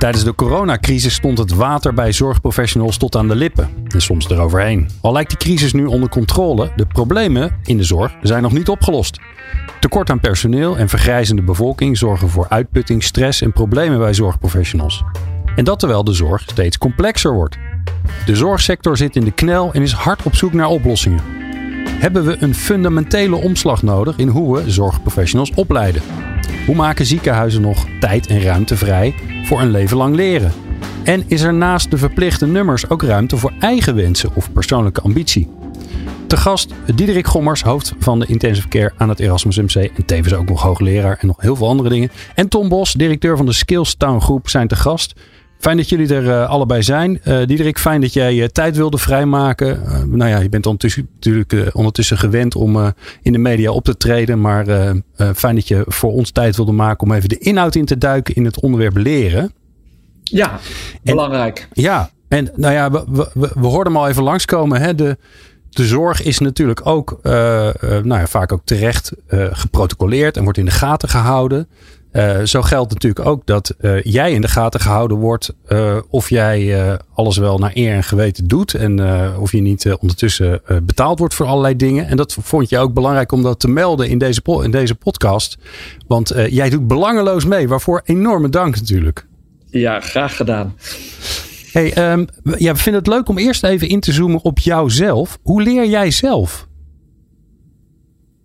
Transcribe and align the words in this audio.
Tijdens 0.00 0.24
de 0.24 0.34
coronacrisis 0.34 1.14
stond 1.14 1.38
het 1.38 1.54
water 1.54 1.94
bij 1.94 2.12
zorgprofessionals 2.12 2.96
tot 2.96 3.16
aan 3.16 3.28
de 3.28 3.34
lippen. 3.36 3.68
En 3.88 4.00
soms 4.00 4.28
eroverheen. 4.28 4.88
Al 5.00 5.12
lijkt 5.12 5.30
de 5.30 5.36
crisis 5.36 5.72
nu 5.72 5.84
onder 5.84 6.08
controle, 6.08 6.72
de 6.76 6.86
problemen 6.86 7.60
in 7.64 7.76
de 7.76 7.82
zorg 7.82 8.12
zijn 8.22 8.42
nog 8.42 8.52
niet 8.52 8.68
opgelost. 8.68 9.20
Tekort 9.80 10.10
aan 10.10 10.20
personeel 10.20 10.76
en 10.76 10.88
vergrijzende 10.88 11.42
bevolking 11.42 11.98
zorgen 11.98 12.28
voor 12.28 12.46
uitputting, 12.48 13.02
stress 13.02 13.42
en 13.42 13.52
problemen 13.52 13.98
bij 13.98 14.14
zorgprofessionals. 14.14 15.02
En 15.56 15.64
dat 15.64 15.78
terwijl 15.78 16.04
de 16.04 16.12
zorg 16.12 16.42
steeds 16.42 16.78
complexer 16.78 17.32
wordt. 17.32 17.58
De 18.26 18.36
zorgsector 18.36 18.96
zit 18.96 19.16
in 19.16 19.24
de 19.24 19.32
knel 19.32 19.72
en 19.72 19.82
is 19.82 19.92
hard 19.92 20.22
op 20.22 20.34
zoek 20.34 20.52
naar 20.52 20.68
oplossingen. 20.68 21.20
Hebben 22.00 22.24
we 22.24 22.36
een 22.38 22.54
fundamentele 22.54 23.36
omslag 23.36 23.82
nodig 23.82 24.16
in 24.16 24.28
hoe 24.28 24.56
we 24.56 24.70
zorgprofessionals 24.70 25.54
opleiden? 25.54 26.02
Hoe 26.66 26.74
maken 26.74 27.06
ziekenhuizen 27.06 27.60
nog 27.60 27.86
tijd 28.00 28.26
en 28.26 28.42
ruimte 28.42 28.76
vrij 28.76 29.14
voor 29.44 29.60
een 29.60 29.70
leven 29.70 29.96
lang 29.96 30.14
leren? 30.14 30.52
En 31.04 31.24
is 31.26 31.42
er 31.42 31.54
naast 31.54 31.90
de 31.90 31.98
verplichte 31.98 32.46
nummers 32.46 32.90
ook 32.90 33.02
ruimte 33.02 33.36
voor 33.36 33.52
eigen 33.58 33.94
wensen 33.94 34.30
of 34.34 34.52
persoonlijke 34.52 35.00
ambitie? 35.00 35.48
Te 36.26 36.36
gast 36.36 36.74
Diederik 36.94 37.26
Gommers, 37.26 37.62
hoofd 37.62 37.94
van 37.98 38.18
de 38.18 38.26
intensive 38.26 38.68
care 38.68 38.92
aan 38.96 39.08
het 39.08 39.20
Erasmus 39.20 39.56
MC 39.56 39.74
en 39.74 40.04
tevens 40.04 40.34
ook 40.34 40.48
nog 40.48 40.62
hoogleraar 40.62 41.18
en 41.20 41.26
nog 41.26 41.40
heel 41.40 41.56
veel 41.56 41.68
andere 41.68 41.88
dingen. 41.88 42.10
En 42.34 42.48
Tom 42.48 42.68
Bos, 42.68 42.92
directeur 42.92 43.36
van 43.36 43.46
de 43.46 43.52
Skills 43.52 43.94
Town 43.94 44.20
Groep, 44.20 44.48
zijn 44.48 44.68
te 44.68 44.76
gast. 44.76 45.14
Fijn 45.60 45.76
dat 45.76 45.88
jullie 45.88 46.14
er 46.14 46.24
uh, 46.24 46.48
allebei 46.48 46.82
zijn. 46.82 47.20
Uh, 47.24 47.46
Diederik, 47.46 47.78
fijn 47.78 48.00
dat 48.00 48.12
jij 48.12 48.34
je 48.34 48.50
tijd 48.50 48.76
wilde 48.76 48.98
vrijmaken. 48.98 49.80
Nou 50.16 50.30
ja, 50.30 50.38
je 50.38 50.48
bent 50.48 50.66
ondertussen, 50.66 51.08
natuurlijk 51.14 51.74
ondertussen 51.74 52.18
gewend 52.18 52.54
om 52.54 52.94
in 53.22 53.32
de 53.32 53.38
media 53.38 53.70
op 53.70 53.84
te 53.84 53.96
treden. 53.96 54.40
Maar 54.40 54.64
fijn 55.34 55.54
dat 55.54 55.68
je 55.68 55.84
voor 55.86 56.12
ons 56.12 56.30
tijd 56.30 56.56
wilde 56.56 56.72
maken 56.72 57.06
om 57.06 57.12
even 57.12 57.28
de 57.28 57.38
inhoud 57.38 57.74
in 57.74 57.84
te 57.84 57.98
duiken 57.98 58.34
in 58.34 58.44
het 58.44 58.60
onderwerp 58.60 58.96
leren. 58.96 59.52
Ja, 60.22 60.58
belangrijk. 61.02 61.68
Ja, 61.72 62.10
en 62.28 62.50
nou 62.56 62.74
ja, 62.74 62.90
we, 62.90 63.30
we, 63.34 63.50
we 63.54 63.66
hoorden 63.66 63.92
hem 63.92 64.02
al 64.02 64.08
even 64.08 64.22
langskomen. 64.22 64.80
Hè? 64.80 64.94
De, 64.94 65.16
de 65.70 65.86
zorg 65.86 66.22
is 66.22 66.38
natuurlijk 66.38 66.86
ook 66.86 67.18
nou 67.22 68.14
ja, 68.14 68.26
vaak 68.26 68.52
ook 68.52 68.62
terecht 68.64 69.12
geprotocoleerd 69.50 70.36
en 70.36 70.42
wordt 70.42 70.58
in 70.58 70.64
de 70.64 70.70
gaten 70.70 71.08
gehouden. 71.08 71.68
Uh, 72.12 72.40
zo 72.42 72.62
geldt 72.62 72.92
natuurlijk 72.92 73.26
ook 73.26 73.46
dat 73.46 73.74
uh, 73.80 74.02
jij 74.02 74.32
in 74.32 74.40
de 74.40 74.48
gaten 74.48 74.80
gehouden 74.80 75.16
wordt 75.16 75.54
uh, 75.68 75.96
of 76.08 76.30
jij 76.30 76.98
alles 77.14 77.36
wel 77.36 77.58
naar 77.58 77.70
eer 77.74 77.94
en 77.94 78.04
geweten 78.04 78.46
doet 78.46 78.74
en 78.74 79.00
of 79.36 79.52
je 79.52 79.60
niet 79.60 79.96
ondertussen 80.00 80.62
betaald 80.82 81.18
wordt 81.18 81.34
voor 81.34 81.46
allerlei 81.46 81.76
dingen. 81.76 82.06
En 82.06 82.16
dat 82.16 82.36
vond 82.40 82.68
je 82.68 82.78
ook 82.78 82.94
belangrijk 82.94 83.32
om 83.32 83.42
dat 83.42 83.60
te 83.60 83.68
melden 83.68 84.08
in 84.08 84.18
deze, 84.18 84.42
in 84.62 84.70
deze 84.70 84.94
podcast. 84.94 85.58
Want 86.06 86.32
jij 86.48 86.70
doet 86.70 86.86
belangeloos 86.86 87.44
mee, 87.44 87.68
waarvoor 87.68 88.02
enorme 88.04 88.48
dank 88.48 88.74
natuurlijk. 88.76 89.26
Ja, 89.66 90.00
graag 90.00 90.36
gedaan. 90.36 90.74
Hey, 91.72 92.12
um, 92.12 92.26
ja, 92.42 92.72
we 92.72 92.78
vinden 92.78 93.02
het 93.02 93.10
leuk 93.10 93.28
om 93.28 93.38
eerst 93.38 93.64
even 93.64 93.88
in 93.88 94.00
te 94.00 94.12
zoomen 94.12 94.42
op 94.42 94.58
jouzelf. 94.58 95.38
Hoe 95.42 95.62
leer 95.62 95.86
jij 95.86 96.10
zelf? 96.10 96.68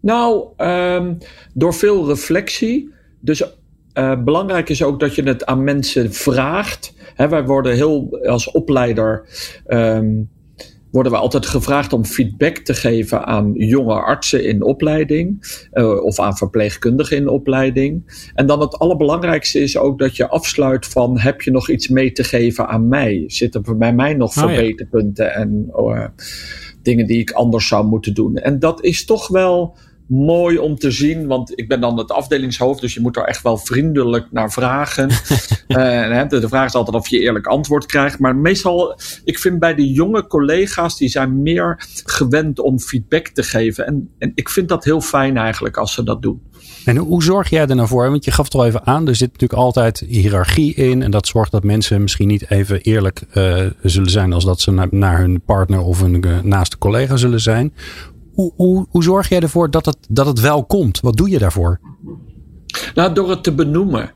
Nou, 0.02 0.46
um, 0.58 1.18
door 1.54 1.74
veel 1.74 2.08
reflectie. 2.08 2.94
Dus 3.26 3.44
uh, 3.94 4.24
belangrijk 4.24 4.70
is 4.70 4.84
ook 4.84 5.00
dat 5.00 5.16
je 5.16 5.24
het 5.24 5.46
aan 5.46 5.64
mensen 5.64 6.14
vraagt. 6.14 6.94
Wij 7.16 7.46
worden 7.46 7.74
heel 7.74 8.20
als 8.24 8.52
opleider. 8.52 9.28
Um, 9.68 10.30
worden 10.92 11.12
we 11.12 11.18
altijd 11.18 11.46
gevraagd 11.46 11.94
om 11.94 12.06
feedback 12.06 12.58
te 12.58 12.74
geven 12.74 13.26
aan 13.26 13.54
jonge 13.54 13.94
artsen 13.94 14.46
in 14.46 14.64
opleiding 14.64 15.58
uh, 15.74 16.04
of 16.04 16.20
aan 16.20 16.38
verpleegkundigen 16.38 17.18
in 17.18 17.28
opleiding. 17.28 18.04
En 18.34 18.46
dan 18.46 18.60
het 18.60 18.80
allerbelangrijkste 18.80 19.60
is 19.60 19.78
ook 19.78 20.00
dat 20.00 20.16
je 20.16 20.28
afsluit 20.28 20.86
van 20.86 21.20
heb 21.20 21.42
je 21.42 21.52
nog 21.52 21.70
iets 21.70 21.88
mee 21.88 22.12
te 22.12 22.24
geven 22.24 22.68
aan 22.68 22.88
mij? 22.88 23.24
Zitten 23.28 23.64
er 23.64 23.78
bij 23.78 23.94
mij 23.94 24.14
nog 24.14 24.38
oh, 24.38 24.44
verbeterpunten 24.44 25.26
ja. 25.26 25.32
en 25.32 25.72
uh, 25.76 26.06
dingen 26.82 27.08
die 27.08 27.20
ik 27.20 27.32
anders 27.32 27.68
zou 27.68 27.86
moeten 27.86 28.14
doen? 28.14 28.36
En 28.36 28.60
dat 28.60 28.84
is 28.84 29.06
toch 29.06 29.28
wel 29.28 29.78
mooi 30.08 30.58
om 30.58 30.76
te 30.76 30.92
zien, 30.92 31.28
want 31.28 31.60
ik 31.60 31.68
ben 31.68 31.82
dan 31.82 31.98
het 31.98 32.12
afdelingshoofd, 32.12 32.82
dus 32.82 32.94
je 32.94 33.02
moet 33.02 33.18
er 33.18 33.24
echt 33.24 33.42
wel 33.42 33.58
vriendelijk 33.58 34.32
naar 34.32 34.52
vragen. 34.52 35.10
uh, 35.68 36.30
de 36.30 36.48
vraag 36.48 36.66
is 36.66 36.76
altijd 36.76 36.96
of 36.96 37.08
je 37.08 37.20
eerlijk 37.20 37.48
antwoord 37.48 37.86
krijgt, 37.86 38.20
maar 38.20 38.36
meestal, 38.36 39.00
ik 39.24 39.40
vind 39.40 39.60
bij 39.60 39.76
de 39.76 39.92
jonge 39.92 40.28
collega's, 40.28 40.98
die 40.98 41.10
zijn 41.10 41.42
meer 41.42 41.88
gewend 42.06 42.60
om 42.60 42.80
feedback 42.80 43.28
te 43.28 43.44
geven. 43.44 43.86
En, 43.88 44.10
en 44.18 44.32
ik 44.36 44.50
vind 44.50 44.70
dat 44.70 44.84
heel 44.84 45.02
fijn 45.02 45.38
eigenlijk 45.38 45.78
als 45.78 45.94
ze 45.94 46.04
dat 46.04 46.22
doen. 46.22 46.42
En 46.86 46.98
hoe 46.98 47.24
zorg 47.24 47.50
jij 47.50 47.68
er 47.68 47.76
nou 47.76 47.88
voor? 47.88 48.10
Want 48.10 48.26
je 48.26 48.32
gaf 48.32 48.46
het 48.46 48.56
al 48.56 48.66
even 48.66 48.86
aan, 48.86 49.08
er 49.08 49.16
zit 49.16 49.32
natuurlijk 49.32 49.60
altijd 49.62 50.00
hiërarchie 50.00 50.74
in. 50.74 51.02
En 51.02 51.12
dat 51.12 51.28
zorgt 51.28 51.52
dat 51.52 51.64
mensen 51.64 52.02
misschien 52.02 52.28
niet 52.28 52.50
even 52.50 52.82
eerlijk 52.82 53.22
uh, 53.34 53.66
zullen 53.84 54.10
zijn 54.10 54.34
als 54.34 54.46
dat 54.46 54.62
ze 54.62 54.72
naar, 54.72 54.88
naar 54.92 55.18
hun 55.18 55.42
partner 55.42 55.80
of 55.80 56.02
hun 56.02 56.26
uh, 56.26 56.42
naaste 56.42 56.78
collega 56.78 57.16
zullen 57.16 57.42
zijn. 57.42 57.74
Hoe, 58.36 58.54
hoe, 58.56 58.86
hoe 58.90 59.04
zorg 59.04 59.30
jij 59.30 59.40
ervoor 59.40 59.72
dat 59.72 59.86
het, 59.86 59.98
dat 60.10 60.26
het 60.26 60.40
wel 60.40 60.66
komt? 60.66 61.00
Wat 61.00 61.18
doe 61.18 61.30
je 61.30 61.40
daarvoor? 61.40 61.80
Nou, 62.96 63.14
door 63.14 63.30
het 63.30 63.44
te 63.44 63.54
benoemen. 63.54 64.12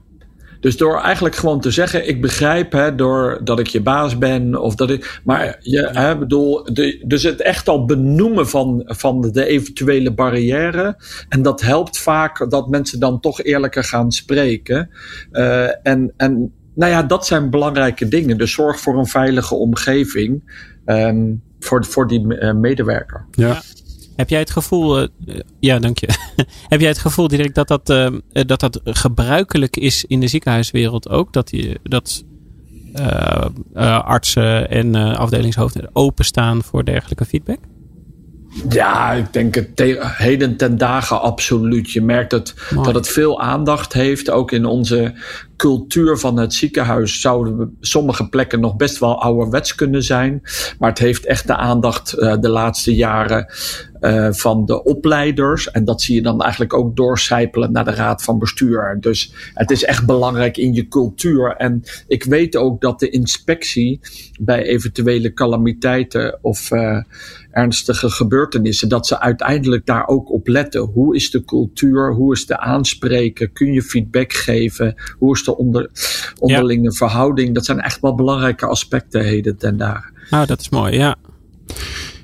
Dus 0.60 0.78
door 0.78 1.02
eigenlijk 1.02 1.36
gewoon 1.36 1.62
te 1.62 1.72
zeggen: 1.72 2.08
ik 2.08 2.22
begrijp 2.22 2.72
hè, 2.72 2.96
door 2.96 3.40
dat 3.44 3.60
ik 3.60 3.68
je 3.68 3.82
baas 3.82 4.18
ben. 4.18 4.62
Of 4.62 4.76
dat 4.76 4.90
ik, 4.90 5.22
maar 5.24 5.58
je, 5.60 5.90
hè, 5.92 6.18
bedoel, 6.18 6.64
de, 6.74 7.04
dus 7.08 7.24
het 7.24 7.42
echt 7.42 7.68
al 7.68 7.86
benoemen 7.86 8.48
van, 8.48 8.84
van 8.86 9.22
de 9.22 9.46
eventuele 9.46 10.12
barrière. 10.12 10.98
En 11.30 11.42
dat 11.42 11.62
helpt 11.62 11.98
vaak 11.98 12.50
dat 12.50 12.70
mensen 12.70 13.00
dan 13.00 13.20
toch 13.20 13.42
eerlijker 13.42 13.84
gaan 13.84 14.12
spreken. 14.12 14.90
Uh, 15.32 15.88
en, 15.88 16.14
en 16.18 16.54
nou 16.74 16.92
ja, 16.92 17.04
dat 17.04 17.26
zijn 17.26 17.50
belangrijke 17.50 18.08
dingen. 18.08 18.38
Dus 18.38 18.52
zorg 18.52 18.80
voor 18.80 18.98
een 18.98 19.08
veilige 19.08 19.56
omgeving 19.56 20.44
um, 20.86 21.42
voor, 21.60 21.86
voor 21.86 22.08
die 22.08 22.26
uh, 22.26 22.54
medewerker. 22.54 23.26
Ja. 23.32 23.62
Heb 24.20 24.30
jij 24.30 24.40
het 24.40 24.50
gevoel, 24.50 25.02
uh, 25.02 25.08
ja 25.60 25.80
dank 25.80 25.98
je. 25.98 26.10
Heb 26.74 26.80
jij 26.80 26.90
het 26.90 26.98
gevoel 26.98 27.28
direct 27.28 27.56
dat 27.56 27.68
dat, 27.68 27.90
uh, 27.90 28.08
dat 28.32 28.60
dat 28.60 28.80
gebruikelijk 28.84 29.78
is 29.78 30.06
in 30.06 30.20
de 30.20 30.28
ziekenhuiswereld 30.28 31.10
ook? 31.10 31.34
Dat, 31.34 31.48
die, 31.48 31.78
dat 31.84 32.24
artsen 34.04 34.70
en 34.70 34.96
afdelingshoofden 34.96 35.90
openstaan 35.94 36.64
voor 36.64 36.86
dergelijke 36.86 37.26
feedback? 37.26 37.60
Ja, 38.70 39.12
ik 39.12 39.34
denk 39.34 39.56
het 39.56 39.76
te, 39.76 40.00
heden 40.02 40.58
ten 40.58 40.78
dagen 40.78 41.22
absoluut. 41.22 41.92
Je 41.92 42.02
merkt 42.02 42.32
het, 42.32 42.54
dat 42.84 42.94
het 42.94 43.08
veel 43.08 43.42
aandacht 43.42 43.94
heeft. 43.94 44.30
Ook 44.30 44.52
in 44.52 44.66
onze 44.66 45.14
cultuur 45.58 46.18
van 46.18 46.38
het 46.38 46.54
ziekenhuis 46.54 47.22
zouden 47.22 47.78
sommige 47.80 48.30
plekken 48.30 48.60
nog 48.60 48.76
best 48.76 49.00
wel 49.00 49.22
ouderwets 49.22 49.76
kunnen 49.76 50.04
zijn. 50.04 50.42
Maar 50.80 50.90
het 50.90 51.00
heeft 51.00 51.26
echt 51.26 51.48
de 51.48 51.56
aandacht 51.56 52.16
uh, 52.18 52.36
de 52.40 52.50
laatste 52.50 52.96
jaren 52.96 53.54
uh, 54.02 54.28
van 54.32 54.66
de 54.66 54.84
opleiders. 54.84 55.72
En 55.72 55.86
dat 55.86 56.02
zie 56.02 56.16
je 56.16 56.22
dan 56.22 56.42
eigenlijk 56.42 56.74
ook 56.74 56.96
doorcijpelen 56.96 57.72
naar 57.72 57.86
de 57.86 57.94
raad 57.94 58.24
van 58.24 58.40
bestuur. 58.40 58.98
Dus 59.00 59.34
het 59.54 59.72
is 59.72 59.84
echt 59.84 60.06
belangrijk 60.06 60.58
in 60.58 60.74
je 60.74 60.88
cultuur. 60.88 61.56
En 61.56 61.84
ik 62.08 62.24
weet 62.24 62.56
ook 62.56 62.82
dat 62.82 63.00
de 63.00 63.10
inspectie 63.10 64.00
bij 64.40 64.64
eventuele 64.64 65.34
calamiteiten 65.34 66.40
of 66.42 66.72
uh, 66.72 66.98
ernstige 67.52 68.10
gebeurtenissen, 68.10 68.90
dat 68.90 69.08
ze 69.08 69.20
uiteindelijk 69.20 69.86
daar 69.86 70.08
ook 70.08 70.32
op 70.32 70.48
letten. 70.48 70.82
Hoe 70.82 71.16
is 71.16 71.32
de 71.32 71.46
cultuur? 71.46 72.14
Hoe 72.14 72.34
is 72.34 72.46
de 72.46 72.60
aanspreken? 72.60 73.54
Kun 73.54 73.74
je 73.74 73.82
feedback 73.82 74.34
geven? 74.34 74.96
Hoe 75.18 75.36
is 75.36 75.44
de 75.44 75.58
onder, 75.58 75.90
onderlinge 76.40 76.94
verhouding? 76.94 77.54
Dat 77.54 77.66
zijn 77.66 77.80
echt 77.80 78.02
wel 78.02 78.16
belangrijke 78.16 78.66
aspecten 78.66 79.24
heden 79.24 79.58
ten 79.58 79.78
dagen. 79.78 80.14
Nou, 80.30 80.46
dat 80.46 80.60
is 80.60 80.70
mooi, 80.70 80.98
ja. 80.98 81.16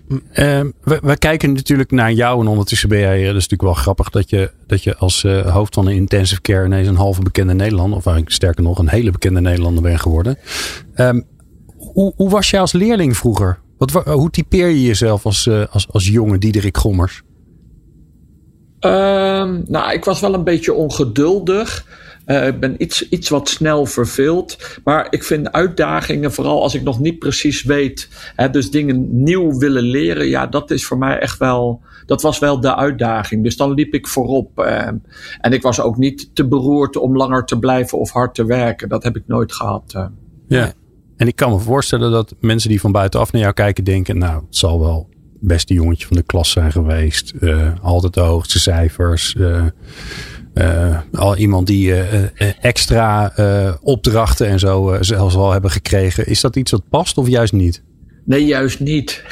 Uh, 0.07 0.62
we, 0.84 1.18
kijken 1.19 1.54
natuurlijk 1.54 1.92
naar 1.92 2.12
jou 2.12 2.42
en 2.42 2.48
ondertussen 2.48 2.90
ben 2.90 3.00
jij, 3.00 3.18
dat 3.18 3.28
is 3.28 3.34
natuurlijk 3.34 3.62
wel 3.62 3.74
grappig 3.74 4.10
dat 4.10 4.30
je, 4.30 4.52
dat 4.68 4.84
je 4.84 4.98
als 4.98 5.24
uh, 5.24 5.54
hoofd 5.54 5.74
van 5.74 5.88
een 5.88 5.96
intensive 5.96 6.42
care 6.42 6.66
ineens 6.66 6.88
een 6.88 6.96
halve 6.96 7.22
bekende 7.22 7.54
Nederlander, 7.54 7.98
of 7.98 8.06
eigenlijk 8.06 8.36
sterker 8.36 8.63
nog 8.63 8.80
een 8.80 8.90
hele 8.90 9.12
bekende 9.12 9.42
Nederlander 9.42 9.84
bent 9.84 10.02
geworden. 10.02 10.38
Um, 10.96 11.25
hoe, 11.78 12.13
hoe, 12.16 12.30
was 12.30 12.50
jij 12.50 12.60
als 12.60 12.72
leerling 12.72 13.18
vroeger? 13.18 13.60
Wat, 13.78 13.92
hoe 13.92 14.30
typeer 14.30 14.68
je 14.68 14.84
jezelf 14.84 15.25
als, 15.25 15.46
uh, 15.46 15.66
als, 15.69 15.88
als 15.92 16.07
jonge 16.07 16.38
Diederik 16.38 16.78
Gommers? 16.78 17.22
Um, 18.80 19.63
nou, 19.68 19.94
ik 19.94 20.06
was 20.06 20.19
wel 20.19 20.34
een 20.34 20.44
beetje 20.44 20.74
ongeduldig. 20.74 21.86
Uh, 22.25 22.48
ik 22.48 22.60
ben 22.60 22.75
iets, 22.77 23.10
iets 23.10 23.30
wat 23.30 23.50
snel 23.50 23.86
verveeld. 23.86 24.80
Maar 24.83 25.07
ik 25.10 25.24
vind 25.24 25.51
uitdagingen, 25.51 26.31
vooral 26.31 26.62
als 26.62 26.74
ik 26.74 26.83
nog 26.83 27.00
niet 27.00 27.19
precies 27.19 27.63
weet, 27.63 28.10
hè, 28.36 28.50
dus 28.50 28.72
dingen 28.72 29.24
nieuw 29.24 29.57
willen 29.57 29.83
leren, 29.83 30.27
ja, 30.27 30.48
dat 30.48 30.72
is 30.72 30.86
voor 30.86 30.98
mij 30.98 31.19
echt 31.19 31.38
wel 31.38 31.81
dat 32.06 32.22
was 32.22 32.39
wel 32.39 32.60
de 32.60 32.75
uitdaging. 32.75 33.44
Dus 33.44 33.57
dan 33.57 33.74
liep 33.74 33.94
ik 33.94 34.07
voorop. 34.07 34.60
Uh, 34.60 34.88
en 35.42 35.51
ik 35.51 35.62
was 35.62 35.81
ook 35.81 35.98
niet 35.98 36.36
te 36.36 36.48
beroerd 36.48 36.95
om 36.95 37.18
langer 37.18 37.45
te 37.45 37.60
blijven 37.60 37.98
of 37.98 38.12
hard 38.12 38.36
te 38.36 38.45
werken. 38.45 38.89
Dat 38.89 39.04
heb 39.04 39.16
ik 39.16 39.24
nooit 39.28 39.54
gehad. 39.54 39.94
Uh. 39.95 40.06
Ja. 40.48 40.74
En 41.18 41.28
ik 41.28 41.36
kan 41.36 41.51
me 41.51 41.60
voorstellen 41.60 42.12
dat 42.12 42.36
mensen 42.39 42.69
die 42.69 42.80
van 42.80 42.92
buitenaf 42.92 43.31
naar 43.31 43.42
jou 43.42 43.54
kijken 43.54 43.83
denken, 43.83 44.18
nou, 44.18 44.36
het 44.45 44.56
zal 44.56 44.80
wel 44.80 45.10
beste 45.39 45.74
jongetje 45.74 46.07
van 46.07 46.18
de 46.18 46.24
klas 46.24 46.51
zijn 46.51 46.71
geweest. 46.71 47.33
Altijd 47.81 48.13
de 48.13 48.19
hoogste 48.19 48.60
cijfers. 48.60 49.36
Uh, 49.38 49.66
uh, 50.56 50.98
al 51.13 51.38
iemand 51.38 51.68
die 51.68 51.94
extra 52.62 53.34
opdrachten 53.81 54.48
en 54.48 54.60
zo 54.60 54.98
zelfs 55.00 55.36
al 55.36 55.52
hebben 55.52 55.72
gekregen. 55.72 56.28
Is 56.28 56.42
dat 56.42 56.56
iets 56.56 56.72
wat 56.72 56.90
past 56.90 57.18
of 57.18 57.28
juist 57.28 57.54
niet? 57.54 57.84
Nee, 58.25 58.45
juist 58.45 58.80
niet. 58.80 59.24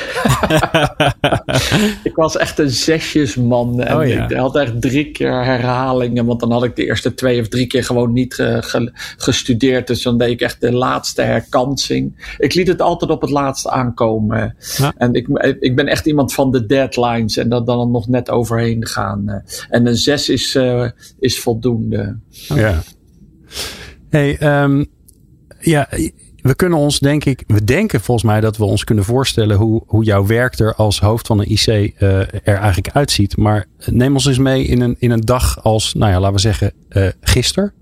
ik 2.10 2.16
was 2.16 2.38
echt 2.38 2.60
een 2.60 2.70
zesjesman. 2.70 3.82
En 3.82 3.98
oh, 3.98 4.08
ja. 4.08 4.30
ik 4.30 4.38
had 4.38 4.56
echt 4.56 4.82
drie 4.82 5.12
keer 5.12 5.44
herhalingen. 5.44 6.26
Want 6.26 6.40
dan 6.40 6.52
had 6.52 6.64
ik 6.64 6.76
de 6.76 6.86
eerste 6.86 7.14
twee 7.14 7.42
of 7.42 7.48
drie 7.48 7.68
keer 7.68 7.84
gewoon 7.84 8.14
niet 8.14 8.44
gestudeerd. 9.18 9.88
Dus 9.88 10.04
dan 10.04 10.18
deed 10.18 10.30
ik 10.30 10.42
echt 10.42 10.62
de 10.62 10.72
laatste 10.72 11.22
herkansing. 11.22 12.36
Ik 12.38 12.54
liet 12.54 12.68
het 12.68 12.82
altijd 12.82 13.12
op 13.12 13.22
het 13.22 13.30
laatste 13.30 13.70
aankomen. 13.70 14.56
En 14.98 15.14
ik, 15.14 15.28
ik 15.60 15.76
ben 15.76 15.88
echt 15.88 16.06
iemand 16.06 16.34
van 16.34 16.52
de 16.52 16.66
deadlines. 16.66 17.38
En 17.38 17.50
dat 17.50 17.66
dan 17.66 17.92
nog 17.92 18.08
net 18.08 18.30
overheen 18.30 18.88
gaan. 18.88 19.44
En 19.70 19.88
een 19.88 19.96
zes 19.96 20.30
is, 20.30 20.56
uh, 20.56 20.90
is 21.20 21.40
voldoende. 21.40 22.18
Ja. 22.30 22.82
Hey, 24.10 24.62
um, 24.64 24.86
ja, 25.60 25.90
we 26.44 26.56
kunnen 26.56 26.80
ons, 26.80 27.00
denk 27.00 27.26
ik, 27.26 27.44
we 27.48 27.64
denken 27.64 28.02
volgens 28.02 28.26
mij 28.26 28.42
dat 28.42 28.58
we 28.58 28.64
ons 28.64 28.84
kunnen 28.84 29.04
voorstellen 29.04 29.58
hoe, 29.58 29.84
hoe 29.88 30.04
jouw 30.04 30.26
werk 30.26 30.60
er 30.60 30.76
als 30.76 31.00
hoofd 31.00 31.28
van 31.28 31.40
een 31.40 31.52
IC 31.52 31.68
uh, 31.68 32.20
er 32.20 32.42
eigenlijk 32.44 32.90
uitziet. 32.90 33.38
Maar 33.38 33.66
neem 33.86 34.14
ons 34.14 34.26
eens 34.26 34.38
mee 34.38 34.66
in 34.66 34.82
een, 34.82 34.96
in 35.00 35.12
een 35.12 35.22
dag 35.22 35.64
als, 35.64 35.94
nou 35.94 36.12
ja, 36.12 36.20
laten 36.20 36.36
we 36.36 36.42
zeggen, 36.42 36.74
uh, 36.90 37.08
gisteren. 37.22 37.74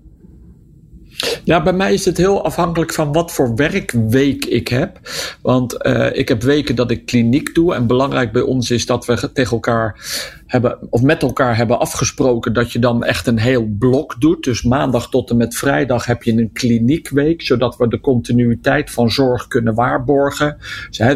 Ja, 1.44 1.62
bij 1.62 1.72
mij 1.72 1.92
is 1.92 2.04
het 2.04 2.16
heel 2.16 2.44
afhankelijk 2.44 2.92
van 2.92 3.12
wat 3.12 3.32
voor 3.32 3.54
werkweek 3.54 4.44
ik 4.44 4.68
heb. 4.68 5.00
Want 5.42 5.86
uh, 5.86 6.16
ik 6.16 6.28
heb 6.28 6.42
weken 6.42 6.74
dat 6.74 6.90
ik 6.90 7.06
kliniek 7.06 7.54
doe. 7.54 7.74
En 7.74 7.86
belangrijk 7.86 8.32
bij 8.32 8.42
ons 8.42 8.70
is 8.70 8.86
dat 8.86 9.06
we 9.06 9.32
tegen 9.32 9.52
elkaar 9.52 10.00
hebben, 10.46 10.78
of 10.90 11.02
met 11.02 11.22
elkaar 11.22 11.56
hebben 11.56 11.78
afgesproken 11.78 12.52
dat 12.52 12.72
je 12.72 12.78
dan 12.78 13.04
echt 13.04 13.26
een 13.26 13.38
heel 13.38 13.66
blok 13.78 14.20
doet. 14.20 14.44
Dus 14.44 14.62
maandag 14.62 15.10
tot 15.10 15.30
en 15.30 15.36
met 15.36 15.56
vrijdag 15.56 16.06
heb 16.06 16.22
je 16.22 16.32
een 16.32 16.52
kliniekweek, 16.52 17.42
zodat 17.42 17.76
we 17.76 17.88
de 17.88 18.00
continuïteit 18.00 18.90
van 18.90 19.10
zorg 19.10 19.46
kunnen 19.46 19.74
waarborgen. 19.74 20.56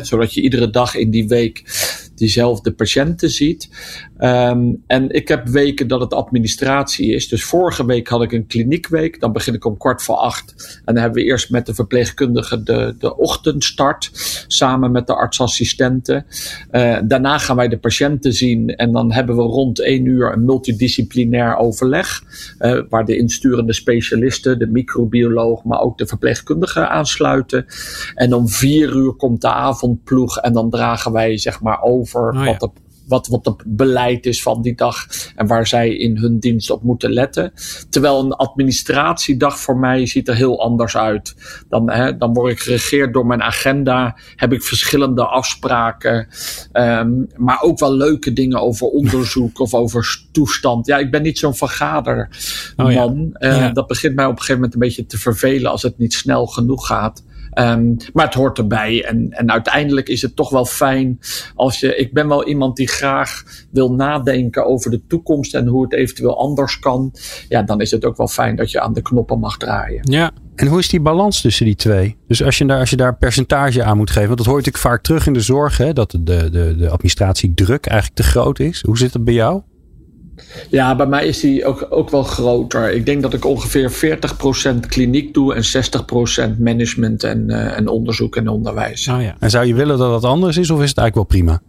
Zodat 0.03 0.35
je 0.35 0.41
iedere 0.41 0.71
dag 0.71 0.95
in 0.95 1.11
die 1.11 1.29
week 1.29 1.65
diezelfde 2.19 2.73
patiënten 2.73 3.31
ziet. 3.31 3.69
Um, 4.19 4.83
en 4.87 5.11
ik 5.11 5.29
heb 5.29 5.49
weken 5.49 5.89
dat 5.89 6.01
het 6.01 6.15
administratie 6.15 7.15
is. 7.15 7.29
Dus 7.29 7.45
vorige 7.45 7.87
week 7.87 8.09
had 8.09 8.23
ik 8.23 8.33
een 8.33 8.47
kliniekweek. 8.47 9.21
Dan 9.21 9.33
begin 9.33 9.55
ik 9.55 9.65
om 9.65 9.77
kwart 9.77 10.03
voor 10.03 10.15
acht. 10.15 10.81
En 10.85 10.95
dan 10.95 11.03
hebben 11.03 11.23
we 11.23 11.29
eerst 11.29 11.51
met 11.51 11.67
de 11.67 11.75
verpleegkundige 11.75 12.63
de, 12.63 12.95
de 12.99 13.17
ochtendstart. 13.17 14.11
Samen 14.47 14.91
met 14.91 15.07
de 15.07 15.15
artsassistenten. 15.15 16.27
Uh, 16.73 16.99
daarna 17.05 17.39
gaan 17.39 17.57
wij 17.57 17.69
de 17.69 17.79
patiënten 17.79 18.33
zien. 18.33 18.69
En 18.77 18.93
dan 18.93 19.13
hebben 19.13 19.37
we 19.37 19.43
rond 19.43 19.81
één 19.81 20.05
uur 20.05 20.33
een 20.33 20.45
multidisciplinair 20.45 21.57
overleg. 21.57 22.23
Uh, 22.59 22.83
waar 22.89 23.05
de 23.05 23.17
insturende 23.17 23.73
specialisten, 23.73 24.59
de 24.59 24.67
microbioloog, 24.67 25.65
maar 25.65 25.81
ook 25.81 25.99
de 25.99 26.07
verpleegkundige 26.07 26.89
aansluiten. 26.89 27.67
En 28.15 28.33
om 28.33 28.49
vier 28.49 28.97
uur 28.97 29.13
komt 29.13 29.41
de 29.41 29.53
avondploeg. 29.53 30.39
En 30.39 30.53
dan 30.53 30.71
dragen 30.71 31.13
wij 31.13 31.39
zeg 31.39 31.61
maar 31.61 31.83
over 31.83 32.06
over 32.07 32.31
oh, 32.31 32.47
wat, 32.47 32.61
de, 32.61 32.71
wat, 33.07 33.27
wat 33.27 33.45
het 33.45 33.63
beleid 33.67 34.27
is 34.27 34.43
van 34.43 34.63
die 34.63 34.75
dag 34.75 35.07
en 35.35 35.47
waar 35.47 35.67
zij 35.67 35.97
in 35.97 36.17
hun 36.17 36.39
dienst 36.39 36.71
op 36.71 36.83
moeten 36.83 37.13
letten. 37.13 37.53
Terwijl 37.91 38.25
een 38.25 38.33
administratiedag 38.33 39.59
voor 39.59 39.77
mij 39.77 40.07
ziet 40.07 40.29
er 40.29 40.35
heel 40.35 40.63
anders 40.63 40.97
uit. 40.97 41.35
Dan, 41.69 41.91
hè, 41.91 42.17
dan 42.17 42.33
word 42.33 42.53
ik 42.53 42.61
geregeerd 42.61 43.13
door 43.13 43.27
mijn 43.27 43.43
agenda, 43.43 44.17
heb 44.37 44.53
ik 44.53 44.63
verschillende 44.63 45.27
afspraken, 45.27 46.29
um, 46.73 47.27
maar 47.37 47.61
ook 47.61 47.79
wel 47.79 47.95
leuke 47.95 48.33
dingen 48.33 48.61
over 48.61 48.87
onderzoek 48.87 49.61
of 49.67 49.75
over 49.75 50.21
toestand. 50.33 50.87
Ja, 50.87 50.99
ik 50.99 51.11
ben 51.11 51.23
niet 51.23 51.39
zo'n 51.39 51.55
vergaderman. 51.55 52.29
Oh, 52.77 52.93
ja. 52.93 53.13
uh, 53.39 53.73
Dat 53.73 53.87
begint 53.87 54.15
mij 54.15 54.25
op 54.25 54.31
een 54.31 54.39
gegeven 54.39 54.55
moment 54.55 54.75
een 54.75 54.81
beetje 54.81 55.07
te 55.07 55.19
vervelen 55.19 55.71
als 55.71 55.83
het 55.83 55.99
niet 55.99 56.15
snel 56.15 56.47
genoeg 56.47 56.87
gaat. 56.87 57.25
Um, 57.59 57.97
maar 58.13 58.25
het 58.25 58.35
hoort 58.35 58.59
erbij. 58.59 59.05
En, 59.05 59.31
en 59.31 59.51
uiteindelijk 59.51 60.09
is 60.09 60.23
het 60.23 60.37
toch 60.37 60.51
wel 60.51 60.65
fijn 60.65 61.19
als 61.55 61.81
je. 61.81 61.97
Ik 61.97 62.13
ben 62.13 62.29
wel 62.29 62.47
iemand 62.47 62.77
die 62.77 62.89
graag 62.89 63.43
wil 63.71 63.93
nadenken 63.93 64.67
over 64.67 64.91
de 64.91 65.07
toekomst 65.07 65.55
en 65.55 65.67
hoe 65.67 65.83
het 65.83 65.93
eventueel 65.93 66.39
anders 66.39 66.79
kan. 66.79 67.15
Ja, 67.49 67.63
dan 67.63 67.81
is 67.81 67.91
het 67.91 68.05
ook 68.05 68.17
wel 68.17 68.29
fijn 68.29 68.57
dat 68.57 68.71
je 68.71 68.81
aan 68.81 68.93
de 68.93 69.03
knoppen 69.03 69.39
mag 69.39 69.57
draaien. 69.57 70.01
Ja. 70.11 70.31
En 70.55 70.67
hoe 70.67 70.79
is 70.79 70.89
die 70.89 71.01
balans 71.01 71.41
tussen 71.41 71.65
die 71.65 71.75
twee? 71.75 72.17
Dus 72.27 72.43
als 72.43 72.59
je 72.59 72.67
daar, 72.67 72.79
als 72.79 72.91
je 72.91 72.97
daar 72.97 73.17
percentage 73.17 73.83
aan 73.83 73.97
moet 73.97 74.11
geven, 74.11 74.27
want 74.27 74.39
dat 74.39 74.47
hoor 74.47 74.67
ik 74.67 74.79
vaak 74.79 75.03
terug 75.03 75.27
in 75.27 75.33
de 75.33 75.41
zorg, 75.41 75.77
hè, 75.77 75.93
dat 75.93 76.11
de, 76.11 76.51
de, 76.51 76.75
de 76.77 76.89
administratiedruk 76.89 77.87
eigenlijk 77.87 78.21
te 78.21 78.27
groot 78.27 78.59
is. 78.59 78.83
Hoe 78.87 78.99
zit 78.99 79.13
het 79.13 79.25
bij 79.25 79.35
jou? 79.35 79.63
Ja, 80.71 80.97
bij 80.97 81.07
mij 81.07 81.27
is 81.27 81.41
die 81.41 81.65
ook, 81.65 81.87
ook 81.91 82.11
wel 82.11 82.23
groter. 82.23 82.93
Ik 82.93 83.07
denk 83.07 83.23
dat 83.23 83.35
ik 83.35 83.45
ongeveer 83.45 84.19
40% 84.75 84.87
kliniek 84.89 85.35
doe 85.35 85.55
en 85.55 85.63
60% 86.55 86.59
management 86.59 87.25
en, 87.25 87.45
uh, 87.47 87.77
en 87.77 87.89
onderzoek 87.89 88.37
en 88.37 88.49
onderwijs. 88.49 89.09
Oh 89.09 89.23
ja. 89.23 89.37
En 89.39 89.51
zou 89.51 89.67
je 89.67 89.75
willen 89.75 89.99
dat 89.99 90.11
dat 90.11 90.25
anders 90.31 90.57
is 90.57 90.71
of 90.71 90.83
is 90.83 90.89
het 90.89 90.99
eigenlijk 90.99 91.15
wel 91.15 91.41
prima? 91.41 91.63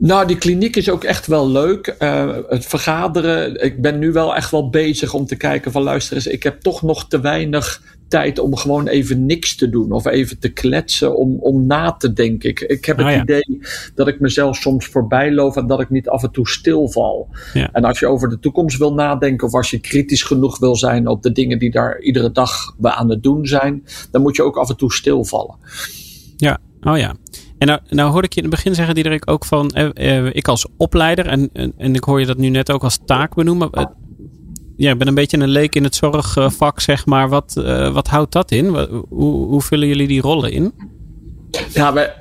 Nou, 0.00 0.26
die 0.26 0.38
kliniek 0.38 0.76
is 0.76 0.90
ook 0.90 1.04
echt 1.04 1.26
wel 1.26 1.50
leuk. 1.50 1.96
Uh, 1.98 2.36
het 2.48 2.66
vergaderen. 2.66 3.64
Ik 3.64 3.82
ben 3.82 3.98
nu 3.98 4.12
wel 4.12 4.36
echt 4.36 4.50
wel 4.50 4.70
bezig 4.70 5.14
om 5.14 5.26
te 5.26 5.36
kijken 5.36 5.72
van 5.72 5.82
luister 5.82 6.16
eens, 6.16 6.26
ik 6.26 6.42
heb 6.42 6.60
toch 6.60 6.82
nog 6.82 7.08
te 7.08 7.20
weinig 7.20 7.82
tijd 8.08 8.38
om 8.38 8.56
gewoon 8.56 8.86
even 8.86 9.26
niks 9.26 9.56
te 9.56 9.68
doen 9.68 9.92
of 9.92 10.06
even 10.06 10.38
te 10.38 10.48
kletsen 10.48 11.16
om, 11.16 11.36
om 11.40 11.66
na 11.66 11.92
te 11.92 12.12
denken. 12.12 12.48
Ik, 12.48 12.60
ik 12.60 12.84
heb 12.84 12.96
het 12.96 13.06
oh 13.06 13.12
idee 13.12 13.60
dat 13.94 14.08
ik 14.08 14.20
mezelf 14.20 14.56
soms 14.56 14.86
voorbij 14.86 15.32
loop 15.32 15.56
en 15.56 15.66
dat 15.66 15.80
ik 15.80 15.90
niet 15.90 16.08
af 16.08 16.22
en 16.22 16.30
toe 16.30 16.48
stilval. 16.48 17.28
Ja. 17.52 17.68
En 17.72 17.84
als 17.84 17.98
je 17.98 18.06
over 18.06 18.28
de 18.28 18.38
toekomst 18.38 18.78
wil 18.78 18.94
nadenken 18.94 19.46
of 19.46 19.54
als 19.54 19.70
je 19.70 19.78
kritisch 19.78 20.22
genoeg 20.22 20.58
wil 20.58 20.76
zijn 20.76 21.06
op 21.06 21.22
de 21.22 21.32
dingen 21.32 21.58
die 21.58 21.70
daar 21.70 22.00
iedere 22.00 22.32
dag 22.32 22.74
we 22.78 22.92
aan 22.92 23.10
het 23.10 23.22
doen 23.22 23.46
zijn, 23.46 23.84
dan 24.10 24.22
moet 24.22 24.36
je 24.36 24.42
ook 24.42 24.56
af 24.56 24.68
en 24.68 24.76
toe 24.76 24.92
stilvallen. 24.92 25.56
Ja, 26.36 26.58
oh 26.80 26.98
ja. 26.98 27.14
En 27.58 27.66
nou, 27.66 27.80
nou 27.88 28.10
hoorde 28.10 28.26
ik 28.26 28.32
je 28.32 28.40
in 28.40 28.46
het 28.46 28.54
begin 28.54 28.74
zeggen, 28.74 28.94
Diederik, 28.94 29.30
ook 29.30 29.44
van 29.44 29.70
eh, 29.70 30.16
eh, 30.16 30.34
ik 30.34 30.48
als 30.48 30.66
opleider, 30.76 31.26
en, 31.26 31.50
en, 31.52 31.72
en, 31.76 31.94
ik 31.94 32.04
hoor 32.04 32.20
je 32.20 32.26
dat 32.26 32.36
nu 32.36 32.48
net 32.48 32.72
ook 32.72 32.82
als 32.82 32.98
taak 33.04 33.34
benoemen. 33.34 33.70
Eh, 34.78 34.84
ja, 34.84 34.92
ik 34.92 34.98
ben 34.98 35.08
een 35.08 35.14
beetje 35.14 35.38
een 35.38 35.48
leek 35.48 35.74
in 35.74 35.84
het 35.84 35.94
zorgvak, 35.94 36.80
zeg 36.80 37.06
maar. 37.06 37.28
Wat, 37.28 37.54
uh, 37.58 37.92
wat 37.92 38.08
houdt 38.08 38.32
dat 38.32 38.50
in? 38.50 38.66
Hoe, 39.08 39.46
hoe 39.46 39.62
vullen 39.62 39.88
jullie 39.88 40.08
die 40.08 40.20
rollen 40.20 40.52
in? 40.52 40.72
Ja, 41.72 41.92
wij, 41.92 42.14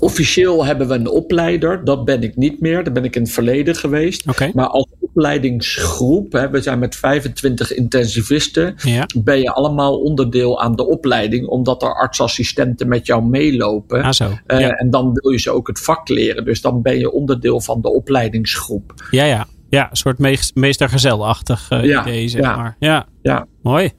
officieel 0.00 0.64
hebben 0.64 0.88
we 0.88 0.94
een 0.94 1.08
opleider. 1.08 1.84
Dat 1.84 2.04
ben 2.04 2.22
ik 2.22 2.36
niet 2.36 2.60
meer. 2.60 2.84
Dat 2.84 2.92
ben 2.92 3.04
ik 3.04 3.16
in 3.16 3.22
het 3.22 3.30
verleden 3.30 3.76
geweest. 3.76 4.28
Okay. 4.28 4.50
Maar 4.54 4.66
als 4.66 4.86
opleidingsgroep, 5.00 6.32
hè, 6.32 6.50
we 6.50 6.60
zijn 6.60 6.78
met 6.78 6.96
25 6.96 7.74
intensivisten, 7.74 8.74
ja. 8.82 9.06
ben 9.22 9.38
je 9.38 9.52
allemaal 9.52 10.00
onderdeel 10.00 10.60
aan 10.60 10.76
de 10.76 10.86
opleiding, 10.86 11.46
omdat 11.46 11.82
er 11.82 11.94
artsassistenten 11.94 12.88
met 12.88 13.06
jou 13.06 13.24
meelopen. 13.24 14.02
Ah, 14.02 14.12
zo. 14.12 14.24
Uh, 14.24 14.60
ja. 14.60 14.70
En 14.70 14.90
dan 14.90 15.12
wil 15.12 15.30
je 15.30 15.38
ze 15.38 15.50
ook 15.50 15.66
het 15.66 15.80
vak 15.80 16.08
leren. 16.08 16.44
Dus 16.44 16.60
dan 16.60 16.82
ben 16.82 16.98
je 16.98 17.12
onderdeel 17.12 17.60
van 17.60 17.80
de 17.80 17.92
opleidingsgroep. 17.92 18.94
Ja, 19.10 19.24
ja. 19.24 19.46
Ja, 19.68 19.90
een 19.90 19.96
soort 19.96 20.18
meest, 20.18 20.54
meestergezelachtig 20.54 21.70
uh, 21.70 21.84
ja, 21.84 22.02
idee, 22.02 22.28
zeg 22.28 22.42
ja, 22.42 22.56
maar. 22.56 22.76
Ja. 22.78 23.06
ja. 23.22 23.46
Mooi. 23.62 23.92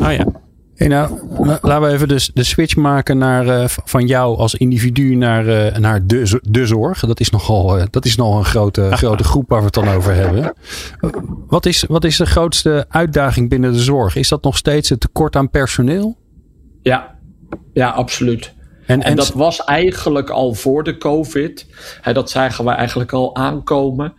Oh 0.00 0.12
ja. 0.12 0.26
Hey, 0.74 0.88
nou, 0.88 1.18
laten 1.62 1.80
we 1.80 1.88
even 1.88 2.08
de, 2.08 2.28
de 2.34 2.44
switch 2.44 2.76
maken 2.76 3.18
naar, 3.18 3.46
uh, 3.46 3.64
van 3.66 4.06
jou 4.06 4.36
als 4.36 4.54
individu 4.54 5.14
naar, 5.14 5.46
uh, 5.46 5.76
naar 5.76 6.06
de, 6.06 6.40
de 6.42 6.66
zorg. 6.66 7.00
Dat 7.00 7.20
is 7.20 7.30
nogal, 7.30 7.78
uh, 7.78 7.84
dat 7.90 8.04
is 8.04 8.16
nogal 8.16 8.38
een 8.38 8.44
grote, 8.44 8.88
grote 8.96 9.24
groep 9.24 9.48
waar 9.48 9.58
we 9.58 9.64
het 9.64 9.74
dan 9.74 9.88
over 9.88 10.14
hebben. 10.14 10.54
Wat 11.46 11.66
is, 11.66 11.84
wat 11.88 12.04
is 12.04 12.16
de 12.16 12.26
grootste 12.26 12.86
uitdaging 12.88 13.48
binnen 13.48 13.72
de 13.72 13.78
zorg? 13.78 14.16
Is 14.16 14.28
dat 14.28 14.42
nog 14.42 14.56
steeds 14.56 14.88
het 14.88 15.00
tekort 15.00 15.36
aan 15.36 15.50
personeel? 15.50 16.16
Ja, 16.82 17.18
ja 17.72 17.90
absoluut. 17.90 18.52
En, 18.86 19.02
en, 19.02 19.10
en 19.10 19.16
dat 19.16 19.32
was 19.32 19.64
eigenlijk 19.64 20.30
al 20.30 20.54
voor 20.54 20.84
de 20.84 20.96
COVID. 20.96 21.66
Hè, 22.00 22.12
dat 22.12 22.30
zagen 22.30 22.64
we 22.64 22.70
eigenlijk 22.70 23.12
al 23.12 23.36
aankomen. 23.36 24.14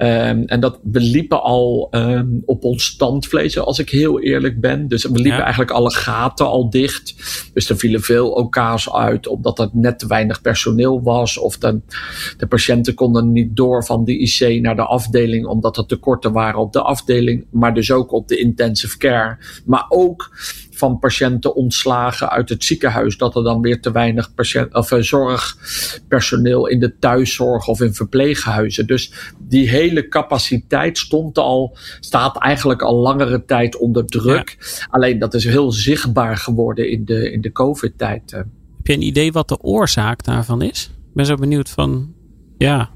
Um, 0.00 0.44
en 0.46 0.60
dat 0.60 0.78
we 0.82 1.00
liepen 1.00 1.42
al 1.42 1.88
um, 1.90 2.42
op 2.44 2.64
ons 2.64 2.84
standvlees, 2.84 3.58
als 3.58 3.78
ik 3.78 3.90
heel 3.90 4.20
eerlijk 4.20 4.60
ben. 4.60 4.88
Dus 4.88 5.02
we 5.02 5.12
liepen 5.12 5.32
ja. 5.32 5.40
eigenlijk 5.40 5.70
alle 5.70 5.92
gaten 5.92 6.46
al 6.46 6.70
dicht. 6.70 7.14
Dus 7.54 7.70
er 7.70 7.78
vielen 7.78 8.02
veel 8.02 8.30
OK's 8.30 8.90
uit, 8.90 9.26
omdat 9.26 9.58
er 9.58 9.68
net 9.72 9.98
te 9.98 10.06
weinig 10.06 10.40
personeel 10.40 11.02
was. 11.02 11.38
Of 11.38 11.58
de, 11.58 11.80
de 12.36 12.46
patiënten 12.46 12.94
konden 12.94 13.32
niet 13.32 13.56
door 13.56 13.84
van 13.84 14.04
de 14.04 14.18
IC 14.18 14.60
naar 14.60 14.76
de 14.76 14.84
afdeling, 14.84 15.46
omdat 15.46 15.76
er 15.76 15.86
tekorten 15.86 16.32
waren 16.32 16.60
op 16.60 16.72
de 16.72 16.82
afdeling. 16.82 17.44
Maar 17.50 17.74
dus 17.74 17.90
ook 17.90 18.12
op 18.12 18.28
de 18.28 18.36
intensive 18.36 18.96
care. 18.96 19.36
Maar 19.64 19.86
ook 19.88 20.30
van 20.78 20.98
patiënten 20.98 21.54
ontslagen 21.54 22.30
uit 22.30 22.48
het 22.48 22.64
ziekenhuis, 22.64 23.16
dat 23.16 23.36
er 23.36 23.42
dan 23.42 23.60
weer 23.60 23.80
te 23.80 23.90
weinig 23.90 24.34
patiënt, 24.34 24.74
of, 24.74 24.90
uh, 24.90 25.00
zorgpersoneel 25.00 26.66
in 26.66 26.80
de 26.80 26.98
thuiszorg 26.98 27.68
of 27.68 27.80
in 27.80 27.94
verpleeghuizen. 27.94 28.86
Dus 28.86 29.12
die 29.38 29.68
hele 29.68 30.08
capaciteit 30.08 30.98
stond 30.98 31.38
al, 31.38 31.76
staat 32.00 32.38
eigenlijk 32.38 32.82
al 32.82 32.96
langere 32.96 33.44
tijd 33.44 33.76
onder 33.76 34.06
druk. 34.06 34.56
Alleen 34.90 35.18
dat 35.18 35.34
is 35.34 35.44
heel 35.44 35.72
zichtbaar 35.72 36.36
geworden 36.36 36.90
in 36.90 37.04
de, 37.04 37.32
in 37.32 37.40
de 37.40 37.52
COVID-tijd. 37.52 38.30
Heb 38.30 38.46
je 38.82 38.92
een 38.92 39.02
idee 39.02 39.32
wat 39.32 39.48
de 39.48 39.60
oorzaak 39.60 40.24
daarvan 40.24 40.62
is? 40.62 40.90
Ik 41.08 41.14
ben 41.14 41.26
zo 41.26 41.34
benieuwd 41.34 41.68
van, 41.68 42.14
ja, 42.58 42.90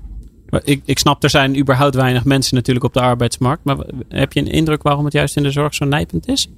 ik, 0.64 0.82
ik 0.84 0.98
snap, 0.98 1.22
er 1.22 1.30
zijn 1.30 1.58
überhaupt 1.58 1.94
weinig 1.94 2.24
mensen 2.24 2.54
natuurlijk 2.54 2.84
op 2.84 2.92
de 2.92 3.00
arbeidsmarkt. 3.00 3.64
Maar 3.64 3.76
heb 4.08 4.32
je 4.32 4.40
een 4.40 4.50
indruk 4.50 4.82
waarom 4.82 5.04
het 5.04 5.12
juist 5.12 5.36
in 5.36 5.42
de 5.42 5.50
zorg 5.50 5.74
zo 5.74 5.84
nijpend 5.84 6.28
is? 6.28 6.48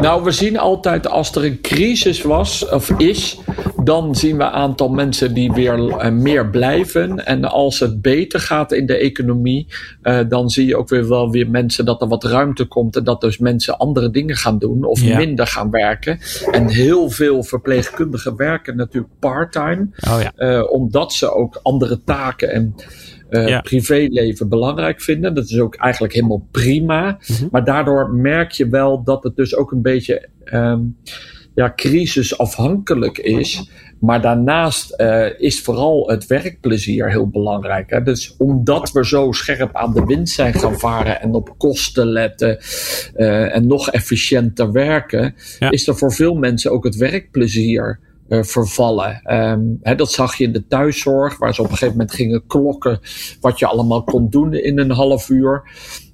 Nou, 0.00 0.24
we 0.24 0.30
zien 0.30 0.58
altijd 0.58 1.08
als 1.08 1.34
er 1.34 1.44
een 1.44 1.60
crisis 1.60 2.22
was 2.22 2.68
of 2.68 2.90
is, 2.90 3.40
dan 3.84 4.14
zien 4.14 4.36
we 4.36 4.42
een 4.42 4.50
aantal 4.50 4.88
mensen 4.88 5.34
die 5.34 5.52
weer 5.52 5.78
uh, 5.78 6.08
meer 6.08 6.50
blijven. 6.50 7.26
En 7.26 7.44
als 7.44 7.80
het 7.80 8.02
beter 8.02 8.40
gaat 8.40 8.72
in 8.72 8.86
de 8.86 8.96
economie, 8.96 9.66
uh, 10.02 10.20
dan 10.28 10.50
zie 10.50 10.66
je 10.66 10.76
ook 10.76 10.88
weer 10.88 11.08
wel 11.08 11.30
weer 11.30 11.50
mensen 11.50 11.84
dat 11.84 12.02
er 12.02 12.08
wat 12.08 12.24
ruimte 12.24 12.64
komt 12.64 12.96
en 12.96 13.04
dat 13.04 13.20
dus 13.20 13.38
mensen 13.38 13.78
andere 13.78 14.10
dingen 14.10 14.36
gaan 14.36 14.58
doen 14.58 14.84
of 14.84 15.00
ja. 15.00 15.16
minder 15.16 15.46
gaan 15.46 15.70
werken. 15.70 16.18
En 16.50 16.68
heel 16.68 17.10
veel 17.10 17.42
verpleegkundigen 17.42 18.36
werken 18.36 18.76
natuurlijk 18.76 19.12
parttime, 19.18 19.88
oh 20.10 20.20
ja. 20.22 20.32
uh, 20.36 20.72
omdat 20.72 21.12
ze 21.12 21.34
ook 21.34 21.60
andere 21.62 22.00
taken 22.04 22.50
en 22.50 22.74
uh, 23.32 23.48
ja. 23.48 23.60
privéleven 23.60 24.48
belangrijk 24.48 25.00
vinden. 25.00 25.34
Dat 25.34 25.44
is 25.44 25.58
ook 25.58 25.74
eigenlijk 25.74 26.14
helemaal 26.14 26.46
prima. 26.50 27.06
Mm 27.10 27.36
-hmm. 27.36 27.48
Maar 27.50 27.64
daardoor 27.64 28.10
merk 28.10 28.50
je 28.50 28.68
wel 28.68 29.02
dat 29.04 29.22
het 29.22 29.36
dus 29.36 29.56
ook 29.56 29.72
een 29.72 29.82
beetje 29.82 30.28
um, 30.44 30.96
ja, 31.54 31.72
crisisafhankelijk 31.76 33.18
is. 33.18 33.70
Maar 34.00 34.20
daarnaast 34.20 34.94
uh, 34.96 35.40
is 35.40 35.60
vooral 35.60 36.08
het 36.08 36.26
werkplezier 36.26 37.10
heel 37.10 37.28
belangrijk. 37.28 37.90
Hè? 37.90 38.02
Dus 38.02 38.34
omdat 38.38 38.92
we 38.92 39.06
zo 39.06 39.32
scherp 39.32 39.76
aan 39.76 39.94
de 39.94 40.04
wind 40.04 40.28
zijn 40.28 40.54
gaan 40.54 40.78
varen 40.78 41.20
en 41.20 41.34
op 41.34 41.54
kosten 41.58 42.06
letten 42.06 42.58
uh, 43.16 43.54
en 43.54 43.66
nog 43.66 43.90
efficiënter 43.90 44.72
werken, 44.72 45.34
ja. 45.58 45.70
is 45.70 45.88
er 45.88 45.96
voor 45.96 46.12
veel 46.12 46.34
mensen 46.34 46.70
ook 46.70 46.84
het 46.84 46.96
werkplezier 46.96 47.98
uh, 48.28 48.42
vervallen. 48.42 49.34
Um, 49.34 49.78
hè, 49.82 49.94
dat 49.94 50.12
zag 50.12 50.34
je 50.34 50.44
in 50.44 50.52
de 50.52 50.66
thuiszorg, 50.66 51.38
waar 51.38 51.54
ze 51.54 51.60
op 51.60 51.66
een 51.66 51.72
gegeven 51.72 51.96
moment 51.96 52.14
gingen 52.14 52.46
klokken 52.46 53.00
wat 53.40 53.58
je 53.58 53.66
allemaal 53.66 54.02
kon 54.02 54.28
doen 54.28 54.54
in 54.54 54.78
een 54.78 54.90
half 54.90 55.28
uur. 55.28 55.62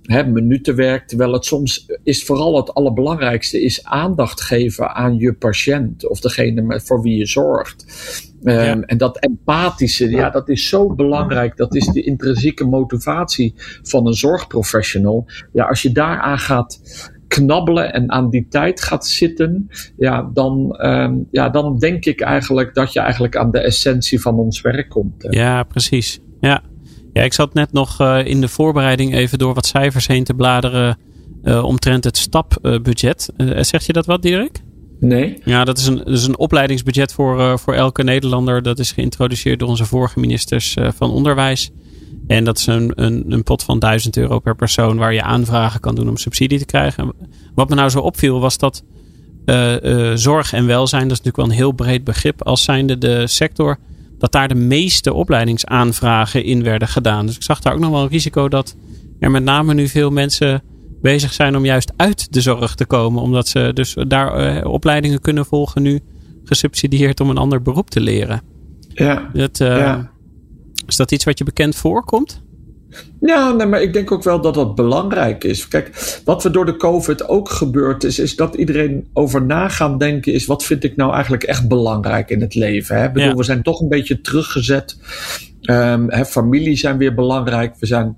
Hè, 0.03 0.27
minutenwerk, 0.27 1.09
terwijl 1.09 1.33
het 1.33 1.45
soms 1.45 1.93
is 2.03 2.25
vooral 2.25 2.57
het 2.57 2.75
allerbelangrijkste 2.75 3.63
is 3.63 3.85
aandacht 3.85 4.41
geven 4.41 4.95
aan 4.95 5.17
je 5.17 5.33
patiënt 5.33 6.09
of 6.09 6.21
degene 6.21 6.61
met, 6.61 6.87
voor 6.87 7.03
wie 7.03 7.17
je 7.17 7.27
zorgt. 7.27 7.85
Um, 8.43 8.53
ja. 8.53 8.81
En 8.81 8.99
dat 8.99 9.19
empathische, 9.19 10.11
ja, 10.11 10.31
dat 10.31 10.49
is 10.49 10.69
zo 10.69 10.95
belangrijk. 10.95 11.57
Dat 11.57 11.75
is 11.75 11.87
de 11.87 12.03
intrinsieke 12.03 12.65
motivatie 12.65 13.55
van 13.83 14.07
een 14.07 14.15
zorgprofessional. 14.15 15.27
Ja, 15.53 15.65
als 15.65 15.83
je 15.83 15.93
daaraan 15.93 16.39
gaat 16.39 16.81
knabbelen 17.29 17.93
en 17.93 18.11
aan 18.11 18.31
die 18.31 18.47
tijd 18.49 18.83
gaat 18.83 19.07
zitten, 19.07 19.69
ja, 19.97 20.31
dan, 20.35 20.77
um, 20.87 21.29
ja, 21.31 21.49
dan 21.49 21.79
denk 21.79 22.05
ik 22.05 22.21
eigenlijk 22.21 22.75
dat 22.75 22.93
je 22.93 23.01
eigenlijk 23.01 23.37
aan 23.37 23.51
de 23.51 23.59
essentie 23.59 24.21
van 24.21 24.35
ons 24.39 24.61
werk 24.61 24.89
komt. 24.89 25.23
Hè. 25.23 25.29
Ja, 25.29 25.63
precies. 25.63 26.21
Ja. 26.41 26.63
ja, 27.13 27.23
ik 27.23 27.33
zat 27.33 27.55
net 27.55 27.73
nog 27.73 28.01
uh, 28.01 28.25
in 28.25 28.41
de 28.41 28.49
voorbereiding 28.49 29.15
even 29.15 29.39
door 29.39 29.55
wat 29.55 29.67
cijfers 29.67 30.07
heen 30.07 30.25
te 30.25 30.35
bladeren 30.35 30.99
uh, 31.43 31.65
omtrent 31.65 32.05
het 32.05 32.17
stapbudget. 32.17 33.33
Uh, 33.37 33.63
zegt 33.63 33.87
je 33.87 33.93
dat 33.93 34.07
wat, 34.07 34.23
Dirk? 34.23 34.61
Nee. 35.01 35.41
Ja, 35.45 35.65
dat 35.65 35.79
is 35.79 35.87
een, 35.87 35.97
dat 35.97 36.09
is 36.09 36.27
een 36.27 36.39
opleidingsbudget 36.39 37.13
voor, 37.13 37.59
voor 37.59 37.75
elke 37.75 38.03
Nederlander. 38.03 38.63
Dat 38.63 38.79
is 38.79 38.93
geïntroduceerd 38.93 39.59
door 39.59 39.69
onze 39.69 39.85
vorige 39.85 40.21
ministers 40.21 40.77
van 40.97 41.11
Onderwijs. 41.11 41.71
En 42.27 42.45
dat 42.45 42.59
is 42.59 42.67
een, 42.67 42.93
een, 42.95 43.25
een, 43.29 43.43
pot 43.43 43.63
van 43.63 43.79
1000 43.79 44.17
euro 44.17 44.39
per 44.39 44.57
persoon 44.57 44.97
waar 44.97 45.15
je 45.15 45.23
aanvragen 45.23 45.81
kan 45.81 45.95
doen 45.95 46.09
om 46.09 46.17
subsidie 46.17 46.59
te 46.59 46.65
krijgen. 46.65 47.13
Wat 47.55 47.69
me 47.69 47.75
nou 47.75 47.89
zo 47.89 48.01
opviel 48.01 48.41
was 48.41 48.59
dat 48.59 48.85
uh, 49.45 49.83
uh, 49.83 50.13
zorg 50.15 50.53
en 50.53 50.67
welzijn, 50.67 51.09
dat 51.09 51.19
is 51.19 51.25
natuurlijk 51.25 51.37
wel 51.37 51.47
een 51.47 51.63
heel 51.63 51.73
breed 51.73 52.05
begrip, 52.05 52.43
als 52.43 52.63
zijnde 52.63 52.99
de 52.99 53.27
sector, 53.27 53.79
dat 54.19 54.33
daar 54.33 54.49
de 54.49 54.55
meeste 54.55 55.13
opleidingsaanvragen 55.13 56.45
in 56.45 56.63
werden 56.63 56.89
gedaan. 56.89 57.27
Dus 57.27 57.37
ik 57.37 57.43
zag 57.43 57.61
daar 57.61 57.73
ook 57.73 57.81
nog 57.81 57.91
wel 57.91 58.03
een 58.03 58.09
risico 58.09 58.49
dat 58.49 58.77
er 59.19 59.31
met 59.31 59.45
name 59.45 59.75
nu 59.75 59.89
veel 59.89 60.11
mensen 60.11 60.63
bezig 61.03 61.33
zijn 61.33 61.57
om 61.57 61.65
juist 61.65 61.93
uit 61.97 62.33
de 62.33 62.41
zorg 62.41 62.75
te 62.75 62.87
komen. 62.87 63.23
Omdat 63.23 63.49
ze 63.49 63.71
dus 63.75 63.97
daar 64.09 64.57
uh, 64.57 64.71
opleidingen 64.71 65.21
kunnen 65.21 65.47
volgen 65.47 65.83
nu 65.83 66.01
gesubsidieerd 66.45 67.21
om 67.21 67.31
een 67.31 67.37
ander 67.37 67.63
beroep 67.63 67.91
te 67.91 68.01
leren. 68.01 68.43
Ja. 68.89 69.31
Dat, 69.33 69.59
ja. 69.59 70.11
Is 70.89 70.97
dat 70.97 71.13
iets 71.13 71.25
wat 71.25 71.39
je 71.39 71.45
bekend 71.45 71.77
voorkomt? 71.77 72.43
Ja, 73.21 73.53
nee, 73.53 73.67
maar 73.67 73.83
ik 73.83 73.93
denk 73.93 74.13
ook 74.13 74.23
wel 74.23 74.41
dat 74.41 74.55
dat 74.55 74.75
belangrijk 74.75 75.45
is. 75.45 75.69
Kijk, 75.69 76.21
wat 76.25 76.45
er 76.45 76.53
door 76.53 76.67
de 76.67 76.77
COVID 76.77 77.29
ook 77.29 77.49
gebeurd 77.49 78.05
is, 78.05 78.19
is 78.19 78.37
dat 78.37 78.55
iedereen 78.55 79.09
over 79.13 79.43
na 79.43 79.69
gaan 79.69 79.99
denken 79.99 80.33
is, 80.33 80.47
wat 80.47 80.65
vind 80.65 80.85
ik 80.85 80.97
nou 80.97 81.13
eigenlijk 81.13 81.43
echt 81.43 81.69
belangrijk 81.69 82.31
in 82.31 82.41
het 82.41 82.55
leven? 82.55 82.97
Hè? 82.97 83.07
Ik 83.07 83.13
bedoel, 83.13 83.29
ja. 83.29 83.35
we 83.35 83.43
zijn 83.43 83.63
toch 83.63 83.81
een 83.81 83.89
beetje 83.89 84.21
teruggezet. 84.21 84.99
Um, 85.63 86.11
hè, 86.11 86.25
familie 86.25 86.77
zijn 86.77 86.99
weer 86.99 87.15
belangrijk. 87.15 87.75
We 87.79 87.87
zijn 87.87 88.17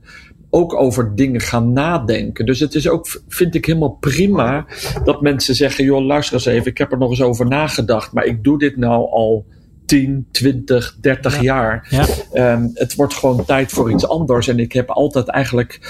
ook 0.50 0.74
over 0.74 1.14
dingen 1.14 1.40
gaan 1.40 1.72
nadenken. 1.72 2.46
Dus 2.46 2.60
het 2.60 2.74
is 2.74 2.88
ook, 2.88 3.20
vind 3.28 3.54
ik 3.54 3.64
helemaal 3.64 3.96
prima 4.00 4.66
dat 5.04 5.22
mensen 5.22 5.54
zeggen, 5.54 5.84
joh, 5.84 6.04
luister 6.04 6.34
eens 6.34 6.46
even, 6.46 6.70
ik 6.70 6.78
heb 6.78 6.92
er 6.92 6.98
nog 6.98 7.10
eens 7.10 7.22
over 7.22 7.46
nagedacht, 7.46 8.12
maar 8.12 8.24
ik 8.24 8.44
doe 8.44 8.58
dit 8.58 8.76
nou 8.76 9.10
al 9.10 9.44
10, 9.90 10.26
20, 10.30 10.96
30 11.00 11.34
ja. 11.34 11.42
jaar. 11.42 11.86
Ja. 12.32 12.52
Um, 12.52 12.70
het 12.74 12.94
wordt 12.94 13.14
gewoon 13.14 13.44
tijd 13.44 13.72
voor 13.72 13.92
iets 13.92 14.08
anders. 14.08 14.48
En 14.48 14.58
ik 14.58 14.72
heb 14.72 14.90
altijd 14.90 15.28
eigenlijk 15.28 15.80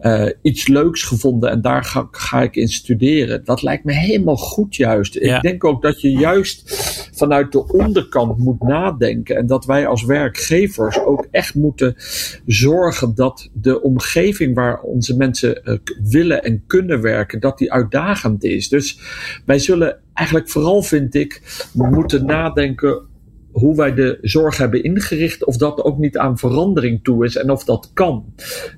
uh, 0.00 0.28
iets 0.42 0.66
leuks 0.66 1.02
gevonden 1.02 1.50
en 1.50 1.60
daar 1.60 1.84
ga, 1.84 2.08
ga, 2.10 2.42
ik 2.42 2.56
in 2.56 2.68
studeren. 2.68 3.44
Dat 3.44 3.62
lijkt 3.62 3.84
me 3.84 3.92
helemaal 3.92 4.36
goed 4.36 4.76
juist. 4.76 5.14
Ja. 5.14 5.36
Ik 5.36 5.42
denk 5.42 5.64
ook 5.64 5.82
dat 5.82 6.00
je 6.00 6.10
juist 6.10 6.62
vanuit 7.14 7.52
de 7.52 7.68
onderkant 7.72 8.38
moet 8.38 8.62
nadenken. 8.62 9.36
En 9.36 9.46
dat 9.46 9.64
wij 9.64 9.86
als 9.86 10.04
werkgevers 10.04 11.04
ook 11.04 11.26
echt 11.30 11.54
moeten 11.54 11.94
zorgen 12.46 13.14
dat 13.14 13.48
de 13.52 13.82
omgeving 13.82 14.54
waar 14.54 14.80
onze 14.80 15.16
mensen 15.16 15.60
uh, 15.64 15.78
willen 16.10 16.42
en 16.42 16.62
kunnen 16.66 17.00
werken, 17.00 17.40
dat 17.40 17.58
die 17.58 17.72
uitdagend 17.72 18.44
is. 18.44 18.68
Dus 18.68 18.98
wij 19.44 19.58
zullen 19.58 19.98
eigenlijk 20.14 20.48
vooral, 20.48 20.82
vind 20.82 21.14
ik, 21.14 21.42
moeten 21.72 22.26
nadenken 22.26 23.14
hoe 23.56 23.76
wij 23.76 23.94
de 23.94 24.18
zorg 24.22 24.56
hebben 24.56 24.82
ingericht, 24.82 25.44
of 25.44 25.56
dat 25.56 25.84
ook 25.84 25.98
niet 25.98 26.18
aan 26.18 26.38
verandering 26.38 27.04
toe 27.04 27.24
is 27.24 27.36
en 27.36 27.50
of 27.50 27.64
dat 27.64 27.90
kan. 27.94 28.24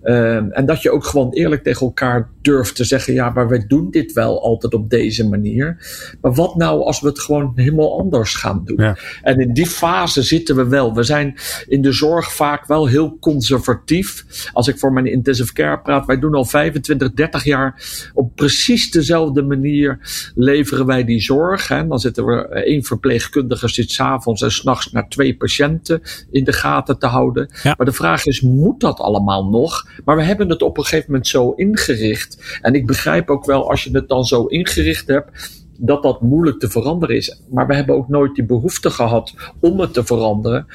Um, 0.02 0.50
en 0.50 0.66
dat 0.66 0.82
je 0.82 0.90
ook 0.90 1.04
gewoon 1.04 1.32
eerlijk 1.32 1.62
tegen 1.62 1.86
elkaar 1.86 2.30
durft 2.42 2.76
te 2.76 2.84
zeggen: 2.84 3.14
ja, 3.14 3.30
maar 3.30 3.48
wij 3.48 3.64
doen 3.66 3.90
dit 3.90 4.12
wel 4.12 4.42
altijd 4.42 4.74
op 4.74 4.90
deze 4.90 5.28
manier. 5.28 5.76
Maar 6.20 6.34
wat 6.34 6.54
nou 6.54 6.82
als 6.82 7.00
we 7.00 7.08
het 7.08 7.18
gewoon 7.18 7.52
helemaal 7.54 7.98
anders 7.98 8.34
gaan 8.34 8.62
doen? 8.64 8.76
Ja. 8.76 8.96
En 9.22 9.40
in 9.40 9.52
die 9.52 9.66
fase 9.66 10.22
zitten 10.22 10.56
we 10.56 10.66
wel. 10.66 10.94
We 10.94 11.02
zijn 11.02 11.34
in 11.66 11.82
de 11.82 11.92
zorg 11.92 12.32
vaak 12.32 12.66
wel 12.66 12.86
heel 12.86 13.18
conservatief. 13.18 14.24
Als 14.52 14.68
ik 14.68 14.78
voor 14.78 14.92
mijn 14.92 15.06
intensive 15.06 15.52
care 15.52 15.78
praat, 15.78 16.06
wij 16.06 16.18
doen 16.18 16.34
al 16.34 16.44
25, 16.44 17.12
30 17.12 17.44
jaar 17.44 17.82
op 18.14 18.36
precies 18.36 18.90
dezelfde 18.90 19.42
manier 19.42 19.98
leveren 20.34 20.86
wij 20.86 21.04
die 21.04 21.20
zorg. 21.20 21.68
Hè. 21.68 21.86
Dan 21.86 21.98
zitten 21.98 22.26
we 22.26 22.48
één 22.48 22.84
verpleegkundige 22.84 23.68
zit 23.68 23.90
s'avonds 23.90 24.42
en 24.42 24.50
s'nachts 24.68 24.92
naar 24.92 25.08
twee 25.08 25.36
patiënten 25.36 26.02
in 26.30 26.44
de 26.44 26.52
gaten 26.52 26.98
te 26.98 27.06
houden. 27.06 27.50
Ja. 27.62 27.74
Maar 27.76 27.86
de 27.86 27.92
vraag 27.92 28.26
is, 28.26 28.40
moet 28.40 28.80
dat 28.80 28.98
allemaal 28.98 29.48
nog? 29.48 29.88
Maar 30.04 30.16
we 30.16 30.22
hebben 30.22 30.48
het 30.48 30.62
op 30.62 30.76
een 30.76 30.84
gegeven 30.84 31.06
moment 31.06 31.26
zo 31.26 31.50
ingericht. 31.50 32.58
En 32.60 32.74
ik 32.74 32.86
begrijp 32.86 33.30
ook 33.30 33.46
wel, 33.46 33.70
als 33.70 33.84
je 33.84 33.90
het 33.90 34.08
dan 34.08 34.24
zo 34.24 34.44
ingericht 34.44 35.08
hebt, 35.08 35.56
dat 35.78 36.02
dat 36.02 36.20
moeilijk 36.20 36.58
te 36.60 36.68
veranderen 36.68 37.16
is. 37.16 37.40
Maar 37.50 37.66
we 37.66 37.74
hebben 37.74 37.94
ook 37.94 38.08
nooit 38.08 38.34
die 38.34 38.44
behoefte 38.44 38.90
gehad 38.90 39.34
om 39.60 39.80
het 39.80 39.92
te 39.92 40.04
veranderen. 40.04 40.66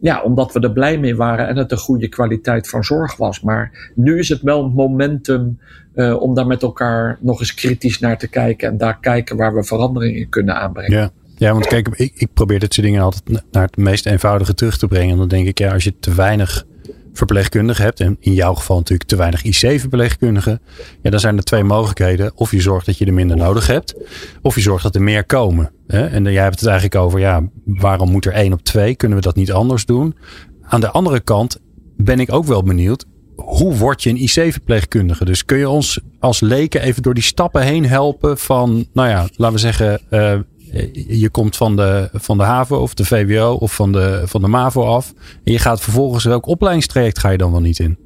Ja, 0.00 0.22
omdat 0.22 0.52
we 0.52 0.60
er 0.60 0.72
blij 0.72 0.98
mee 0.98 1.16
waren 1.16 1.48
en 1.48 1.56
het 1.56 1.72
een 1.72 1.78
goede 1.78 2.08
kwaliteit 2.08 2.68
van 2.68 2.84
zorg 2.84 3.16
was. 3.16 3.40
Maar 3.40 3.92
nu 3.94 4.18
is 4.18 4.28
het 4.28 4.42
wel 4.42 4.68
momentum 4.68 5.58
uh, 5.94 6.20
om 6.20 6.34
daar 6.34 6.46
met 6.46 6.62
elkaar 6.62 7.18
nog 7.20 7.40
eens 7.40 7.54
kritisch 7.54 7.98
naar 7.98 8.18
te 8.18 8.28
kijken. 8.28 8.68
En 8.68 8.76
daar 8.76 8.98
kijken 9.00 9.36
waar 9.36 9.54
we 9.54 9.64
verandering 9.64 10.16
in 10.16 10.28
kunnen 10.28 10.54
aanbrengen. 10.60 10.98
Ja. 10.98 11.10
Ja, 11.42 11.52
want 11.52 11.66
kijk, 11.66 11.88
ik, 11.88 12.12
ik 12.14 12.28
probeer 12.34 12.58
dit 12.58 12.74
soort 12.74 12.86
dingen 12.86 13.02
altijd 13.02 13.42
naar 13.50 13.62
het 13.62 13.76
meest 13.76 14.06
eenvoudige 14.06 14.54
terug 14.54 14.78
te 14.78 14.86
brengen. 14.86 15.10
En 15.10 15.18
dan 15.18 15.28
denk 15.28 15.46
ik, 15.46 15.58
ja, 15.58 15.72
als 15.72 15.84
je 15.84 15.98
te 15.98 16.14
weinig 16.14 16.64
verpleegkundigen 17.12 17.84
hebt, 17.84 18.00
en 18.00 18.16
in 18.20 18.32
jouw 18.32 18.54
geval 18.54 18.76
natuurlijk 18.76 19.08
te 19.08 19.16
weinig 19.16 19.42
IC-verpleegkundigen, 19.42 20.60
ja, 21.02 21.10
dan 21.10 21.20
zijn 21.20 21.36
er 21.36 21.42
twee 21.42 21.64
mogelijkheden. 21.64 22.32
Of 22.34 22.50
je 22.50 22.60
zorgt 22.60 22.86
dat 22.86 22.98
je 22.98 23.06
er 23.06 23.12
minder 23.12 23.36
nodig 23.36 23.66
hebt, 23.66 23.94
of 24.42 24.54
je 24.54 24.60
zorgt 24.60 24.82
dat 24.82 24.94
er 24.94 25.02
meer 25.02 25.24
komen. 25.24 25.72
Hè? 25.86 26.06
En 26.06 26.24
jij 26.24 26.42
hebt 26.42 26.60
het 26.60 26.68
eigenlijk 26.68 27.04
over, 27.04 27.20
ja, 27.20 27.48
waarom 27.64 28.10
moet 28.10 28.26
er 28.26 28.32
één 28.32 28.52
op 28.52 28.62
twee? 28.62 28.96
Kunnen 28.96 29.18
we 29.18 29.24
dat 29.24 29.36
niet 29.36 29.52
anders 29.52 29.84
doen? 29.84 30.16
Aan 30.62 30.80
de 30.80 30.90
andere 30.90 31.20
kant 31.20 31.58
ben 31.96 32.20
ik 32.20 32.32
ook 32.32 32.44
wel 32.44 32.62
benieuwd, 32.62 33.04
hoe 33.36 33.76
word 33.76 34.02
je 34.02 34.10
een 34.10 34.22
IC-verpleegkundige? 34.22 35.24
Dus 35.24 35.44
kun 35.44 35.58
je 35.58 35.68
ons 35.68 36.00
als 36.18 36.40
leken 36.40 36.82
even 36.82 37.02
door 37.02 37.14
die 37.14 37.22
stappen 37.22 37.62
heen 37.62 37.86
helpen 37.86 38.38
van, 38.38 38.86
nou 38.92 39.08
ja, 39.08 39.26
laten 39.36 39.54
we 39.54 39.60
zeggen, 39.60 40.00
uh, 40.10 40.38
je 41.08 41.28
komt 41.30 41.56
van 41.56 41.76
de, 41.76 42.08
van 42.12 42.38
de 42.38 42.44
HAVO 42.44 42.76
of 42.76 42.94
de 42.94 43.04
VWO 43.04 43.52
of 43.52 43.74
van 43.74 43.92
de, 43.92 44.22
van 44.24 44.40
de 44.40 44.48
MAVO 44.48 44.84
af. 44.84 45.12
En 45.44 45.52
je 45.52 45.58
gaat 45.58 45.80
vervolgens 45.80 46.24
welk 46.24 46.46
opleidingstraject 46.46 47.18
ga 47.18 47.30
je 47.30 47.38
dan 47.38 47.50
wel 47.50 47.60
niet 47.60 47.78
in? 47.78 48.01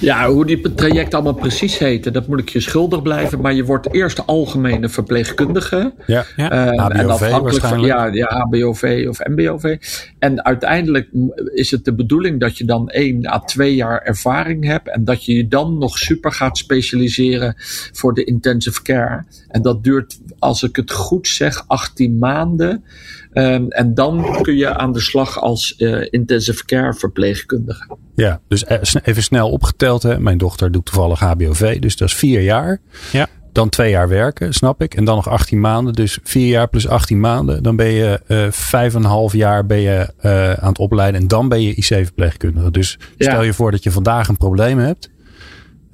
Ja, 0.00 0.28
hoe 0.28 0.46
die 0.46 0.74
traject 0.74 1.14
allemaal 1.14 1.34
precies 1.34 1.78
heten, 1.78 2.12
dat 2.12 2.26
moet 2.26 2.40
ik 2.40 2.48
je 2.48 2.60
schuldig 2.60 3.02
blijven. 3.02 3.40
Maar 3.40 3.54
je 3.54 3.64
wordt 3.64 3.94
eerst 3.94 4.26
algemene 4.26 4.88
verpleegkundige. 4.88 5.92
Ja, 6.06 6.24
ja. 6.36 6.52
Uh, 6.52 7.00
en 7.00 7.10
afhankelijk 7.10 7.64
van 7.64 7.80
ja, 7.80 8.06
ja, 8.06 8.26
HBOV 8.26 9.06
of 9.08 9.18
MBOV. 9.24 9.76
En 10.18 10.44
uiteindelijk 10.44 11.08
is 11.54 11.70
het 11.70 11.84
de 11.84 11.94
bedoeling 11.94 12.40
dat 12.40 12.58
je 12.58 12.64
dan 12.64 12.88
één 12.88 13.26
à 13.26 13.38
twee 13.38 13.74
jaar 13.74 14.02
ervaring 14.02 14.64
hebt. 14.64 14.88
En 14.88 15.04
dat 15.04 15.24
je 15.24 15.34
je 15.34 15.48
dan 15.48 15.78
nog 15.78 15.98
super 15.98 16.32
gaat 16.32 16.58
specialiseren 16.58 17.54
voor 17.92 18.14
de 18.14 18.24
intensive 18.24 18.82
care. 18.82 19.24
En 19.48 19.62
dat 19.62 19.84
duurt, 19.84 20.20
als 20.38 20.62
ik 20.62 20.76
het 20.76 20.90
goed 20.90 21.28
zeg, 21.28 21.64
18 21.66 22.18
maanden. 22.18 22.84
Um, 23.32 23.68
en 23.68 23.94
dan 23.94 24.38
kun 24.42 24.56
je 24.56 24.74
aan 24.74 24.92
de 24.92 25.00
slag 25.00 25.40
als 25.40 25.74
uh, 25.78 26.06
intensive 26.10 26.64
care 26.64 26.94
verpleegkundige. 26.94 27.96
Ja, 28.14 28.40
dus 28.48 28.64
e-, 28.66 28.80
even 29.02 29.22
snel 29.22 29.50
opgeteld. 29.50 30.02
Hè. 30.02 30.20
Mijn 30.20 30.38
dochter 30.38 30.72
doet 30.72 30.84
toevallig 30.84 31.18
HBOV, 31.18 31.78
dus 31.78 31.96
dat 31.96 32.08
is 32.08 32.14
vier 32.14 32.40
jaar. 32.40 32.80
Ja. 33.12 33.26
Dan 33.52 33.68
twee 33.68 33.90
jaar 33.90 34.08
werken, 34.08 34.52
snap 34.52 34.82
ik. 34.82 34.94
En 34.94 35.04
dan 35.04 35.16
nog 35.16 35.28
18 35.28 35.60
maanden. 35.60 35.92
Dus 35.92 36.18
vier 36.22 36.48
jaar 36.48 36.68
plus 36.68 36.88
18 36.88 37.20
maanden. 37.20 37.62
Dan 37.62 37.76
ben 37.76 37.90
je 37.90 38.20
uh, 38.28 38.46
vijf 38.50 38.94
en 38.94 39.00
een 39.00 39.06
half 39.06 39.32
jaar 39.32 39.66
ben 39.66 39.80
je, 39.80 40.12
uh, 40.22 40.52
aan 40.52 40.68
het 40.68 40.78
opleiden. 40.78 41.20
En 41.20 41.28
dan 41.28 41.48
ben 41.48 41.62
je 41.62 41.74
IC-verpleegkundige. 41.74 42.70
Dus 42.70 42.98
stel 43.18 43.42
je 43.42 43.52
voor 43.52 43.70
dat 43.70 43.82
je 43.82 43.90
vandaag 43.90 44.28
een 44.28 44.36
probleem 44.36 44.78
hebt. 44.78 45.10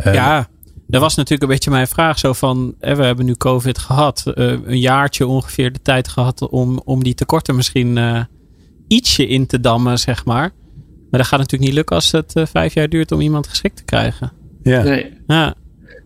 Uh, 0.06 0.14
ja, 0.14 0.48
dat 0.86 1.00
was 1.00 1.14
natuurlijk 1.14 1.42
een 1.42 1.54
beetje 1.56 1.70
mijn 1.70 1.86
vraag. 1.86 2.18
Zo 2.18 2.32
van, 2.32 2.74
we 2.78 3.04
hebben 3.04 3.24
nu 3.24 3.34
COVID 3.34 3.78
gehad. 3.78 4.22
een 4.24 4.78
jaartje 4.78 5.26
ongeveer 5.26 5.72
de 5.72 5.82
tijd 5.82 6.08
gehad 6.08 6.48
om, 6.48 6.80
om 6.84 7.04
die 7.04 7.14
tekorten 7.14 7.56
misschien 7.56 7.98
ietsje 8.88 9.26
in 9.26 9.46
te 9.46 9.60
dammen, 9.60 9.98
zeg 9.98 10.24
maar. 10.24 10.52
Maar 11.10 11.20
dat 11.20 11.26
gaat 11.26 11.38
natuurlijk 11.38 11.68
niet 11.70 11.78
lukken 11.78 11.96
als 11.96 12.12
het 12.12 12.36
uh, 12.36 12.46
vijf 12.46 12.74
jaar 12.74 12.88
duurt 12.88 13.12
om 13.12 13.20
iemand 13.20 13.46
geschikt 13.46 13.76
te 13.76 13.84
krijgen. 13.84 14.32
Ja. 14.62 14.82
Nee. 14.82 15.12
Ja. 15.26 15.54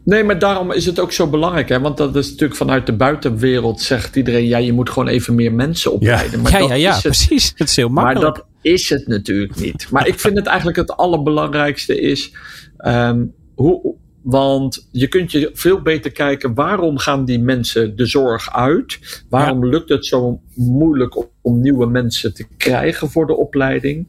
Nee, 0.04 0.24
maar 0.24 0.38
daarom 0.38 0.72
is 0.72 0.86
het 0.86 1.00
ook 1.00 1.12
zo 1.12 1.26
belangrijk. 1.26 1.68
Hè? 1.68 1.80
Want 1.80 1.96
dat 1.96 2.16
is 2.16 2.30
natuurlijk 2.30 2.58
vanuit 2.58 2.86
de 2.86 2.92
buitenwereld 2.92 3.80
zegt 3.80 4.16
iedereen... 4.16 4.46
ja, 4.46 4.58
je 4.58 4.72
moet 4.72 4.90
gewoon 4.90 5.08
even 5.08 5.34
meer 5.34 5.52
mensen 5.52 5.92
opleiden. 5.92 6.36
Ja, 6.36 6.42
maar 6.42 6.52
ja, 6.52 6.58
dat 6.58 6.68
ja, 6.68 6.74
ja 6.74 6.94
is 6.94 7.00
precies. 7.00 7.52
Het 7.56 7.68
is 7.68 7.76
heel 7.76 7.88
makkelijk. 7.88 8.22
Maar 8.24 8.34
dat 8.34 8.46
is 8.60 8.88
het 8.88 9.06
natuurlijk 9.06 9.56
niet. 9.60 9.86
Maar 9.90 10.06
ik 10.06 10.20
vind 10.20 10.36
het 10.36 10.46
eigenlijk 10.46 10.76
het 10.76 10.96
allerbelangrijkste 10.96 12.00
is... 12.00 12.32
Um, 12.78 13.32
hoe, 13.54 13.94
want 14.22 14.88
je 14.92 15.08
kunt 15.08 15.32
je 15.32 15.50
veel 15.52 15.82
beter 15.82 16.12
kijken 16.12 16.54
waarom 16.54 16.98
gaan 16.98 17.24
die 17.24 17.40
mensen 17.40 17.96
de 17.96 18.06
zorg 18.06 18.52
uit? 18.52 19.24
Waarom 19.28 19.64
ja. 19.64 19.70
lukt 19.70 19.88
het 19.88 20.06
zo 20.06 20.40
moeilijk 20.54 21.26
om 21.40 21.60
nieuwe 21.60 21.86
mensen 21.86 22.34
te 22.34 22.46
krijgen 22.56 23.10
voor 23.10 23.26
de 23.26 23.36
opleiding? 23.36 24.06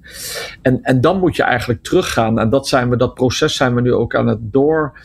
En, 0.62 0.80
en 0.84 1.02
dan 1.02 1.20
moet 1.20 1.36
je 1.36 1.44
eigenlijk 1.44 1.84
teruggaan. 1.84 2.40
En 2.40 2.50
dat, 2.50 2.68
zijn 2.68 2.90
we, 2.90 2.98
dat 2.98 3.14
proces 3.14 3.56
zijn 3.56 3.76
we 3.76 3.82
nu 3.82 3.94
ook 3.94 4.16
aan 4.16 4.28
het 4.28 4.40
door 4.42 5.00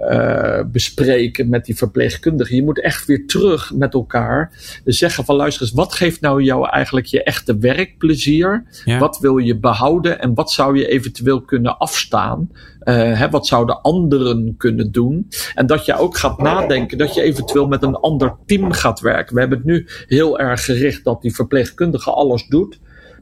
uh, 0.00 0.60
bespreken 0.66 1.48
met 1.48 1.64
die 1.64 1.76
verpleegkundigen. 1.76 2.56
Je 2.56 2.62
moet 2.62 2.80
echt 2.80 3.06
weer 3.06 3.26
terug 3.26 3.72
met 3.74 3.94
elkaar 3.94 4.52
zeggen 4.84 5.24
van 5.24 5.36
luister 5.36 5.62
eens, 5.62 5.72
wat 5.72 5.92
geeft 5.92 6.20
nou 6.20 6.42
jou 6.42 6.68
eigenlijk 6.68 7.06
je 7.06 7.22
echte 7.22 7.58
werkplezier? 7.58 8.64
Ja. 8.84 8.98
Wat 8.98 9.18
wil 9.18 9.38
je 9.38 9.58
behouden 9.58 10.20
en 10.20 10.34
wat 10.34 10.50
zou 10.50 10.78
je 10.78 10.88
eventueel 10.88 11.40
kunnen 11.40 11.78
afstaan? 11.78 12.50
Uh, 12.84 12.94
hè, 13.18 13.30
wat 13.30 13.46
zouden 13.46 13.82
anderen 13.82 14.54
kunnen 14.56 14.92
doen? 14.92 15.28
En 15.54 15.66
dat 15.66 15.84
je 15.84 15.96
ook 15.96 16.16
gaat 16.16 16.38
nadenken 16.38 16.98
dat 16.98 17.14
je 17.14 17.22
eventueel 17.22 17.66
met 17.66 17.82
een 17.82 17.96
ander 17.96 18.36
team 18.46 18.72
gaat 18.72 19.00
werken. 19.00 19.34
We 19.34 19.40
hebben 19.40 19.58
het 19.58 19.66
nu 19.66 19.86
heel 20.06 20.38
erg 20.38 20.64
gericht 20.64 21.04
dat 21.04 21.22
die 21.22 21.34
verpleegkundige 21.34 22.10
alles 22.10 22.46
doet. 22.46 22.78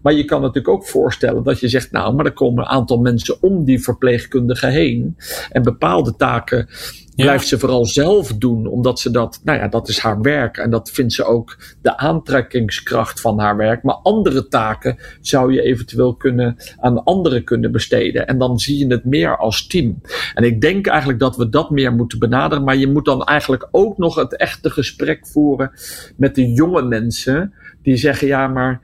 Maar 0.07 0.15
je 0.15 0.25
kan 0.25 0.41
natuurlijk 0.41 0.75
ook 0.75 0.87
voorstellen 0.87 1.43
dat 1.43 1.61
je 1.61 1.69
zegt, 1.69 1.91
nou, 1.91 2.15
maar 2.15 2.25
er 2.25 2.33
komen 2.33 2.65
een 2.65 2.71
aantal 2.71 2.99
mensen 2.99 3.43
om 3.43 3.65
die 3.65 3.83
verpleegkundige 3.83 4.67
heen. 4.67 5.17
En 5.51 5.63
bepaalde 5.63 6.17
taken 6.17 6.69
ja. 7.15 7.25
blijft 7.25 7.49
ze 7.49 7.59
vooral 7.59 7.85
zelf 7.87 8.35
doen, 8.35 8.67
omdat 8.67 9.01
ze 9.01 9.11
dat, 9.11 9.41
nou 9.45 9.59
ja, 9.59 9.69
dat 9.69 9.89
is 9.89 9.99
haar 9.99 10.21
werk. 10.21 10.57
En 10.57 10.71
dat 10.71 10.91
vindt 10.91 11.13
ze 11.13 11.25
ook 11.25 11.59
de 11.83 11.97
aantrekkingskracht 11.97 13.21
van 13.21 13.39
haar 13.39 13.57
werk. 13.57 13.83
Maar 13.83 13.95
andere 13.95 14.49
taken 14.49 14.99
zou 15.21 15.53
je 15.53 15.63
eventueel 15.63 16.15
kunnen 16.15 16.57
aan 16.81 17.05
anderen 17.05 17.45
kunnen 17.45 17.73
besteden. 17.73 18.27
En 18.27 18.39
dan 18.39 18.59
zie 18.59 18.79
je 18.79 18.87
het 18.87 19.05
meer 19.05 19.37
als 19.37 19.67
team. 19.67 20.01
En 20.35 20.45
ik 20.45 20.61
denk 20.61 20.87
eigenlijk 20.87 21.19
dat 21.19 21.37
we 21.37 21.49
dat 21.49 21.71
meer 21.71 21.93
moeten 21.93 22.19
benaderen. 22.19 22.65
Maar 22.65 22.77
je 22.77 22.93
moet 22.93 23.05
dan 23.05 23.25
eigenlijk 23.25 23.69
ook 23.71 23.99
nog 23.99 24.15
het 24.15 24.37
echte 24.37 24.71
gesprek 24.71 25.27
voeren 25.27 25.71
met 26.17 26.35
de 26.35 26.53
jonge 26.53 26.83
mensen 26.83 27.53
die 27.83 27.97
zeggen, 27.97 28.27
ja, 28.27 28.47
maar 28.47 28.81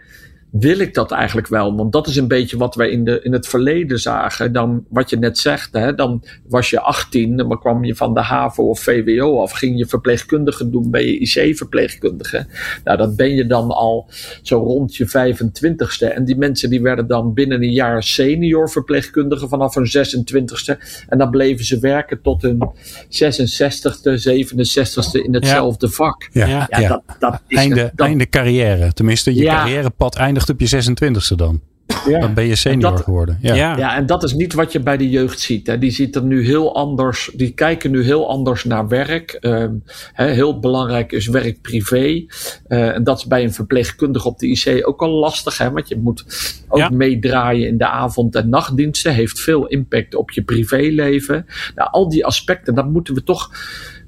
wil 0.52 0.78
ik 0.78 0.94
dat 0.94 1.10
eigenlijk 1.10 1.48
wel? 1.48 1.76
Want 1.76 1.92
dat 1.92 2.06
is 2.06 2.16
een 2.16 2.28
beetje 2.28 2.56
wat 2.56 2.74
wij 2.74 2.90
in, 2.90 3.04
de, 3.04 3.20
in 3.22 3.32
het 3.32 3.48
verleden 3.48 3.98
zagen. 3.98 4.52
Dan, 4.52 4.84
wat 4.88 5.10
je 5.10 5.16
net 5.16 5.38
zegt, 5.38 5.72
hè, 5.72 5.94
dan 5.94 6.24
was 6.48 6.70
je 6.70 6.80
18, 6.80 7.36
dan 7.36 7.58
kwam 7.58 7.84
je 7.84 7.94
van 7.94 8.14
de 8.14 8.20
HAVO 8.20 8.68
of 8.68 8.80
VWO 8.80 9.40
af, 9.40 9.52
ging 9.52 9.78
je 9.78 9.86
verpleegkundige 9.86 10.70
doen, 10.70 10.90
ben 10.90 11.06
je 11.06 11.18
IC-verpleegkundige. 11.18 12.46
Nou, 12.84 12.98
dat 12.98 13.16
ben 13.16 13.34
je 13.34 13.46
dan 13.46 13.70
al 13.70 14.10
zo 14.42 14.58
rond 14.58 14.96
je 14.96 15.06
25ste. 15.06 16.14
En 16.14 16.24
die 16.24 16.36
mensen 16.36 16.70
die 16.70 16.82
werden 16.82 17.06
dan 17.06 17.34
binnen 17.34 17.62
een 17.62 17.72
jaar 17.72 18.02
senior 18.02 18.70
verpleegkundige 18.70 19.48
vanaf 19.48 19.74
hun 19.74 19.86
26ste. 19.86 21.04
En 21.08 21.18
dan 21.18 21.30
bleven 21.30 21.64
ze 21.64 21.78
werken 21.78 22.22
tot 22.22 22.42
hun 22.42 22.70
66ste, 23.08 24.12
67ste 24.30 25.24
in 25.24 25.34
hetzelfde 25.34 25.86
ja. 25.86 25.92
vak. 25.92 26.28
Ja, 26.32 26.46
ja, 26.46 26.66
ja. 26.80 26.88
Dat, 26.88 27.02
dat 27.18 27.42
is 27.48 27.56
einde, 27.58 27.80
het, 27.80 27.92
dat, 27.94 28.06
einde 28.06 28.28
carrière. 28.28 28.92
Tenminste, 28.92 29.34
je 29.34 29.44
carrièrepad 29.44 30.16
eindigt 30.16 30.40
op 30.50 30.61
je 30.61 30.83
26e 30.90 31.37
dan. 31.37 31.61
Ja. 32.07 32.20
Dan 32.20 32.35
ben 32.35 32.44
je 32.44 32.57
senior 32.57 32.90
dat, 32.90 33.00
geworden. 33.00 33.38
Ja. 33.40 33.55
Ja. 33.55 33.76
ja, 33.76 33.96
en 33.96 34.07
dat 34.07 34.22
is 34.22 34.33
niet 34.33 34.52
wat 34.52 34.72
je 34.72 34.81
bij 34.81 34.96
de 34.96 35.11
jeugd 35.11 35.40
ziet. 35.40 35.66
Hè. 35.66 35.78
Die 35.78 35.90
ziet 35.90 36.16
er 36.16 36.22
nu 36.22 36.44
heel 36.44 36.74
anders, 36.74 37.31
die 37.35 37.50
kijken 37.50 37.90
nu 37.90 38.02
heel 38.02 38.28
anders 38.28 38.64
naar 38.64 38.88
werk. 38.88 39.38
Um, 39.40 39.83
hè, 40.12 40.26
heel 40.26 40.59
belangrijk 40.59 41.12
is 41.12 41.26
werk 41.26 41.61
privé. 41.61 42.24
Uh, 42.68 42.94
en 42.94 43.05
dat 43.05 43.18
is 43.18 43.26
bij 43.26 43.42
een 43.42 43.52
verpleegkundige 43.52 44.28
op 44.28 44.38
de 44.38 44.46
IC 44.46 44.88
ook 44.88 45.02
al 45.02 45.11
lastig. 45.11 45.59
Hè, 45.59 45.70
want 45.70 45.88
je 45.88 45.96
moet 45.96 46.24
ook 46.68 46.78
ja. 46.78 46.88
meedraaien 46.88 47.68
in 47.68 47.78
de 47.78 47.88
avond- 47.88 48.35
en 48.35 48.48
nachtdiensten. 48.48 49.14
Heeft 49.14 49.40
veel 49.40 49.66
impact 49.66 50.14
op 50.14 50.31
je 50.31 50.42
privéleven. 50.42 51.46
Nou, 51.74 51.90
al 51.90 52.09
die 52.09 52.26
aspecten, 52.26 52.74
dat 52.74 52.90
moeten 52.90 53.14
we 53.14 53.22
toch 53.22 53.50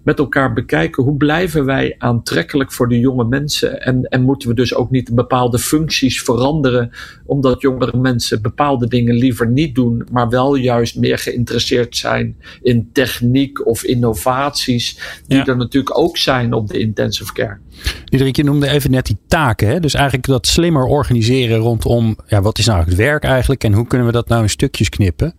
met 0.05 0.19
elkaar 0.19 0.53
bekijken 0.53 1.03
hoe 1.03 1.17
blijven 1.17 1.65
wij 1.65 1.95
aantrekkelijk 1.99 2.73
voor 2.73 2.89
de 2.89 2.99
jonge 2.99 3.25
mensen 3.25 3.83
en, 3.83 4.05
en 4.05 4.23
moeten 4.23 4.49
we 4.49 4.55
dus 4.55 4.75
ook 4.75 4.91
niet 4.91 5.15
bepaalde 5.15 5.59
functies 5.59 6.23
veranderen 6.23 6.91
omdat 7.27 7.61
jongere 7.61 7.97
mensen 7.97 8.43
bepaalde 8.43 8.89
dingen 8.89 9.15
liever 9.15 9.49
niet 9.49 9.75
doen, 9.75 10.07
maar 10.13 10.29
wel 10.29 10.55
juist 10.55 10.97
meer 10.97 11.19
geïnteresseerd 11.19 11.97
zijn 11.97 12.37
in 12.63 12.91
techniek 12.93 13.67
of 13.67 13.85
innovaties 13.85 14.99
die 15.27 15.39
ja. 15.39 15.47
er 15.47 15.57
natuurlijk 15.57 15.99
ook 15.99 16.17
zijn 16.17 16.53
op 16.53 16.69
de 16.69 16.79
intensive 16.79 17.33
care. 17.33 17.59
Diederik, 18.05 18.37
je 18.37 18.45
noemde 18.45 18.69
even 18.69 18.91
net 18.91 19.07
die 19.07 19.19
taken. 19.27 19.69
Hè? 19.69 19.81
Dus 19.81 19.95
eigenlijk 19.95 20.27
dat 20.27 20.47
slimmer 20.47 20.85
organiseren 20.85 21.57
rondom 21.59 22.17
ja, 22.27 22.43
wat 22.43 22.59
is 22.59 22.67
nou 22.67 22.85
het 22.85 22.95
werk 22.95 23.25
eigenlijk 23.25 23.65
en 23.65 23.73
hoe 23.73 23.87
kunnen 23.87 24.07
we 24.07 24.13
dat 24.13 24.29
nou 24.29 24.43
in 24.43 24.51
stukjes 24.51 24.89
knippen 24.89 25.35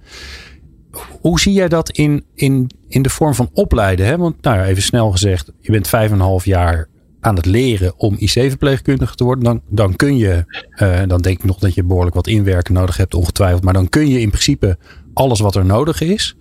hoe 1.21 1.39
zie 1.39 1.53
jij 1.53 1.67
dat 1.67 1.89
in, 1.89 2.23
in, 2.33 2.69
in 2.87 3.01
de 3.01 3.09
vorm 3.09 3.33
van 3.33 3.49
opleiden? 3.53 4.05
Hè? 4.05 4.17
Want 4.17 4.41
nou 4.41 4.57
ja, 4.57 4.65
even 4.65 4.83
snel 4.83 5.11
gezegd, 5.11 5.51
je 5.59 5.71
bent 5.71 5.87
vijf 5.87 6.09
en 6.09 6.15
een 6.15 6.21
half 6.21 6.45
jaar 6.45 6.87
aan 7.19 7.35
het 7.35 7.45
leren 7.45 7.93
om 7.97 8.15
IC-verpleegkundige 8.17 9.15
te 9.15 9.23
worden. 9.23 9.43
Dan, 9.43 9.61
dan 9.69 9.95
kun 9.95 10.17
je, 10.17 10.43
uh, 10.81 10.99
dan 11.07 11.21
denk 11.21 11.37
ik 11.37 11.43
nog 11.43 11.59
dat 11.59 11.73
je 11.73 11.83
behoorlijk 11.83 12.15
wat 12.15 12.27
inwerken 12.27 12.73
nodig 12.73 12.97
hebt, 12.97 13.13
ongetwijfeld. 13.13 13.63
Maar 13.63 13.73
dan 13.73 13.89
kun 13.89 14.09
je 14.09 14.19
in 14.19 14.29
principe 14.29 14.77
alles 15.13 15.39
wat 15.39 15.55
er 15.55 15.65
nodig 15.65 16.01
is. 16.01 16.35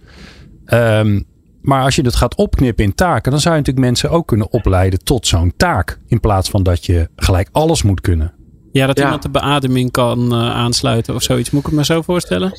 Um, 0.67 1.25
maar 1.61 1.83
als 1.83 1.97
je 1.97 2.03
het 2.03 2.17
gaat 2.17 2.35
opknippen 2.35 2.85
in 2.85 2.95
taken, 2.95 3.31
dan 3.31 3.40
zou 3.40 3.55
je 3.55 3.61
natuurlijk 3.61 3.87
mensen 3.87 4.11
ook 4.11 4.27
kunnen 4.27 4.53
opleiden 4.53 5.05
tot 5.05 5.27
zo'n 5.27 5.53
taak. 5.57 5.99
In 6.07 6.21
plaats 6.21 6.51
van 6.51 6.62
dat 6.62 6.87
je 6.87 7.09
gelijk 7.17 7.49
alles 7.53 7.83
moet 7.83 8.01
kunnen. 8.01 8.33
Ja, 8.75 8.87
dat 8.87 8.99
ja. 8.99 9.05
iemand 9.05 9.23
de 9.23 9.29
beademing 9.29 9.91
kan 9.91 10.33
uh, 10.33 10.51
aansluiten 10.51 11.15
of 11.15 11.23
zoiets. 11.23 11.51
Moet 11.51 11.67
ik 11.67 11.73
me 11.73 11.85
zo 11.85 12.03
voorstellen? 12.03 12.53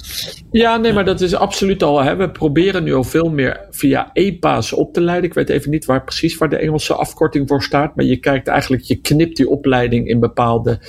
Ja, 0.52 0.78
nee, 0.78 0.94
maar 0.94 1.06
dat 1.06 1.22
is 1.22 1.36
absoluut 1.36 1.84
al. 1.84 2.04
Hè. 2.04 2.16
We 2.16 2.30
proberen 2.30 2.84
nu 2.84 2.94
al 2.94 3.04
veel 3.04 3.30
meer 3.30 3.68
via 3.70 4.10
EPA's 4.14 4.74
op 4.74 4.94
te 4.94 5.02
leiden. 5.02 5.30
Ik 5.30 5.36
weet 5.36 5.50
even 5.50 5.70
niet 5.70 5.86
waar 5.86 6.04
precies 6.04 6.38
waar 6.38 6.50
de 6.50 6.58
Engelse 6.58 6.94
afkorting 6.94 7.48
voor 7.48 7.64
staat. 7.64 7.96
Maar 7.96 8.06
je 8.06 8.18
kijkt 8.18 8.48
eigenlijk, 8.48 8.84
je 8.84 8.96
knipt 8.96 9.38
die 9.38 9.50
opleiding 9.50 10.08
in 10.08 10.20
bepaalde 10.20 10.80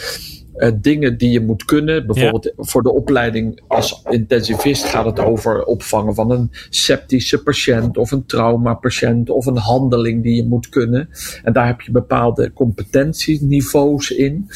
uh, 0.58 0.70
dingen 0.80 1.18
die 1.18 1.30
je 1.30 1.40
moet 1.40 1.64
kunnen. 1.64 2.06
Bijvoorbeeld 2.06 2.44
ja. 2.44 2.52
voor 2.56 2.82
de 2.82 2.92
opleiding 2.92 3.60
als 3.68 4.02
intensivist 4.08 4.84
gaat 4.84 5.04
het 5.04 5.20
over 5.20 5.64
opvangen 5.64 6.14
van 6.14 6.30
een 6.30 6.50
septische 6.70 7.42
patiënt 7.42 7.96
of 7.96 8.10
een 8.10 8.26
traumapatiënt 8.26 9.30
of 9.30 9.46
een 9.46 9.56
handeling 9.56 10.22
die 10.22 10.34
je 10.34 10.44
moet 10.44 10.68
kunnen. 10.68 11.08
En 11.42 11.52
daar 11.52 11.66
heb 11.66 11.80
je 11.80 11.90
bepaalde 11.90 12.52
competentieniveaus 12.52 14.10
in. 14.10 14.50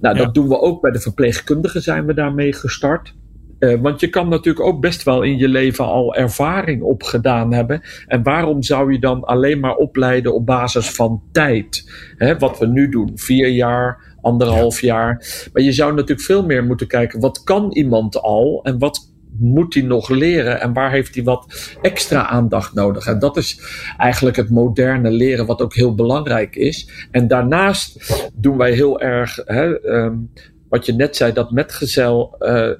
Nou, 0.00 0.16
ja. 0.16 0.24
dat 0.24 0.34
doen 0.34 0.48
we 0.48 0.60
ook 0.60 0.80
bij 0.80 0.90
de 0.90 1.00
verpleegkundigen 1.00 1.82
zijn 1.82 2.06
we 2.06 2.14
daarmee 2.14 2.52
gestart. 2.52 3.14
Uh, 3.58 3.80
want 3.80 4.00
je 4.00 4.08
kan 4.08 4.28
natuurlijk 4.28 4.66
ook 4.66 4.80
best 4.80 5.02
wel 5.02 5.22
in 5.22 5.38
je 5.38 5.48
leven 5.48 5.84
al 5.84 6.14
ervaring 6.14 6.82
opgedaan 6.82 7.52
hebben. 7.52 7.80
En 8.06 8.22
waarom 8.22 8.62
zou 8.62 8.92
je 8.92 8.98
dan 8.98 9.24
alleen 9.24 9.60
maar 9.60 9.74
opleiden 9.74 10.34
op 10.34 10.46
basis 10.46 10.90
van 10.90 11.22
tijd? 11.32 11.92
Hè, 12.16 12.38
wat 12.38 12.58
we 12.58 12.66
nu 12.66 12.88
doen, 12.88 13.10
vier 13.14 13.48
jaar, 13.48 14.16
anderhalf 14.20 14.80
jaar. 14.80 15.24
Maar 15.52 15.62
je 15.62 15.72
zou 15.72 15.90
natuurlijk 15.92 16.20
veel 16.20 16.44
meer 16.44 16.64
moeten 16.64 16.86
kijken, 16.86 17.20
wat 17.20 17.44
kan 17.44 17.70
iemand 17.72 18.20
al 18.20 18.60
en 18.62 18.78
wat 18.78 19.12
moet 19.38 19.74
hij 19.74 19.82
nog 19.82 20.08
leren 20.08 20.60
en 20.60 20.72
waar 20.72 20.90
heeft 20.90 21.14
hij 21.14 21.24
wat 21.24 21.76
extra 21.82 22.26
aandacht 22.26 22.74
nodig? 22.74 23.06
En 23.06 23.18
dat 23.18 23.36
is 23.36 23.60
eigenlijk 23.96 24.36
het 24.36 24.50
moderne 24.50 25.10
leren, 25.10 25.46
wat 25.46 25.62
ook 25.62 25.74
heel 25.74 25.94
belangrijk 25.94 26.56
is. 26.56 27.06
En 27.10 27.28
daarnaast 27.28 28.18
doen 28.34 28.56
wij 28.56 28.72
heel 28.72 29.00
erg, 29.00 29.42
hè, 29.44 29.86
um, 29.86 30.30
wat 30.68 30.86
je 30.86 30.92
net 30.92 31.16
zei, 31.16 31.32
dat 31.32 31.50
metgezel, 31.50 32.36
uh, 32.38 32.70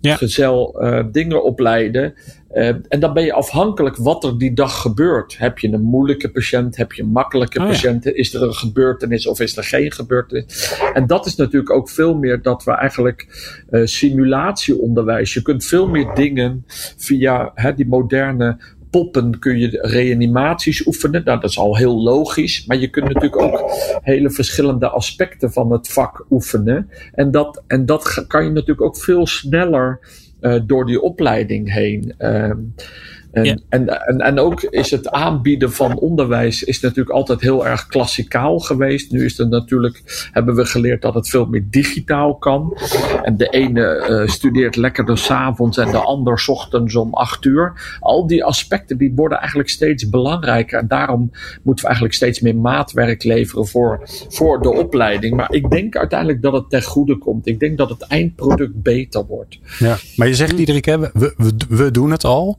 ja. 0.00 0.16
gezel 0.16 0.84
uh, 0.84 1.04
dingen 1.12 1.44
opleiden. 1.44 2.14
Uh, 2.52 2.68
en 2.68 3.00
dan 3.00 3.12
ben 3.12 3.24
je 3.24 3.32
afhankelijk 3.32 3.96
wat 3.96 4.24
er 4.24 4.38
die 4.38 4.54
dag 4.54 4.80
gebeurt. 4.80 5.38
Heb 5.38 5.58
je 5.58 5.72
een 5.72 5.82
moeilijke 5.82 6.30
patiënt? 6.30 6.76
Heb 6.76 6.92
je 6.92 7.02
een 7.02 7.08
makkelijke 7.08 7.60
oh, 7.60 7.66
patiënt? 7.66 8.04
Ja. 8.04 8.14
Is 8.14 8.34
er 8.34 8.42
een 8.42 8.54
gebeurtenis 8.54 9.26
of 9.26 9.40
is 9.40 9.56
er 9.56 9.64
geen 9.64 9.92
gebeurtenis? 9.92 10.78
En 10.94 11.06
dat 11.06 11.26
is 11.26 11.36
natuurlijk 11.36 11.72
ook 11.72 11.90
veel 11.90 12.14
meer 12.14 12.42
dat 12.42 12.64
we 12.64 12.72
eigenlijk 12.72 13.26
uh, 13.70 13.86
simulatieonderwijs. 13.86 15.34
Je 15.34 15.42
kunt 15.42 15.64
veel 15.64 15.88
meer 15.88 16.14
dingen 16.14 16.64
via 16.96 17.52
hè, 17.54 17.74
die 17.74 17.88
moderne 17.88 18.58
poppen 18.90 19.38
kun 19.38 19.58
je 19.58 19.78
reanimaties 19.80 20.86
oefenen. 20.86 21.24
Nou, 21.24 21.40
dat 21.40 21.50
is 21.50 21.58
al 21.58 21.76
heel 21.76 22.02
logisch. 22.02 22.66
Maar 22.66 22.76
je 22.76 22.88
kunt 22.88 23.06
natuurlijk 23.06 23.42
ook 23.42 23.70
hele 24.02 24.30
verschillende 24.30 24.88
aspecten 24.88 25.52
van 25.52 25.72
het 25.72 25.88
vak 25.88 26.26
oefenen. 26.30 26.90
En 27.12 27.30
dat, 27.30 27.62
en 27.66 27.86
dat 27.86 28.24
kan 28.26 28.44
je 28.44 28.50
natuurlijk 28.50 28.82
ook 28.82 28.96
veel 28.96 29.26
sneller 29.26 30.00
uh, 30.40 30.60
door 30.66 30.86
die 30.86 31.00
opleiding 31.00 31.72
heen. 31.72 32.14
Uh, 32.18 32.52
en, 33.32 33.62
en, 33.68 34.06
en, 34.06 34.20
en 34.20 34.38
ook 34.38 34.62
is 34.62 34.90
het 34.90 35.10
aanbieden 35.10 35.72
van 35.72 35.98
onderwijs 35.98 36.62
is 36.62 36.80
natuurlijk 36.80 37.16
altijd 37.16 37.40
heel 37.40 37.66
erg 37.66 37.86
klassikaal 37.86 38.58
geweest. 38.58 39.12
Nu 39.12 39.24
is 39.24 39.38
het 39.38 39.48
natuurlijk, 39.48 40.28
hebben 40.32 40.54
we 40.54 40.64
geleerd 40.64 41.02
dat 41.02 41.14
het 41.14 41.28
veel 41.28 41.46
meer 41.46 41.64
digitaal 41.70 42.36
kan. 42.36 42.76
En 43.22 43.36
de 43.36 43.48
ene 43.48 44.06
uh, 44.10 44.28
studeert 44.28 44.76
lekkerder 44.76 45.18
s'avonds 45.18 45.78
en 45.78 45.90
de 45.90 45.98
ander 45.98 46.38
s 46.38 46.48
ochtends 46.48 46.94
om 46.94 47.14
acht 47.14 47.44
uur. 47.44 47.96
Al 48.00 48.26
die 48.26 48.44
aspecten 48.44 48.98
die 48.98 49.12
worden 49.14 49.38
eigenlijk 49.38 49.68
steeds 49.68 50.08
belangrijker. 50.08 50.78
En 50.78 50.88
daarom 50.88 51.30
moeten 51.62 51.84
we 51.84 51.84
eigenlijk 51.84 52.14
steeds 52.14 52.40
meer 52.40 52.56
maatwerk 52.56 53.24
leveren 53.24 53.66
voor, 53.66 54.08
voor 54.28 54.62
de 54.62 54.72
opleiding. 54.72 55.36
Maar 55.36 55.52
ik 55.52 55.70
denk 55.70 55.96
uiteindelijk 55.96 56.42
dat 56.42 56.52
het 56.52 56.70
ten 56.70 56.82
goede 56.82 57.18
komt. 57.18 57.46
Ik 57.46 57.60
denk 57.60 57.78
dat 57.78 57.88
het 57.88 58.02
eindproduct 58.02 58.82
beter 58.82 59.26
wordt. 59.26 59.58
Ja, 59.78 59.96
maar 60.16 60.28
je 60.28 60.34
zegt 60.34 60.58
iedere 60.58 60.80
keer, 60.80 61.00
we, 61.00 61.10
we, 61.36 61.52
we 61.68 61.90
doen 61.90 62.10
het 62.10 62.24
al. 62.24 62.58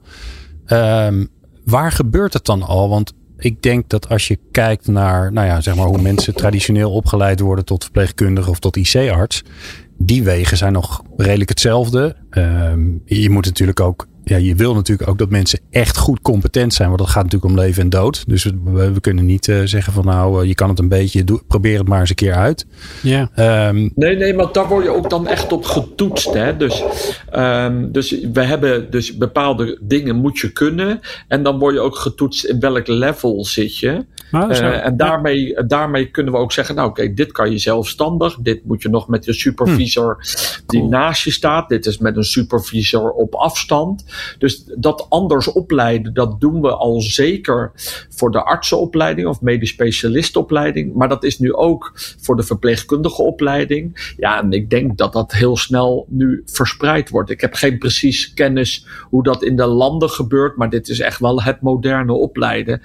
Um, 0.71 1.27
waar 1.65 1.91
gebeurt 1.91 2.33
het 2.33 2.45
dan 2.45 2.63
al? 2.63 2.89
Want 2.89 3.13
ik 3.37 3.61
denk 3.61 3.89
dat 3.89 4.09
als 4.09 4.27
je 4.27 4.39
kijkt 4.51 4.87
naar 4.87 5.31
nou 5.31 5.47
ja, 5.47 5.61
zeg 5.61 5.75
maar 5.75 5.85
hoe 5.85 6.01
mensen 6.01 6.35
traditioneel 6.35 6.91
opgeleid 6.91 7.39
worden 7.39 7.65
tot 7.65 7.83
verpleegkundige 7.83 8.49
of 8.49 8.59
tot 8.59 8.75
IC-arts, 8.75 9.43
die 9.97 10.23
wegen 10.23 10.57
zijn 10.57 10.73
nog 10.73 11.03
redelijk 11.17 11.49
hetzelfde. 11.49 12.15
Um, 12.31 13.01
je 13.05 13.29
moet 13.29 13.45
natuurlijk 13.45 13.79
ook 13.79 14.07
ja, 14.29 14.37
je 14.37 14.55
wil 14.55 14.73
natuurlijk 14.73 15.09
ook 15.09 15.17
dat 15.17 15.29
mensen 15.29 15.59
echt 15.69 15.97
goed 15.97 16.21
competent 16.21 16.73
zijn. 16.73 16.87
Want 16.87 16.99
dat 16.99 17.09
gaat 17.09 17.23
natuurlijk 17.23 17.51
om 17.51 17.59
leven 17.59 17.83
en 17.83 17.89
dood. 17.89 18.23
Dus 18.27 18.43
we, 18.43 18.91
we 18.91 19.01
kunnen 19.01 19.25
niet 19.25 19.47
uh, 19.47 19.61
zeggen 19.63 19.93
van 19.93 20.05
nou, 20.05 20.41
uh, 20.41 20.47
je 20.47 20.55
kan 20.55 20.69
het 20.69 20.79
een 20.79 20.89
beetje, 20.89 21.23
doe, 21.23 21.41
probeer 21.47 21.77
het 21.77 21.87
maar 21.87 21.99
eens 21.99 22.09
een 22.09 22.15
keer 22.15 22.33
uit. 22.33 22.65
Ja. 23.01 23.29
Um, 23.67 23.91
nee, 23.95 24.15
nee, 24.15 24.33
maar 24.33 24.51
daar 24.51 24.67
word 24.67 24.83
je 24.83 24.89
ook 24.89 25.09
dan 25.09 25.27
echt 25.27 25.51
op 25.51 25.65
getoetst. 25.65 26.33
Hè? 26.33 26.57
Dus, 26.57 26.83
um, 27.35 27.91
dus 27.91 28.15
we 28.33 28.43
hebben 28.43 28.91
dus 28.91 29.17
bepaalde 29.17 29.79
dingen 29.81 30.15
moet 30.15 30.39
je 30.39 30.51
kunnen. 30.51 30.99
En 31.27 31.43
dan 31.43 31.59
word 31.59 31.73
je 31.73 31.79
ook 31.79 31.95
getoetst 31.95 32.45
in 32.45 32.59
welk 32.59 32.87
level 32.87 33.45
zit 33.45 33.77
je. 33.77 34.05
Nou, 34.31 34.51
uh, 34.51 34.85
en 34.85 34.97
daarmee, 34.97 35.47
ja. 35.47 35.61
daarmee 35.61 36.11
kunnen 36.11 36.33
we 36.33 36.39
ook 36.39 36.51
zeggen, 36.51 36.75
nou 36.75 36.89
oké, 36.89 37.01
okay, 37.01 37.13
dit 37.13 37.31
kan 37.31 37.51
je 37.51 37.57
zelfstandig. 37.57 38.37
Dit 38.41 38.65
moet 38.65 38.81
je 38.81 38.89
nog 38.89 39.07
met 39.07 39.25
je 39.25 39.33
supervisor 39.33 40.17
hm. 40.19 40.61
die 40.65 40.79
cool. 40.79 40.91
naast 40.91 41.23
je 41.23 41.31
staat. 41.31 41.69
Dit 41.69 41.85
is 41.85 41.97
met 41.97 42.17
een 42.17 42.23
supervisor 42.23 43.11
op 43.11 43.35
afstand. 43.35 44.05
Dus 44.37 44.63
dat 44.75 45.05
anders 45.09 45.51
opleiden, 45.51 46.13
dat 46.13 46.41
doen 46.41 46.61
we 46.61 46.75
al 46.75 47.01
zeker 47.01 47.71
voor 48.09 48.31
de 48.31 48.43
artsenopleiding 48.43 49.27
of 49.27 49.41
medisch 49.41 49.69
specialistenopleiding. 49.69 50.93
Maar 50.93 51.09
dat 51.09 51.23
is 51.23 51.39
nu 51.39 51.53
ook 51.53 51.91
voor 51.95 52.35
de 52.35 52.43
verpleegkundige 52.43 53.21
opleiding. 53.21 54.13
Ja, 54.17 54.41
en 54.41 54.51
ik 54.51 54.69
denk 54.69 54.97
dat 54.97 55.13
dat 55.13 55.31
heel 55.31 55.57
snel 55.57 56.05
nu 56.09 56.41
verspreid 56.45 57.09
wordt. 57.09 57.29
Ik 57.29 57.41
heb 57.41 57.53
geen 57.53 57.77
precies 57.77 58.33
kennis 58.33 58.85
hoe 59.09 59.23
dat 59.23 59.43
in 59.43 59.55
de 59.55 59.65
landen 59.65 60.09
gebeurt, 60.09 60.55
maar 60.55 60.69
dit 60.69 60.89
is 60.89 60.99
echt 60.99 61.19
wel 61.19 61.41
het 61.41 61.61
moderne 61.61 62.13
opleiden. 62.13 62.81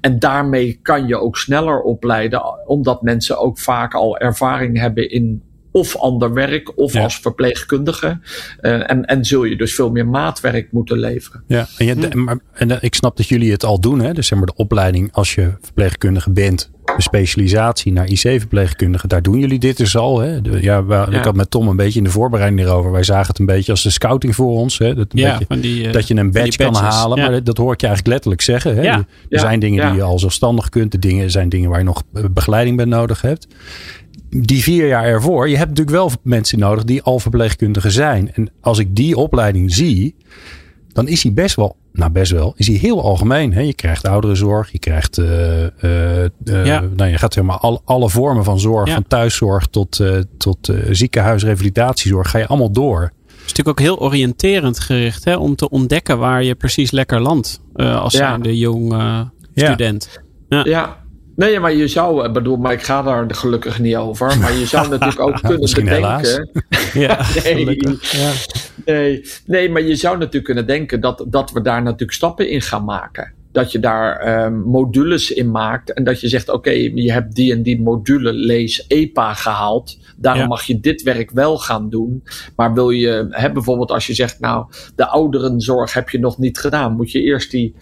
En 0.00 0.18
daarmee 0.18 0.78
kan 0.82 1.06
je 1.06 1.20
ook 1.20 1.36
sneller 1.36 1.80
opleiden, 1.80 2.66
omdat 2.66 3.02
mensen 3.02 3.38
ook 3.38 3.58
vaak 3.58 3.94
al 3.94 4.18
ervaring 4.18 4.78
hebben 4.78 5.10
in 5.10 5.42
of 5.76 5.96
ander 5.96 6.32
werk 6.32 6.78
of 6.78 6.92
ja. 6.92 7.02
als 7.02 7.18
verpleegkundige. 7.18 8.18
Uh, 8.60 8.90
en, 8.90 9.04
en 9.04 9.24
zul 9.24 9.44
je 9.44 9.56
dus 9.56 9.74
veel 9.74 9.90
meer 9.90 10.06
maatwerk 10.06 10.72
moeten 10.72 10.98
leveren. 10.98 11.42
Ja, 11.46 11.66
en, 11.78 11.86
je, 11.86 12.08
hm. 12.10 12.24
maar, 12.24 12.38
en 12.52 12.78
ik 12.80 12.94
snap 12.94 13.16
dat 13.16 13.28
jullie 13.28 13.52
het 13.52 13.64
al 13.64 13.80
doen. 13.80 14.00
Hè? 14.00 14.12
Dus 14.12 14.26
zeg 14.26 14.38
maar 14.38 14.46
de 14.46 14.54
opleiding 14.56 15.12
als 15.12 15.34
je 15.34 15.52
verpleegkundige 15.60 16.30
bent. 16.30 16.70
De 16.96 17.02
specialisatie 17.02 17.92
naar 17.92 18.06
IC-verpleegkundige, 18.06 19.06
daar 19.06 19.22
doen 19.22 19.38
jullie 19.38 19.58
dit 19.58 19.76
dus 19.76 19.96
al. 19.96 20.20
Hè? 20.20 20.42
De, 20.42 20.62
ja, 20.62 20.84
we, 20.84 20.94
ja, 20.94 21.08
ik 21.08 21.24
had 21.24 21.34
met 21.34 21.50
Tom 21.50 21.68
een 21.68 21.76
beetje 21.76 21.98
in 21.98 22.04
de 22.04 22.10
voorbereiding 22.10 22.60
erover. 22.60 22.92
Wij 22.92 23.02
zagen 23.02 23.26
het 23.26 23.38
een 23.38 23.46
beetje 23.46 23.72
als 23.72 23.82
de 23.82 23.90
scouting 23.90 24.34
voor 24.34 24.50
ons. 24.50 24.78
Hè? 24.78 24.94
Dat, 24.94 25.06
ja, 25.10 25.38
beetje, 25.38 25.60
die, 25.60 25.86
uh, 25.86 25.92
dat 25.92 26.08
je 26.08 26.16
een 26.16 26.32
badge 26.32 26.56
kan 26.56 26.74
halen. 26.74 27.18
Maar 27.18 27.44
dat 27.44 27.56
hoor 27.56 27.72
ik 27.72 27.80
je 27.80 27.86
eigenlijk 27.86 28.14
letterlijk 28.14 28.42
zeggen. 28.42 28.76
Hè? 28.76 28.82
Er 29.28 29.40
zijn 29.40 29.60
dingen 29.60 29.86
die 29.86 29.96
je 29.96 30.02
al 30.02 30.18
zelfstandig 30.18 30.68
kunt. 30.68 30.92
De 30.92 30.98
dingen 30.98 31.30
zijn 31.30 31.48
dingen 31.48 31.70
waar 31.70 31.78
je 31.78 31.84
nog 31.84 32.02
begeleiding 32.30 32.76
bij 32.76 32.84
nodig 32.86 33.20
hebt 33.20 33.46
die 34.42 34.62
vier 34.62 34.86
jaar 34.86 35.04
ervoor, 35.04 35.48
je 35.48 35.56
hebt 35.56 35.68
natuurlijk 35.68 35.96
wel 35.96 36.10
mensen 36.22 36.58
nodig 36.58 36.84
die 36.84 37.02
al 37.02 37.18
verpleegkundigen 37.18 37.90
zijn. 37.90 38.32
En 38.34 38.50
als 38.60 38.78
ik 38.78 38.96
die 38.96 39.16
opleiding 39.16 39.72
zie, 39.72 40.16
dan 40.92 41.08
is 41.08 41.22
hij 41.22 41.32
best 41.32 41.56
wel, 41.56 41.76
nou 41.92 42.10
best 42.10 42.32
wel, 42.32 42.52
is 42.56 42.66
hij 42.66 42.76
heel 42.76 43.02
algemeen. 43.02 43.52
Hè? 43.52 43.60
Je 43.60 43.74
krijgt 43.74 44.06
ouderenzorg, 44.06 44.72
je 44.72 44.78
krijgt, 44.78 45.18
uh, 45.18 45.62
uh, 45.62 46.22
uh, 46.22 46.28
ja. 46.44 46.84
nou 46.96 47.10
je 47.10 47.18
gaat 47.18 47.32
zeg 47.32 47.44
maar 47.44 47.58
alle, 47.58 47.80
alle 47.84 48.10
vormen 48.10 48.44
van 48.44 48.60
zorg, 48.60 48.88
ja. 48.88 48.94
van 48.94 49.06
thuiszorg 49.08 49.66
tot, 49.66 50.04
tot 50.36 50.72
ziekenhuis, 50.90 51.42
revalidatiezorg, 51.42 52.30
ga 52.30 52.38
je 52.38 52.46
allemaal 52.46 52.72
door. 52.72 53.00
Het 53.00 53.54
is 53.54 53.62
natuurlijk 53.62 53.68
ook 53.68 53.86
heel 53.86 54.08
oriënterend 54.08 54.78
gericht 54.80 55.24
hè, 55.24 55.36
om 55.36 55.56
te 55.56 55.68
ontdekken 55.68 56.18
waar 56.18 56.42
je 56.42 56.54
precies 56.54 56.90
lekker 56.90 57.20
landt 57.20 57.60
als 57.74 58.12
ja. 58.12 58.18
zijnde 58.18 58.58
jong 58.58 58.94
student. 59.54 60.20
Ja. 60.48 61.04
Nee, 61.36 61.60
maar 61.60 61.74
je 61.74 61.88
zou, 61.88 62.28
bedoel, 62.28 62.56
maar 62.56 62.72
ik 62.72 62.82
ga 62.82 63.02
daar 63.02 63.34
gelukkig 63.34 63.78
niet 63.78 63.96
over. 63.96 64.38
Maar 64.38 64.52
je 64.52 64.66
zou 64.66 64.88
natuurlijk 64.98 65.20
ook 65.20 65.40
kunnen 65.40 65.74
bedenken. 65.74 66.50
ja, 67.06 67.26
nee, 67.44 67.98
ja. 68.00 68.32
nee, 68.84 69.24
nee, 69.46 69.70
maar 69.70 69.82
je 69.82 69.96
zou 69.96 70.18
natuurlijk 70.18 70.44
kunnen 70.44 70.66
denken 70.66 71.00
dat, 71.00 71.24
dat 71.28 71.52
we 71.52 71.62
daar 71.62 71.82
natuurlijk 71.82 72.12
stappen 72.12 72.48
in 72.48 72.62
gaan 72.62 72.84
maken 72.84 73.35
dat 73.56 73.72
je 73.72 73.78
daar 73.78 74.44
um, 74.44 74.60
modules 74.60 75.30
in 75.30 75.50
maakt. 75.50 75.92
En 75.92 76.04
dat 76.04 76.20
je 76.20 76.28
zegt: 76.28 76.48
Oké, 76.48 76.56
okay, 76.56 76.92
je 76.94 77.12
hebt 77.12 77.34
die 77.34 77.52
en 77.52 77.62
die 77.62 77.82
module, 77.82 78.32
lees 78.32 78.84
EPA 78.86 79.34
gehaald. 79.34 79.98
Daarom 80.16 80.42
ja. 80.42 80.48
mag 80.48 80.62
je 80.62 80.80
dit 80.80 81.02
werk 81.02 81.30
wel 81.30 81.58
gaan 81.58 81.90
doen. 81.90 82.22
Maar 82.56 82.74
wil 82.74 82.90
je, 82.90 83.26
hè, 83.30 83.52
bijvoorbeeld 83.52 83.90
als 83.90 84.06
je 84.06 84.14
zegt: 84.14 84.40
Nou, 84.40 84.66
de 84.96 85.06
ouderenzorg 85.06 85.92
heb 85.92 86.10
je 86.10 86.18
nog 86.18 86.38
niet 86.38 86.58
gedaan. 86.58 86.96
Moet 86.96 87.12
je 87.12 87.20
eerst 87.20 87.50
die 87.50 87.74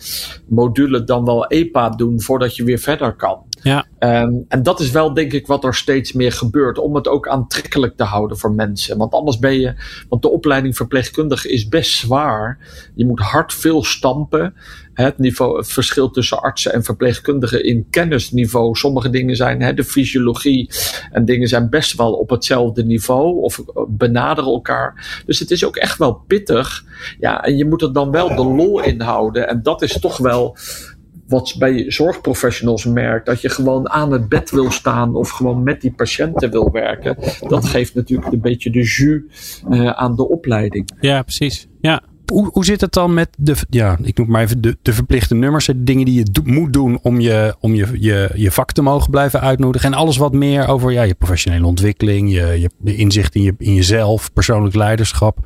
module 0.49 1.05
dan 1.05 1.25
wel 1.25 1.47
EPA 1.47 1.89
doen 1.89 2.21
voordat 2.21 2.57
je 2.57 2.65
weer 2.65 2.79
verder 2.79 3.17
kan. 3.17 3.47
Ja. 3.65 3.87
Um, 3.99 4.45
en 4.49 4.63
dat 4.63 4.81
is 4.81 4.91
wel, 4.91 5.15
denk 5.15 5.33
ik, 5.33 5.47
wat 5.47 5.65
er 5.65 5.75
steeds 5.75 6.13
meer 6.13 6.33
gebeurt. 6.33 6.79
Om 6.79 6.95
het 6.95 7.09
ook 7.09 7.29
aantrekkelijk 7.29 7.97
te 7.97 8.05
houden 8.05 8.39
voor 8.39 8.53
mensen. 8.53 8.99
Want 8.99 9.13
anders 9.13 9.39
ben 9.39 9.61
je. 9.61 9.75
Want 10.09 10.23
de 10.23 10.31
opleiding 10.31 10.77
verpleegkundige 10.77 11.49
is 11.49 11.69
best 11.69 11.93
zwaar. 11.93 12.59
Je 12.95 13.07
moet 13.07 13.21
hard 13.21 13.55
veel 13.55 13.85
stampen 13.85 14.55
het, 14.95 15.19
niveau, 15.19 15.65
verschil 15.65 16.11
tussen 16.11 16.43
artsen 16.43 16.73
en 16.73 16.85
verpleegkundigen 16.85 17.65
in 17.65 17.87
kennisniveau. 17.91 18.75
Sommige 18.75 19.11
dingen 19.11 19.37
zijn 19.37 19.63
hè, 19.63 19.75
de 19.75 19.85
fysiologie 19.85 20.71
en 21.13 21.25
dingen 21.25 21.49
zijn 21.49 21.71
best 21.71 21.97
wel 21.97 22.13
op 22.13 22.31
hetzelfde 22.31 22.85
niveau 22.85 23.43
of 23.43 23.65
benaderen 23.89 24.51
elkaar. 24.51 25.23
Dus 25.27 25.39
het 25.39 25.51
is 25.51 25.65
ook 25.65 25.77
echt 25.77 25.99
wel 25.99 26.15
pittig. 26.15 26.85
Ja, 27.21 27.45
en 27.45 27.57
je 27.57 27.67
moet 27.67 27.83
er 27.83 27.93
dan 27.93 28.11
wel 28.11 28.29
de 28.29 28.45
lol 28.45 28.83
in 28.83 29.01
houden. 29.01 29.49
En 29.49 29.63
dat 29.63 29.83
is 29.83 30.01
toch 30.01 30.17
wel 30.17 30.57
wat 31.29 31.55
bij 31.59 31.85
zorgprofessionals 31.91 32.85
merkt, 32.85 33.27
dat 33.27 33.41
je 33.41 33.49
gewoon 33.49 33.91
aan 33.91 34.13
het 34.13 34.29
bed 34.29 34.51
wil 34.51 34.71
staan 34.71 35.15
of 35.15 35.31
gewoon 35.31 35.63
met 35.63 35.81
die 35.81 35.93
patiënten 35.93 36.51
wil 36.51 36.71
werken. 36.71 37.17
Dat 37.49 37.65
geeft 37.65 37.95
natuurlijk 37.95 38.33
een 38.33 38.41
beetje 38.41 38.71
de 38.71 38.83
jus 38.83 39.63
uh, 39.71 39.91
aan 39.91 40.17
de 40.17 40.29
opleiding. 40.29 40.91
Ja, 41.01 41.23
precies. 41.23 41.69
Ja. 41.81 42.03
Hoe, 42.33 42.49
hoe 42.53 42.65
zit 42.65 42.81
het 42.81 42.93
dan 42.93 43.15
met 43.15 43.29
de, 43.39 43.55
ja, 43.71 43.99
ik 44.03 44.19
noem 44.19 44.31
maar 44.31 44.43
even 44.43 44.61
de, 44.61 44.77
de 44.83 44.93
verplichte 44.93 45.35
nummers, 45.35 45.67
de 45.67 45.83
dingen 45.83 46.05
die 46.05 46.15
je 46.15 46.43
moet 46.45 46.73
doen 46.73 46.99
om, 47.03 47.21
je, 47.21 47.55
om 47.61 47.75
je, 47.75 47.87
je, 47.93 48.31
je 48.35 48.51
vak 48.51 48.73
te 48.73 48.83
mogen 48.83 49.11
blijven 49.11 49.41
uitnodigen 49.41 49.93
en 49.93 49.99
alles 49.99 50.17
wat 50.17 50.33
meer 50.33 50.69
over 50.69 50.93
ja, 50.93 51.03
je 51.03 51.15
professionele 51.15 51.67
ontwikkeling, 51.67 52.33
je, 52.33 52.61
je 52.85 52.97
inzicht 52.97 53.35
in, 53.35 53.43
je, 53.43 53.55
in 53.59 53.75
jezelf, 53.75 54.33
persoonlijk 54.33 54.75
leiderschap. 54.75 55.39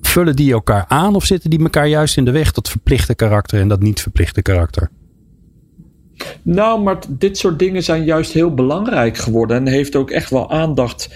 vullen 0.00 0.36
die 0.36 0.52
elkaar 0.52 0.84
aan 0.88 1.14
of 1.14 1.24
zitten 1.24 1.50
die 1.50 1.62
elkaar 1.62 1.88
juist 1.88 2.16
in 2.16 2.24
de 2.24 2.30
weg, 2.30 2.52
dat 2.52 2.68
verplichte 2.68 3.14
karakter 3.14 3.60
en 3.60 3.68
dat 3.68 3.82
niet 3.82 4.00
verplichte 4.00 4.42
karakter? 4.42 4.90
Nou, 6.42 6.82
maar 6.82 6.98
dit 7.08 7.38
soort 7.38 7.58
dingen 7.58 7.82
zijn 7.82 8.04
juist 8.04 8.32
heel 8.32 8.54
belangrijk 8.54 9.16
geworden 9.16 9.56
en 9.56 9.66
heeft 9.66 9.96
ook 9.96 10.10
echt 10.10 10.30
wel 10.30 10.50
aandacht 10.50 11.08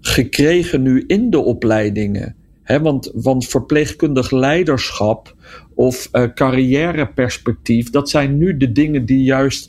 gekregen 0.00 0.82
nu 0.82 1.04
in 1.06 1.30
de 1.30 1.38
opleidingen. 1.38 2.36
Want, 2.82 3.10
want 3.14 3.46
verpleegkundig 3.46 4.30
leiderschap 4.30 5.34
of 5.74 6.08
uh, 6.12 6.22
carrièreperspectief, 6.34 7.90
dat 7.90 8.10
zijn 8.10 8.38
nu 8.38 8.56
de 8.56 8.72
dingen 8.72 9.06
die 9.06 9.22
juist 9.22 9.68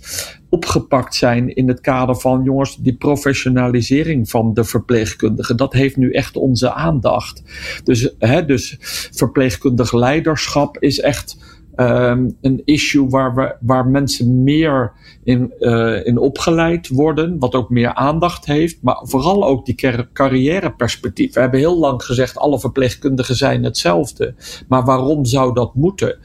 opgepakt 0.49 1.15
zijn 1.15 1.55
in 1.55 1.67
het 1.67 1.81
kader 1.81 2.15
van, 2.15 2.43
jongens, 2.43 2.77
die 2.77 2.95
professionalisering 2.95 4.29
van 4.29 4.53
de 4.53 4.63
verpleegkundige. 4.63 5.55
Dat 5.55 5.73
heeft 5.73 5.97
nu 5.97 6.11
echt 6.11 6.35
onze 6.35 6.73
aandacht. 6.73 7.43
Dus, 7.83 8.15
dus 8.45 8.77
verpleegkundig 9.11 9.93
leiderschap 9.93 10.77
is 10.79 10.99
echt 10.99 11.37
um, 11.77 12.37
een 12.41 12.61
issue 12.65 13.09
waar, 13.09 13.35
we, 13.35 13.55
waar 13.59 13.87
mensen 13.87 14.43
meer 14.43 14.91
in, 15.23 15.53
uh, 15.59 16.05
in 16.05 16.17
opgeleid 16.17 16.87
worden, 16.87 17.39
wat 17.39 17.55
ook 17.55 17.69
meer 17.69 17.93
aandacht 17.93 18.45
heeft, 18.45 18.77
maar 18.81 18.99
vooral 19.01 19.45
ook 19.45 19.65
die 19.65 20.07
carrièreperspectief. 20.13 21.33
We 21.33 21.39
hebben 21.39 21.59
heel 21.59 21.79
lang 21.79 22.03
gezegd, 22.03 22.37
alle 22.37 22.59
verpleegkundigen 22.59 23.35
zijn 23.35 23.63
hetzelfde. 23.63 24.33
Maar 24.67 24.85
waarom 24.85 25.25
zou 25.25 25.53
dat 25.53 25.75
moeten? 25.75 26.17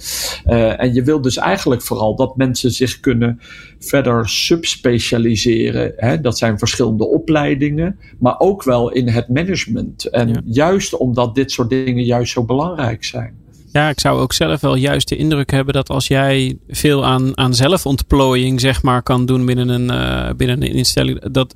Uh, 0.46 0.80
en 0.80 0.94
je 0.94 1.02
wil 1.02 1.20
dus 1.20 1.36
eigenlijk 1.36 1.82
vooral 1.82 2.16
dat 2.16 2.36
mensen 2.36 2.70
zich 2.70 3.00
kunnen 3.00 3.40
verder 3.78 4.28
subspecialiseren. 4.28 5.92
Hè? 5.96 6.20
Dat 6.20 6.38
zijn 6.38 6.58
verschillende 6.58 7.08
opleidingen, 7.08 7.98
maar 8.18 8.38
ook 8.38 8.62
wel 8.62 8.92
in 8.92 9.08
het 9.08 9.28
management. 9.28 10.04
En 10.04 10.28
ja. 10.28 10.40
juist 10.44 10.96
omdat 10.96 11.34
dit 11.34 11.50
soort 11.50 11.68
dingen 11.68 12.04
juist 12.04 12.32
zo 12.32 12.44
belangrijk 12.44 13.04
zijn. 13.04 13.41
Ja, 13.72 13.88
ik 13.88 14.00
zou 14.00 14.20
ook 14.20 14.32
zelf 14.32 14.60
wel 14.60 14.74
juist 14.74 15.08
de 15.08 15.16
indruk 15.16 15.50
hebben 15.50 15.74
dat 15.74 15.88
als 15.88 16.06
jij 16.06 16.58
veel 16.68 17.04
aan, 17.04 17.38
aan 17.38 17.54
zelfontplooiing 17.54 18.60
zeg 18.60 18.82
maar 18.82 19.02
kan 19.02 19.26
doen 19.26 19.46
binnen 19.46 19.68
een, 19.68 19.90
uh, 19.90 20.34
binnen 20.36 20.62
een 20.62 20.72
instelling, 20.72 21.30
dat 21.30 21.54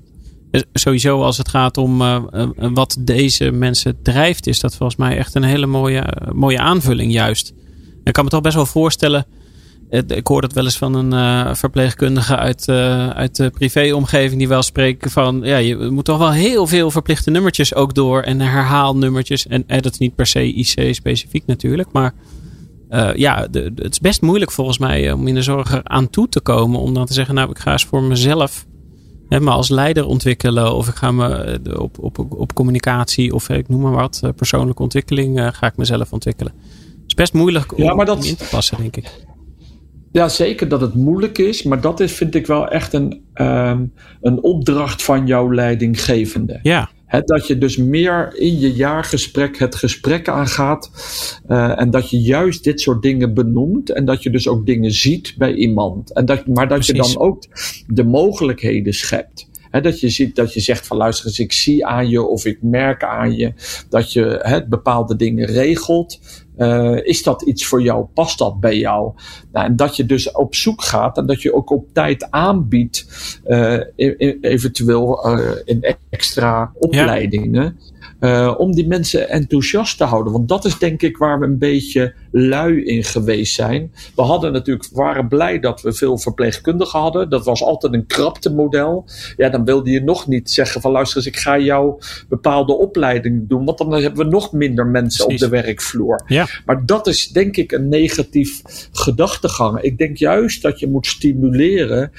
sowieso 0.72 1.22
als 1.22 1.38
het 1.38 1.48
gaat 1.48 1.76
om 1.76 2.00
uh, 2.02 2.22
wat 2.56 2.96
deze 3.00 3.50
mensen 3.50 4.02
drijft, 4.02 4.46
is 4.46 4.60
dat 4.60 4.76
volgens 4.76 4.98
mij 4.98 5.16
echt 5.16 5.34
een 5.34 5.42
hele 5.42 5.66
mooie, 5.66 6.04
mooie 6.32 6.58
aanvulling 6.58 7.12
juist. 7.12 7.52
Ik 8.04 8.12
kan 8.12 8.24
me 8.24 8.30
toch 8.30 8.40
best 8.40 8.54
wel 8.54 8.66
voorstellen 8.66 9.26
ik 9.90 10.26
hoor 10.26 10.40
dat 10.40 10.52
wel 10.52 10.64
eens 10.64 10.78
van 10.78 10.94
een 10.94 11.12
uh, 11.12 11.54
verpleegkundige 11.54 12.36
uit, 12.36 12.68
uh, 12.68 13.08
uit 13.08 13.36
de 13.36 13.50
privéomgeving 13.50 14.38
die 14.38 14.48
wel 14.48 14.62
spreken 14.62 15.10
van 15.10 15.40
ja, 15.42 15.56
je 15.56 15.76
moet 15.76 16.04
toch 16.04 16.18
wel 16.18 16.32
heel 16.32 16.66
veel 16.66 16.90
verplichte 16.90 17.30
nummertjes 17.30 17.74
ook 17.74 17.94
door 17.94 18.22
en 18.22 18.40
herhaalnummertjes. 18.40 19.46
En 19.46 19.64
eh, 19.66 19.80
dat 19.80 19.92
is 19.92 19.98
niet 19.98 20.14
per 20.14 20.26
se 20.26 20.52
IC 20.52 20.94
specifiek 20.94 21.46
natuurlijk, 21.46 21.88
maar 21.92 22.14
uh, 22.90 23.14
ja, 23.14 23.46
de, 23.46 23.74
de, 23.74 23.82
het 23.82 23.92
is 23.92 24.00
best 24.00 24.22
moeilijk 24.22 24.50
volgens 24.50 24.78
mij 24.78 25.12
om 25.12 25.26
in 25.26 25.34
de 25.34 25.42
zorg 25.42 25.80
aan 25.82 26.10
toe 26.10 26.28
te 26.28 26.40
komen. 26.40 26.80
Om 26.80 26.94
dan 26.94 27.06
te 27.06 27.12
zeggen, 27.12 27.34
nou 27.34 27.50
ik 27.50 27.58
ga 27.58 27.72
eens 27.72 27.84
voor 27.84 28.02
mezelf 28.02 28.66
hè, 29.28 29.40
me 29.40 29.50
als 29.50 29.68
leider 29.68 30.06
ontwikkelen. 30.06 30.74
Of 30.74 30.88
ik 30.88 30.94
ga 30.94 31.10
me 31.10 31.58
op, 31.78 31.98
op, 31.98 32.26
op 32.28 32.54
communicatie 32.54 33.34
of 33.34 33.48
ik 33.48 33.68
noem 33.68 33.80
maar 33.80 33.92
wat, 33.92 34.22
persoonlijke 34.36 34.82
ontwikkeling 34.82 35.50
ga 35.52 35.66
ik 35.66 35.76
mezelf 35.76 36.12
ontwikkelen. 36.12 36.52
Het 36.56 37.04
is 37.06 37.14
best 37.14 37.32
moeilijk 37.32 37.76
om, 37.76 37.82
ja, 37.82 37.94
maar 37.94 38.06
dat... 38.06 38.16
om 38.16 38.24
in 38.24 38.36
te 38.36 38.46
passen 38.50 38.76
denk 38.76 38.96
ik. 38.96 39.25
Ja, 40.16 40.28
zeker 40.28 40.68
dat 40.68 40.80
het 40.80 40.94
moeilijk 40.94 41.38
is, 41.38 41.62
maar 41.62 41.80
dat 41.80 42.00
is, 42.00 42.12
vind 42.12 42.34
ik 42.34 42.46
wel 42.46 42.68
echt 42.68 42.92
een, 42.92 43.22
um, 43.34 43.92
een 44.20 44.42
opdracht 44.42 45.02
van 45.02 45.26
jouw 45.26 45.52
leidinggevende. 45.52 46.58
Ja. 46.62 46.90
He, 47.06 47.20
dat 47.20 47.46
je 47.46 47.58
dus 47.58 47.76
meer 47.76 48.36
in 48.36 48.58
je 48.58 48.72
jaargesprek 48.72 49.58
het 49.58 49.74
gesprek 49.74 50.28
aangaat. 50.28 50.90
Uh, 51.48 51.80
en 51.80 51.90
dat 51.90 52.10
je 52.10 52.20
juist 52.20 52.64
dit 52.64 52.80
soort 52.80 53.02
dingen 53.02 53.34
benoemt. 53.34 53.90
En 53.90 54.04
dat 54.04 54.22
je 54.22 54.30
dus 54.30 54.48
ook 54.48 54.66
dingen 54.66 54.90
ziet 54.90 55.34
bij 55.38 55.54
iemand. 55.54 56.12
En 56.12 56.26
dat, 56.26 56.46
maar 56.46 56.68
dat 56.68 56.78
Precies. 56.78 57.06
je 57.06 57.14
dan 57.14 57.22
ook 57.22 57.44
de 57.86 58.04
mogelijkheden 58.04 58.92
schept. 58.92 59.48
He, 59.70 59.80
dat 59.80 60.00
je 60.00 60.08
ziet 60.08 60.36
dat 60.36 60.54
je 60.54 60.60
zegt 60.60 60.86
van 60.86 60.96
luister 60.96 61.26
eens, 61.26 61.38
ik 61.38 61.52
zie 61.52 61.86
aan 61.86 62.08
je 62.08 62.22
of 62.22 62.44
ik 62.44 62.58
merk 62.62 63.04
aan 63.04 63.36
je 63.36 63.52
dat 63.88 64.12
je 64.12 64.40
he, 64.42 64.66
bepaalde 64.66 65.16
dingen 65.16 65.46
regelt. 65.46 66.20
Uh, 66.58 67.06
is 67.06 67.22
dat 67.22 67.42
iets 67.42 67.66
voor 67.66 67.82
jou? 67.82 68.06
Past 68.14 68.38
dat 68.38 68.60
bij 68.60 68.78
jou? 68.78 69.12
Nou, 69.52 69.66
en 69.66 69.76
dat 69.76 69.96
je 69.96 70.06
dus 70.06 70.32
op 70.32 70.54
zoek 70.54 70.82
gaat 70.82 71.18
en 71.18 71.26
dat 71.26 71.42
je 71.42 71.54
ook 71.54 71.70
op 71.70 71.92
tijd 71.92 72.30
aanbiedt, 72.30 73.06
uh, 73.46 73.80
eventueel 74.40 75.38
uh, 75.38 75.50
in 75.64 75.96
extra 76.10 76.72
opleidingen. 76.74 77.62
Ja. 77.62 77.95
Uh, 78.26 78.54
om 78.58 78.72
die 78.72 78.86
mensen 78.86 79.28
enthousiast 79.28 79.98
te 79.98 80.04
houden. 80.04 80.32
Want 80.32 80.48
dat 80.48 80.64
is 80.64 80.78
denk 80.78 81.02
ik 81.02 81.16
waar 81.16 81.38
we 81.38 81.46
een 81.46 81.58
beetje 81.58 82.14
lui 82.30 82.84
in 82.84 83.04
geweest 83.04 83.54
zijn. 83.54 83.92
We 84.14 84.22
hadden 84.22 84.52
natuurlijk, 84.52 84.88
waren 84.92 85.28
blij 85.28 85.58
dat 85.58 85.82
we 85.82 85.92
veel 85.92 86.18
verpleegkundigen 86.18 87.00
hadden. 87.00 87.30
Dat 87.30 87.44
was 87.44 87.62
altijd 87.62 87.92
een 87.92 88.06
krapte 88.06 88.50
model. 88.50 89.04
Ja, 89.36 89.48
dan 89.48 89.64
wilde 89.64 89.90
je 89.90 90.02
nog 90.02 90.26
niet 90.26 90.50
zeggen 90.50 90.80
van 90.80 90.92
luister 90.92 91.16
eens, 91.16 91.26
ik 91.26 91.36
ga 91.36 91.58
jou 91.58 92.00
bepaalde 92.28 92.72
opleidingen 92.72 93.48
doen. 93.48 93.64
Want 93.64 93.78
dan 93.78 93.92
hebben 93.92 94.24
we 94.24 94.30
nog 94.30 94.52
minder 94.52 94.86
mensen 94.86 95.26
Precies. 95.26 95.44
op 95.44 95.50
de 95.50 95.62
werkvloer. 95.62 96.22
Ja. 96.26 96.46
Maar 96.64 96.86
dat 96.86 97.06
is 97.06 97.28
denk 97.28 97.56
ik 97.56 97.72
een 97.72 97.88
negatief 97.88 98.62
gedachtegang. 98.92 99.80
Ik 99.80 99.98
denk 99.98 100.16
juist 100.16 100.62
dat 100.62 100.80
je 100.80 100.88
moet 100.88 101.06
stimuleren 101.06 102.12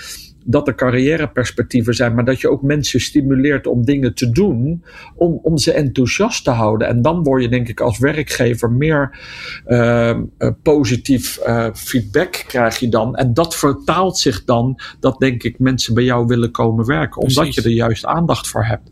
dat 0.50 0.68
er 0.68 0.76
carrièreperspectieven 0.76 1.94
zijn, 1.94 2.16
maar 2.16 2.26
dat 2.26 2.42
je 2.42 2.50
ook 2.50 2.62
mensen 2.62 3.02
stimuleert 3.02 3.68
om 3.68 3.86
dingen 3.86 4.14
te 4.14 4.30
doen, 4.30 4.84
om, 5.16 5.40
om 5.44 5.58
ze 5.58 5.72
enthousiast 5.72 6.44
te 6.44 6.50
houden. 6.50 6.88
En 6.88 7.02
dan 7.02 7.24
word 7.24 7.42
je, 7.42 7.50
denk 7.50 7.68
ik, 7.68 7.80
als 7.80 8.00
werkgever 8.00 8.72
meer 8.72 9.20
uh, 9.68 10.10
uh, 10.40 10.50
positief 10.64 11.40
uh, 11.48 11.68
feedback 11.74 12.44
krijg 12.48 12.80
je 12.80 12.90
dan. 12.90 13.16
En 13.16 13.34
dat 13.34 13.56
vertaalt 13.56 14.18
zich 14.18 14.44
dan 14.44 14.80
dat, 15.00 15.20
denk 15.20 15.44
ik, 15.44 15.60
mensen 15.60 15.94
bij 15.94 16.04
jou 16.04 16.28
willen 16.28 16.52
komen 16.52 16.86
werken, 16.86 17.22
omdat 17.22 17.54
je 17.54 17.62
er 17.62 17.70
juist 17.70 18.06
aandacht 18.06 18.48
voor 18.48 18.66
hebt. 18.66 18.90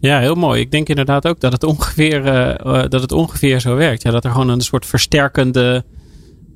Ja, 0.00 0.18
heel 0.18 0.34
mooi. 0.34 0.60
Ik 0.60 0.70
denk 0.70 0.88
inderdaad 0.88 1.26
ook 1.26 1.40
dat 1.40 1.52
het 1.52 1.64
ongeveer, 1.64 2.26
uh, 2.26 2.84
dat 2.88 3.00
het 3.00 3.12
ongeveer 3.12 3.60
zo 3.60 3.76
werkt. 3.76 4.02
Ja, 4.02 4.10
dat 4.10 4.24
er 4.24 4.30
gewoon 4.30 4.48
een 4.48 4.60
soort 4.60 4.86
versterkende, 4.86 5.84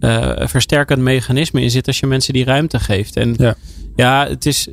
uh, 0.05 0.47
versterkend 0.47 1.03
mechanisme 1.03 1.62
in 1.62 1.71
zit 1.71 1.87
als 1.87 2.01
je 2.01 2.07
mensen 2.07 2.33
die 2.33 2.45
ruimte 2.45 2.81
geeft. 2.81 3.17
En 3.17 3.35
ja. 3.38 3.57
Ja, 3.97 4.27
het 4.29 4.47
is, 4.47 4.69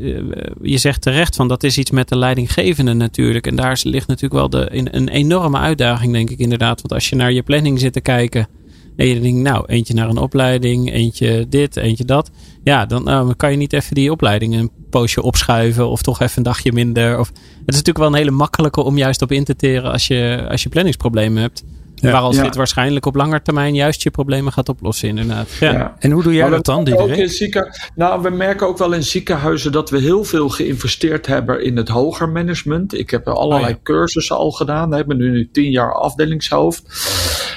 je 0.62 0.78
zegt 0.78 1.02
terecht 1.02 1.36
van 1.36 1.48
dat 1.48 1.63
is 1.63 1.78
iets 1.78 1.91
met 1.91 2.10
de 2.10 2.17
leidinggevende 2.17 2.94
natuurlijk. 2.94 3.48
En 3.48 3.56
daar 3.56 3.80
ligt 3.84 4.08
natuurlijk 4.08 4.34
wel 4.34 4.50
de, 4.50 4.67
een 4.72 5.10
enorme 5.10 5.58
uitdaging, 5.58 6.13
denk 6.13 6.30
ik 6.30 6.39
inderdaad. 6.39 6.82
Want 6.82 6.94
als 6.94 7.10
je 7.10 7.15
naar 7.15 7.32
je 7.32 7.41
planning 7.41 7.80
zit 7.80 7.94
te 7.94 8.02
kijken. 8.02 8.48
En 8.96 9.08
je 9.08 9.20
denkt, 9.20 9.41
nou, 9.41 9.65
eentje 9.67 9.94
naar 9.94 10.10
een 10.10 10.17
opleiding, 10.17 10.91
eentje 10.91 11.46
dit, 11.50 11.78
eentje 11.78 12.06
dat. 12.06 12.32
Ja, 12.63 12.86
dan 12.86 13.04
nou, 13.04 13.34
kan 13.34 13.52
je 13.52 13.58
niet 13.58 13.74
even 13.74 13.96
die 13.96 14.12
opleiding 14.12 14.56
een 14.56 14.72
poosje 14.89 15.22
opschuiven 15.22 15.89
of 15.89 16.02
toch 16.02 16.22
even 16.22 16.38
een 16.38 16.44
dagje 16.44 16.72
minder. 16.72 17.20
Of, 17.20 17.28
het 17.28 17.38
is 17.65 17.65
natuurlijk 17.65 17.98
wel 17.98 18.08
een 18.08 18.13
hele 18.13 18.32
makkelijke 18.32 18.84
om 18.84 18.98
juist 18.98 19.22
op 19.22 19.32
in 19.32 19.44
te 19.44 19.56
teren 19.56 19.91
als 19.91 20.08
je, 20.08 20.46
als 20.50 20.63
je 20.63 20.70
planningsproblemen 20.70 21.41
hebt. 21.41 21.63
Ja, 22.02 22.12
waar 22.12 22.22
als 22.22 22.36
ja. 22.36 22.44
dit 22.44 22.56
waarschijnlijk 22.56 23.06
op 23.06 23.16
lange 23.16 23.42
termijn 23.42 23.76
juist 23.76 24.04
je 24.04 24.12
problemen 24.12 24.54
gaat 24.54 24.70
oplossen, 24.70 25.08
inderdaad. 25.08 25.50
Ja. 25.60 25.72
ja. 25.72 25.96
En 26.00 26.12
hoe 26.12 26.24
doe 26.24 26.34
jij 26.34 26.50
dat 26.50 26.66
dan, 26.66 26.94
ook 26.98 27.10
in 27.10 27.30
zieken, 27.30 27.76
Nou, 27.96 28.22
we 28.22 28.30
merken 28.30 28.68
ook 28.68 28.78
wel 28.78 28.94
in 28.94 29.04
ziekenhuizen 29.04 29.72
dat 29.72 29.90
we 29.90 30.00
heel 30.00 30.24
veel 30.24 30.50
geïnvesteerd 30.50 31.26
hebben 31.26 31.64
in 31.64 31.78
het 31.78 31.88
hoger 31.88 32.30
management. 32.30 32.94
Ik 32.94 33.10
heb 33.10 33.28
allerlei 33.28 33.74
oh, 33.74 33.80
cursussen 33.84 34.36
al 34.36 34.52
gedaan. 34.52 34.98
Ik 34.98 35.08
ben 35.08 35.18
nu 35.18 35.50
tien 35.52 35.72
jaar 35.72 35.94
afdelingshoofd. 35.94 36.84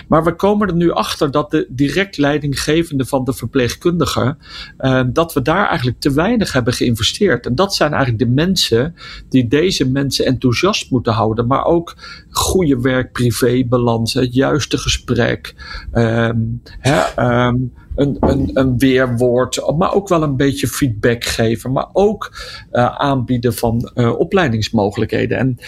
Maar 0.09 0.25
we 0.25 0.35
komen 0.35 0.69
er 0.69 0.75
nu 0.75 0.91
achter 0.91 1.31
dat 1.31 1.51
de 1.51 1.67
direct 1.69 2.17
leidinggevende 2.17 3.05
van 3.05 3.25
de 3.25 3.33
verpleegkundige, 3.33 4.37
uh, 4.79 5.03
dat 5.07 5.33
we 5.33 5.43
daar 5.43 5.69
eigenlijk 5.69 6.01
te 6.01 6.13
weinig 6.13 6.53
hebben 6.53 6.73
geïnvesteerd. 6.73 7.47
En 7.47 7.55
dat 7.55 7.75
zijn 7.75 7.93
eigenlijk 7.93 8.25
de 8.25 8.31
mensen 8.31 8.95
die 9.29 9.49
deze 9.49 9.91
mensen 9.91 10.27
enthousiast 10.27 10.91
moeten 10.91 11.13
houden, 11.13 11.47
maar 11.47 11.65
ook 11.65 11.95
goede 12.31 12.81
werk-privé-balans, 12.81 14.15
het 14.35 14.43
juiste 14.43 14.79
gesprek, 14.79 15.55
um, 15.93 16.63
hè, 16.79 17.47
um, 17.47 17.73
een, 17.95 18.17
een, 18.21 18.51
een 18.53 18.79
weerwoord, 18.79 19.63
maar 19.77 19.95
ook 19.95 20.09
wel 20.09 20.23
een 20.23 20.37
beetje 20.37 20.69
feedback 20.69 21.25
geven, 21.25 21.73
maar 21.73 21.89
ook 21.93 22.33
uh, 22.73 22.95
aanbieden 22.97 23.55
van 23.55 23.91
uh, 23.95 24.19
opleidingsmogelijkheden. 24.19 25.39
En 25.39 25.59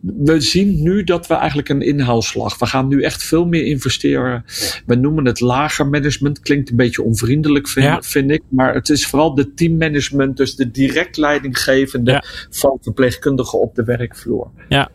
we 0.00 0.40
zien 0.40 0.82
nu 0.82 1.04
dat 1.04 1.26
we 1.26 1.34
eigenlijk 1.34 1.68
een 1.68 1.82
inhaalslag. 1.82 2.58
We 2.58 2.66
gaan 2.66 2.88
nu 2.88 3.02
echt 3.02 3.24
veel 3.24 3.46
meer 3.46 3.64
investeren. 3.64 4.44
We 4.86 4.94
noemen 4.94 5.24
het 5.24 5.40
lager 5.40 5.86
management. 5.86 6.40
Klinkt 6.40 6.70
een 6.70 6.76
beetje 6.76 7.02
onvriendelijk, 7.02 7.68
vind, 7.68 7.86
ja. 7.86 8.02
vind 8.02 8.30
ik. 8.30 8.42
Maar 8.48 8.74
het 8.74 8.88
is 8.88 9.06
vooral 9.06 9.34
de 9.34 9.54
teammanagement, 9.54 10.36
dus 10.36 10.56
de 10.56 10.70
direct 10.70 11.16
leidinggevende 11.16 12.10
ja. 12.10 12.24
van 12.50 12.78
verpleegkundigen 12.80 13.60
op 13.60 13.74
de 13.74 13.84
werkvloer. 13.84 14.50
Ja. 14.68 14.90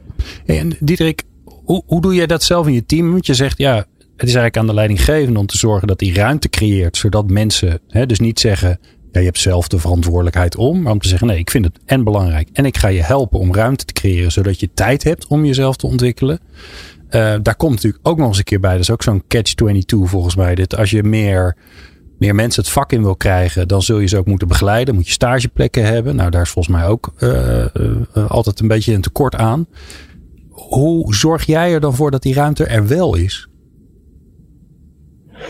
En 0.45 0.71
Diederik, 0.79 1.23
hoe, 1.63 1.83
hoe 1.85 2.01
doe 2.01 2.15
jij 2.15 2.27
dat 2.27 2.43
zelf 2.43 2.67
in 2.67 2.73
je 2.73 2.85
team? 2.85 3.11
Want 3.11 3.25
je 3.25 3.33
zegt 3.33 3.57
ja, 3.57 3.75
het 4.23 4.29
is 4.29 4.35
eigenlijk 4.35 4.57
aan 4.57 4.67
de 4.67 4.73
leidinggevende 4.73 5.39
om 5.39 5.45
te 5.45 5.57
zorgen 5.57 5.87
dat 5.87 5.99
hij 5.99 6.09
ruimte 6.09 6.49
creëert, 6.49 6.97
zodat 6.97 7.29
mensen 7.29 7.79
hè, 7.87 8.05
dus 8.05 8.19
niet 8.19 8.39
zeggen. 8.39 8.79
Ja, 9.11 9.19
je 9.19 9.25
hebt 9.25 9.39
zelf 9.39 9.67
de 9.67 9.79
verantwoordelijkheid 9.79 10.55
om, 10.55 10.81
maar 10.81 10.91
om 10.91 10.99
te 10.99 11.07
zeggen: 11.07 11.27
nee, 11.27 11.37
ik 11.37 11.49
vind 11.49 11.65
het 11.65 11.79
en 11.85 12.03
belangrijk 12.03 12.49
en 12.53 12.65
ik 12.65 12.77
ga 12.77 12.87
je 12.87 13.03
helpen 13.03 13.39
om 13.39 13.53
ruimte 13.53 13.85
te 13.85 13.93
creëren, 13.93 14.31
zodat 14.31 14.59
je 14.59 14.69
tijd 14.73 15.03
hebt 15.03 15.27
om 15.27 15.45
jezelf 15.45 15.75
te 15.75 15.87
ontwikkelen. 15.87 16.39
uh, 17.09 17.35
daar 17.41 17.55
komt 17.55 17.73
natuurlijk 17.73 18.07
ook 18.07 18.17
nog 18.17 18.27
eens 18.27 18.37
een 18.37 18.43
keer 18.43 18.59
bij. 18.59 18.71
Dat 18.71 18.79
is 18.79 18.91
ook 18.91 19.03
zo'n 19.03 19.23
catch-22 19.27 20.09
volgens 20.09 20.35
mij. 20.35 20.55
Dit, 20.55 20.77
als 20.77 20.89
je 20.89 21.03
meer, 21.03 21.57
meer 22.19 22.35
mensen 22.35 22.63
het 22.63 22.71
vak 22.71 22.91
in 22.91 23.01
wil 23.01 23.15
krijgen, 23.15 23.67
dan 23.67 23.81
zul 23.81 23.99
je 23.99 24.07
ze 24.07 24.17
ook 24.17 24.25
moeten 24.25 24.47
begeleiden. 24.47 24.95
Moet 24.95 25.07
je 25.07 25.13
stageplekken 25.13 25.85
hebben. 25.85 26.15
Nou, 26.15 26.29
daar 26.29 26.41
is 26.41 26.49
volgens 26.49 26.75
mij 26.75 26.87
ook 26.87 27.13
uh, 27.19 27.65
uh, 28.13 28.29
altijd 28.29 28.59
een 28.59 28.67
beetje 28.67 28.93
een 28.93 29.01
tekort 29.01 29.35
aan. 29.35 29.67
Hoe 30.69 31.15
zorg 31.15 31.45
jij 31.45 31.73
er 31.73 31.79
dan 31.79 31.95
voor 31.95 32.11
dat 32.11 32.21
die 32.21 32.33
ruimte 32.33 32.65
er 32.65 32.87
wel 32.87 33.15
is? 33.15 33.47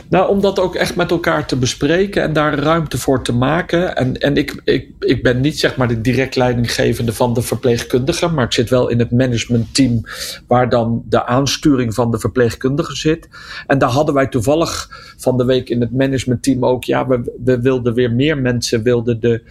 Nou, 0.10 0.30
om 0.30 0.42
dat 0.42 0.60
ook 0.60 0.76
echt 0.76 0.96
met 0.96 1.12
elkaar 1.12 1.46
te 1.46 1.56
bespreken 1.56 2.24
en 2.24 2.34
daar 2.34 2.60
ruimte 2.60 2.98
voor 2.98 3.24
te 3.24 3.34
maken. 3.34 3.96
En, 3.96 4.18
en 4.18 4.38
ik, 4.38 4.62
ik, 4.64 4.88
ik 5.00 5.24
ben 5.24 5.42
niet 5.42 5.60
zeg 5.60 5.76
maar 5.76 5.88
de 5.88 6.02
direct 6.02 6.36
leidinggevende 6.36 7.14
van 7.14 7.34
de 7.34 7.42
verpleegkundige, 7.42 8.28
maar 8.28 8.46
ik 8.46 8.54
zit 8.54 8.70
wel 8.70 8.90
in 8.90 9.00
het 9.00 9.12
managementteam 9.12 10.02
waar 10.48 10.70
dan 10.70 11.04
de 11.10 11.26
aansturing 11.26 11.94
van 11.94 12.12
de 12.12 12.20
verpleegkundige 12.20 12.96
zit. 12.96 13.30
En 13.68 13.78
daar 13.78 13.90
hadden 13.90 14.16
wij 14.16 14.28
toevallig 14.28 14.90
van 15.18 15.38
de 15.38 15.46
week 15.46 15.70
in 15.70 15.82
het 15.82 15.92
managementteam 15.92 16.66
ook, 16.66 16.84
ja, 16.84 17.08
we, 17.08 17.34
we 17.44 17.62
wilden 17.62 17.94
weer 17.94 18.12
meer 18.12 18.38
mensen 18.38 18.84
wilden 18.84 19.20
de 19.20 19.42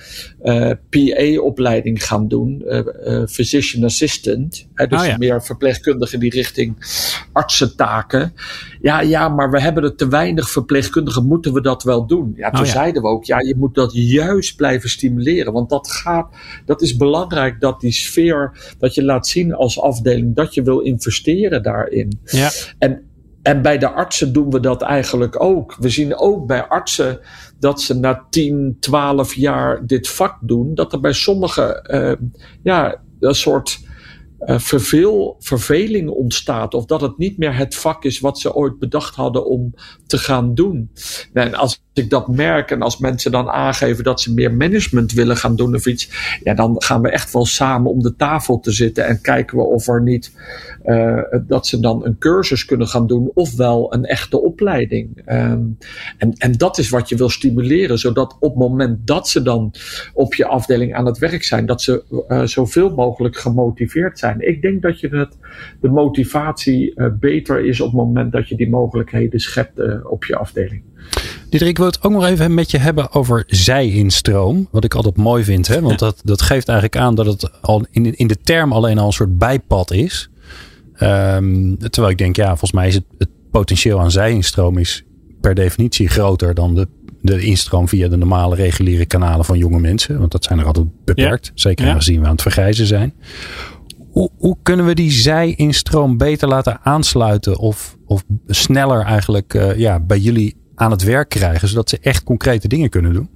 uh, 0.43 0.71
eh, 0.71 0.77
PA-opleiding 0.91 2.05
gaan 2.05 2.29
doen, 2.29 2.63
uh, 2.67 2.81
uh, 3.07 3.23
physician 3.27 3.85
assistant. 3.85 4.67
Hè, 4.75 4.87
dus 4.87 5.01
oh 5.01 5.07
ja. 5.07 5.17
meer 5.17 5.43
verpleegkundigen 5.43 6.21
die 6.21 6.31
richting 6.31 6.77
artsentaken. 7.33 8.35
Ja, 8.83 9.01
ja, 9.01 9.29
maar 9.29 9.51
we 9.51 9.61
hebben 9.61 9.83
er 9.83 9.95
te 9.95 10.09
weinig 10.09 10.51
verpleegkundigen, 10.51 11.27
moeten 11.27 11.53
we 11.53 11.61
dat 11.61 11.83
wel 11.83 12.07
doen? 12.07 12.33
Ja, 12.37 12.51
toen 12.51 12.65
oh 12.65 12.71
zeiden 12.71 13.03
we 13.03 13.09
ook, 13.09 13.25
ja, 13.25 13.41
je 13.41 13.55
moet 13.57 13.75
dat 13.75 13.91
juist 13.93 14.57
blijven 14.57 14.91
stimuleren. 14.91 15.53
Want 15.53 15.71
dat 15.71 15.91
gaat, 15.91 16.35
dat 16.65 16.83
is 16.83 16.97
belangrijk 16.97 17.61
dat 17.61 17.81
die 17.81 17.93
sfeer, 17.93 18.75
dat 18.79 18.95
je 18.95 19.05
laat 19.05 19.27
zien 19.27 19.55
als 19.55 19.81
afdeling 19.81 20.35
dat 20.35 20.55
je 20.55 20.63
wil 20.63 20.81
investeren 20.81 21.63
daarin. 21.63 22.21
Ja. 22.25 22.51
En, 22.79 23.03
en 23.43 23.63
bij 23.63 23.79
de 23.79 23.91
artsen 23.91 24.33
doen 24.33 24.51
we 24.51 24.61
dat 24.61 24.83
eigenlijk 24.83 25.43
ook. 25.43 25.77
We 25.79 25.89
zien 25.89 26.17
ook 26.17 26.47
bij 26.47 26.67
artsen 26.67 27.21
dat 27.59 27.81
ze 27.81 27.95
na 27.95 28.27
10, 28.31 28.77
12 28.81 29.35
jaar 29.35 29.87
dit 29.87 30.09
vak 30.09 30.39
doen, 30.41 30.75
dat 30.75 30.93
er 30.93 31.01
bij 31.01 31.13
sommigen 31.13 31.91
uh, 31.95 32.13
ja, 32.63 33.01
een 33.21 33.35
soort 33.35 33.81
uh, 34.47 34.59
verveel, 34.59 35.37
verveling 35.39 36.09
ontstaat. 36.09 36.75
Of 36.75 36.85
dat 36.85 37.01
het 37.01 37.19
niet 37.19 37.39
meer 37.39 37.57
het 37.57 37.75
vak 37.75 38.05
is 38.05 38.21
wat 38.21 38.39
ze 38.39 38.55
ooit 38.55 38.79
bedacht 38.79 39.15
hadden 39.15 39.47
om 39.47 39.75
te 40.07 40.19
gaan 40.19 40.55
doen. 40.55 40.91
En 41.33 41.55
als 41.55 41.83
ik 41.93 42.11
dat 42.11 42.29
merk 42.29 42.71
en 42.71 42.83
als 42.83 42.99
mensen 42.99 43.31
dan 43.31 43.49
aangeven 43.49 44.05
dat 44.05 44.21
ze 44.21 44.35
meer 44.35 44.55
management 44.55 45.13
willen 45.13 45.37
gaan 45.37 45.57
doen 45.57 45.75
of 45.75 45.87
iets, 45.87 46.09
ja, 46.43 46.55
dan 46.55 46.75
gaan 46.79 47.03
we 47.03 47.11
echt 47.11 47.33
wel 47.33 47.47
samen 47.47 47.91
om 47.91 48.03
de 48.03 48.17
tafel 48.17 48.61
te 48.61 48.71
zitten 48.71 49.07
en 49.07 49.21
kijken 49.21 49.57
we 49.57 49.65
of 49.65 49.89
er 49.89 50.03
niet 50.03 50.33
uh, 50.85 51.23
dat 51.47 51.67
ze 51.67 51.81
dan 51.81 52.05
een 52.05 52.19
cursus 52.19 52.65
kunnen 52.65 52.87
gaan 52.87 53.07
doen, 53.07 53.31
ofwel 53.35 53.95
een 53.95 54.05
echte 54.05 54.43
opleiding. 54.43 55.23
Um, 55.27 55.79
en, 56.19 56.33
en 56.37 56.53
dat 56.53 56.79
is 56.79 56.89
wat 56.89 57.09
je 57.09 57.17
wil 57.17 57.29
stimuleren, 57.29 57.99
zodat 57.99 58.37
op 58.41 58.51
het 58.51 58.59
moment 58.59 59.07
dat 59.07 59.29
ze 59.29 59.43
dan 59.43 59.75
op 60.13 60.35
je 60.35 60.47
afdeling 60.47 60.95
aan 60.95 61.07
het 61.07 61.19
werk 61.19 61.45
zijn, 61.45 61.67
dat 61.67 61.83
ze 61.83 62.25
uh, 62.29 62.43
zoveel 62.43 62.95
mogelijk 62.95 63.37
gemotiveerd 63.37 64.19
zijn. 64.19 64.32
Ik 64.41 64.63
denk 64.63 64.83
dat 64.83 65.01
je 65.01 65.29
de 65.81 65.89
motivatie 65.89 66.93
uh, 66.95 67.07
beter 67.21 67.65
is 67.65 67.81
op 67.81 67.87
het 67.87 67.97
moment 67.97 68.33
dat 68.33 68.49
je 68.49 68.57
die 68.57 68.71
mogelijkheden 68.71 69.41
schept 69.41 70.05
op 70.05 70.25
je 70.25 70.37
afdeling. 70.37 70.83
Diederik, 71.43 71.69
ik 71.69 71.79
wil 71.79 71.87
het 71.87 72.03
ook 72.03 72.13
nog 72.13 72.27
even 72.27 72.55
met 72.55 72.71
je 72.71 72.79
hebben 72.79 73.13
over 73.13 73.45
zijinstroom. 73.47 74.69
Wat 74.71 74.85
ik 74.85 74.95
altijd 74.95 75.17
mooi 75.17 75.45
vind. 75.45 75.69
Hè? 75.69 75.81
Want 75.81 75.99
dat, 75.99 76.21
dat 76.25 76.43
geeft 76.43 76.69
eigenlijk 76.69 76.99
aan 76.99 77.15
dat 77.15 77.27
het 77.27 77.63
al 77.63 77.87
in, 77.91 78.15
in 78.15 78.27
de 78.27 78.37
term 78.43 78.73
alleen 78.73 78.99
al 78.99 79.07
een 79.07 79.13
soort 79.13 79.39
bijpad 79.39 79.91
is. 79.91 80.31
Um, 81.01 81.79
terwijl 81.79 82.13
ik 82.13 82.19
denk, 82.19 82.37
ja, 82.37 82.49
volgens 82.49 82.73
mij 82.73 82.89
is 82.89 82.95
het, 82.95 83.05
het 83.19 83.29
potentieel 83.51 84.01
aan 84.01 84.11
zijinstroom 84.11 84.79
is 84.79 85.05
per 85.41 85.55
definitie 85.55 86.09
groter 86.09 86.55
dan 86.55 86.75
de, 86.75 86.89
de 87.21 87.41
instroom 87.41 87.89
via 87.89 88.09
de 88.09 88.17
normale 88.17 88.55
reguliere 88.55 89.07
kanalen 89.07 89.45
van 89.45 89.59
jonge 89.59 89.81
mensen. 89.81 90.19
Want 90.19 90.33
dat 90.33 90.45
zijn 90.45 90.59
er 90.59 90.65
altijd 90.65 90.87
beperkt. 91.05 91.47
Ja. 91.47 91.53
Zeker 91.55 91.85
ja. 91.85 91.91
aangezien 91.91 92.21
we 92.21 92.27
aan 92.27 92.33
het 92.33 92.43
vergrijzen 92.43 92.87
zijn. 92.87 93.15
Hoe, 94.13 94.57
kunnen 94.63 94.87
we 94.87 94.95
die 94.95 95.11
zijinstroom 95.11 96.17
beter 96.17 96.49
laten 96.49 96.81
aansluiten 96.83 97.59
of, 97.59 97.97
of 98.07 98.25
sneller 98.47 99.01
eigenlijk 99.01 99.55
uh, 99.55 99.79
ja, 99.79 100.01
bij 100.01 100.19
jullie 100.19 100.57
aan 100.75 100.91
het 100.91 101.03
werk 101.03 101.29
krijgen, 101.29 101.69
zodat 101.69 101.89
ze 101.89 101.99
echt 102.01 102.25
concrete 102.25 102.69
dingen 102.69 102.91
kunnen 102.91 103.13
doen? 103.13 103.31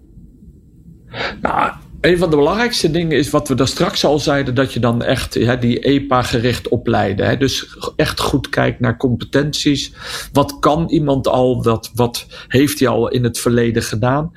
Nou, 1.41 1.73
een 2.01 2.19
van 2.19 2.31
de 2.31 2.37
belangrijkste 2.37 2.91
dingen 2.91 3.19
is 3.19 3.31
wat 3.31 3.49
we 3.49 3.55
daar 3.55 3.69
straks 3.69 4.05
al 4.05 4.19
zeiden, 4.19 4.55
dat 4.55 4.73
je 4.73 4.81
dan 4.81 5.03
echt 5.03 5.33
die 5.61 5.79
EPA-gericht 5.79 6.69
opleiden. 6.69 7.27
Hè. 7.27 7.37
Dus 7.37 7.77
echt 7.97 8.21
goed 8.21 8.49
kijkt 8.49 8.81
naar 8.81 8.97
competenties. 8.97 9.93
Wat 10.33 10.59
kan 10.59 10.89
iemand 10.89 11.29
al? 11.29 11.63
Wat, 11.63 11.91
wat 11.95 12.27
heeft 12.49 12.79
hij 12.79 12.89
al 12.89 13.09
in 13.09 13.25
het 13.25 13.39
verleden 13.39 13.83
gedaan? 13.83 14.33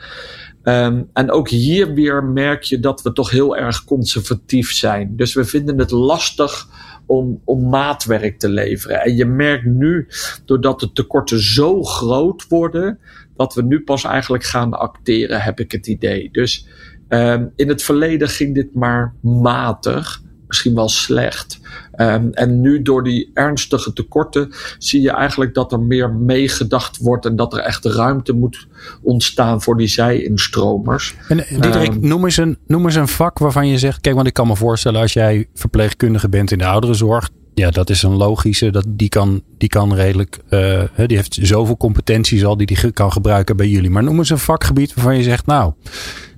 Um, 0.64 1.10
en 1.14 1.32
ook 1.32 1.50
hier 1.50 1.94
weer 1.94 2.24
merk 2.24 2.64
je 2.64 2.80
dat 2.80 3.02
we 3.02 3.14
toch 3.14 3.30
heel 3.30 3.58
erg 3.58 3.84
conservatief 3.84 4.72
zijn. 4.72 5.16
Dus 5.16 5.34
we 5.34 5.46
vinden 5.46 5.78
het 5.78 5.92
lastig 5.92 6.68
om, 7.06 7.42
om 7.46 7.70
maatwerk 7.70 8.40
te 8.40 8.50
leveren. 8.50 9.02
En 9.02 9.16
je 9.16 9.26
merkt 9.26 9.66
nu, 9.66 10.08
doordat 10.46 10.80
de 10.80 10.92
tekorten 10.92 11.40
zo 11.40 11.84
groot 11.84 12.48
worden, 12.48 13.00
dat 13.36 13.54
we 13.54 13.64
nu 13.64 13.82
pas 13.82 14.04
eigenlijk 14.04 14.44
gaan 14.44 14.74
acteren, 14.74 15.42
heb 15.42 15.60
ik 15.60 15.72
het 15.72 15.88
idee. 15.88 16.30
Dus 16.32 16.68
um, 17.10 17.52
in 17.56 17.70
het 17.70 17.84
verleden 17.84 18.30
ging 18.30 18.56
dit 18.56 18.74
maar 18.74 19.14
matig 19.22 20.22
misschien 20.48 20.76
wel 20.76 20.90
slecht. 20.90 21.60
Um, 22.02 22.34
en 22.34 22.62
nu 22.62 22.82
door 22.82 23.04
die 23.04 23.32
ernstige 23.34 23.94
tekorten 23.94 24.52
zie 24.78 25.02
je 25.02 25.12
eigenlijk 25.12 25.54
dat 25.54 25.72
er 25.72 25.80
meer 25.80 26.12
meegedacht 26.12 26.98
wordt 26.98 27.26
en 27.26 27.36
dat 27.36 27.54
er 27.54 27.60
echt 27.60 27.86
ruimte 27.86 28.34
moet 28.34 28.68
ontstaan 29.02 29.62
voor 29.62 29.78
die 29.78 29.88
zijinstromers. 29.88 31.16
En 31.28 31.46
eh, 31.46 31.62
Diederik, 31.62 31.94
um, 31.94 32.08
noem, 32.08 32.26
eens 32.26 32.38
een, 32.38 32.58
noem 32.68 32.86
eens 32.86 32.96
een 32.96 33.08
vak 33.08 33.40
waarvan 33.40 33.68
je 33.68 33.78
zegt, 33.78 34.02
kijk, 34.02 34.16
want 34.16 34.28
ik 34.28 34.34
kan 34.34 34.48
me 34.48 34.56
voorstellen 34.56 35.02
als 35.02 35.14
jij 35.14 35.48
verpleegkundige 35.54 36.30
bent 36.30 36.52
in 36.52 36.58
de 36.58 36.66
ouderenzorg, 36.66 37.30
ja, 37.54 37.70
dat 37.70 37.90
is 37.90 38.04
een 38.04 38.16
logische. 38.16 38.72
Dat, 38.72 38.86
die, 38.88 39.10
kan, 39.10 39.44
die 39.58 39.70
kan 39.70 39.96
redelijk. 39.96 40.40
Uh, 40.50 40.84
die 40.96 41.18
heeft 41.18 41.38
zoveel 41.42 41.78
competenties 41.78 42.46
al 42.46 42.58
die 42.58 42.68
die 42.68 42.92
kan 42.92 43.12
gebruiken 43.12 43.58
bij 43.58 43.68
jullie. 43.68 43.90
Maar 43.90 44.04
noem 44.04 44.18
eens 44.18 44.30
een 44.30 44.38
vakgebied 44.38 44.94
waarvan 44.94 45.18
je 45.18 45.24
zegt, 45.24 45.46
nou, 45.46 45.74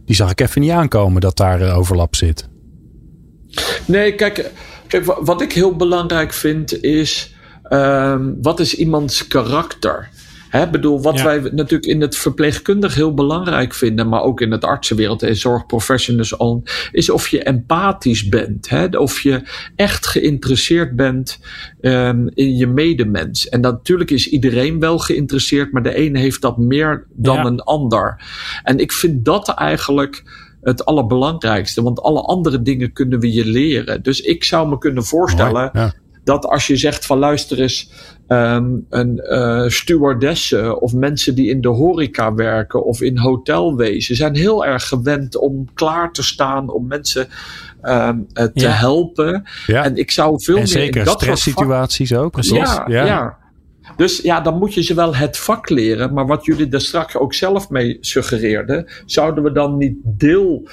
die 0.06 0.16
zag 0.16 0.32
ik 0.32 0.42
even 0.42 0.62
niet 0.62 0.72
aankomen 0.72 1.22
dat 1.22 1.38
daar 1.38 1.62
uh, 1.62 1.78
overlap 1.78 2.16
zit. 2.16 2.50
Nee, 3.86 4.16
kijk, 4.16 4.52
kijk, 4.92 5.06
wat 5.06 5.42
ik 5.42 5.54
heel 5.54 5.76
belangrijk 5.76 6.34
vind 6.34 6.84
is. 6.84 7.36
Um, 7.70 8.38
wat 8.42 8.60
is 8.60 8.76
iemands 8.76 9.28
karakter? 9.28 10.10
Hè, 10.50 10.70
bedoel, 10.70 11.02
wat 11.02 11.18
ja. 11.18 11.24
wij 11.24 11.40
natuurlijk 11.40 11.86
in 11.86 12.02
het 12.02 12.18
verpleegkundig 12.18 12.96
heel 12.96 13.14
belangrijk 13.14 13.74
vinden, 13.74 14.10
maar 14.10 14.22
ook 14.22 14.42
in 14.42 14.52
het 14.52 14.66
artsenwereld 14.66 15.24
en 15.24 15.36
zorgprofessionals 15.36 16.38
al, 16.38 16.64
is 16.92 17.10
of 17.10 17.28
je 17.28 17.44
empathisch 17.44 18.30
bent. 18.30 18.70
Hè, 18.70 18.86
of 18.86 19.20
je 19.20 19.42
echt 19.76 20.08
geïnteresseerd 20.08 20.96
bent 20.96 21.40
um, 21.82 22.30
in 22.34 22.56
je 22.56 22.68
medemens. 22.68 23.50
En 23.50 23.62
natuurlijk 23.62 24.12
is 24.12 24.30
iedereen 24.30 24.80
wel 24.80 25.00
geïnteresseerd, 25.00 25.72
maar 25.72 25.84
de 25.84 25.96
ene 25.96 26.20
heeft 26.20 26.42
dat 26.42 26.58
meer 26.58 27.06
dan 27.10 27.36
ja. 27.36 27.46
een 27.46 27.62
ander. 27.62 28.22
En 28.64 28.80
ik 28.80 28.92
vind 28.92 29.26
dat 29.26 29.50
eigenlijk 29.50 30.24
het 30.62 30.86
allerbelangrijkste. 30.86 31.84
Want 31.84 32.02
alle 32.02 32.22
andere 32.22 32.62
dingen 32.62 32.94
kunnen 32.94 33.20
we 33.20 33.34
je 33.34 33.46
leren. 33.46 34.04
Dus 34.04 34.22
ik 34.22 34.44
zou 34.44 34.70
me 34.70 34.78
kunnen 34.78 35.04
voorstellen 35.04 35.70
ja. 35.74 35.94
dat 36.24 36.46
als 36.46 36.68
je 36.68 36.76
zegt 36.76 37.06
van 37.06 37.18
luister 37.18 37.62
eens, 37.62 37.92
um, 38.28 38.86
een 38.90 39.22
uh, 39.24 39.68
stewardessen 39.68 40.82
of 40.82 40.94
mensen 40.94 41.36
die 41.36 41.50
in 41.50 41.62
de 41.62 41.68
horeca 41.68 42.34
werken 42.34 42.84
of 42.86 43.02
in 43.02 43.18
hotelwezen 43.18 44.16
zijn 44.16 44.36
heel 44.36 44.66
erg 44.66 44.88
gewend 44.88 45.38
om 45.38 45.68
klaar 45.74 46.12
te 46.12 46.24
staan 46.24 46.70
om 46.70 46.88
mensen 46.88 47.28
um, 47.84 48.28
uh, 48.34 48.44
te 48.44 48.52
ja. 48.54 48.70
helpen. 48.70 49.44
Ja. 49.68 49.84
En 49.84 49.96
ik 49.96 50.12
zou 50.12 50.44
veel 50.44 50.56
en 50.56 50.62
meer 50.62 50.72
zeker 50.72 51.00
in 51.00 51.06
dat 51.06 51.22
stresssituaties 51.22 52.16
ook. 52.16 52.32
Precies. 52.32 52.58
Ja, 52.58 52.86
ja. 52.88 53.40
Dus 53.96 54.22
ja, 54.22 54.42
dan 54.42 54.58
moet 54.58 54.74
je 54.74 54.84
ze 54.84 54.94
wel 54.94 55.16
het 55.16 55.38
vak 55.38 55.70
leren. 55.70 56.14
Maar 56.14 56.28
wat 56.28 56.46
jullie 56.46 56.70
er 56.70 56.82
straks 56.82 57.16
ook 57.16 57.34
zelf 57.34 57.70
mee 57.70 57.98
suggereerden, 58.00 58.88
zouden 59.06 59.44
we 59.44 59.52
dan 59.52 59.78
niet 59.78 59.96
deel 60.04 60.68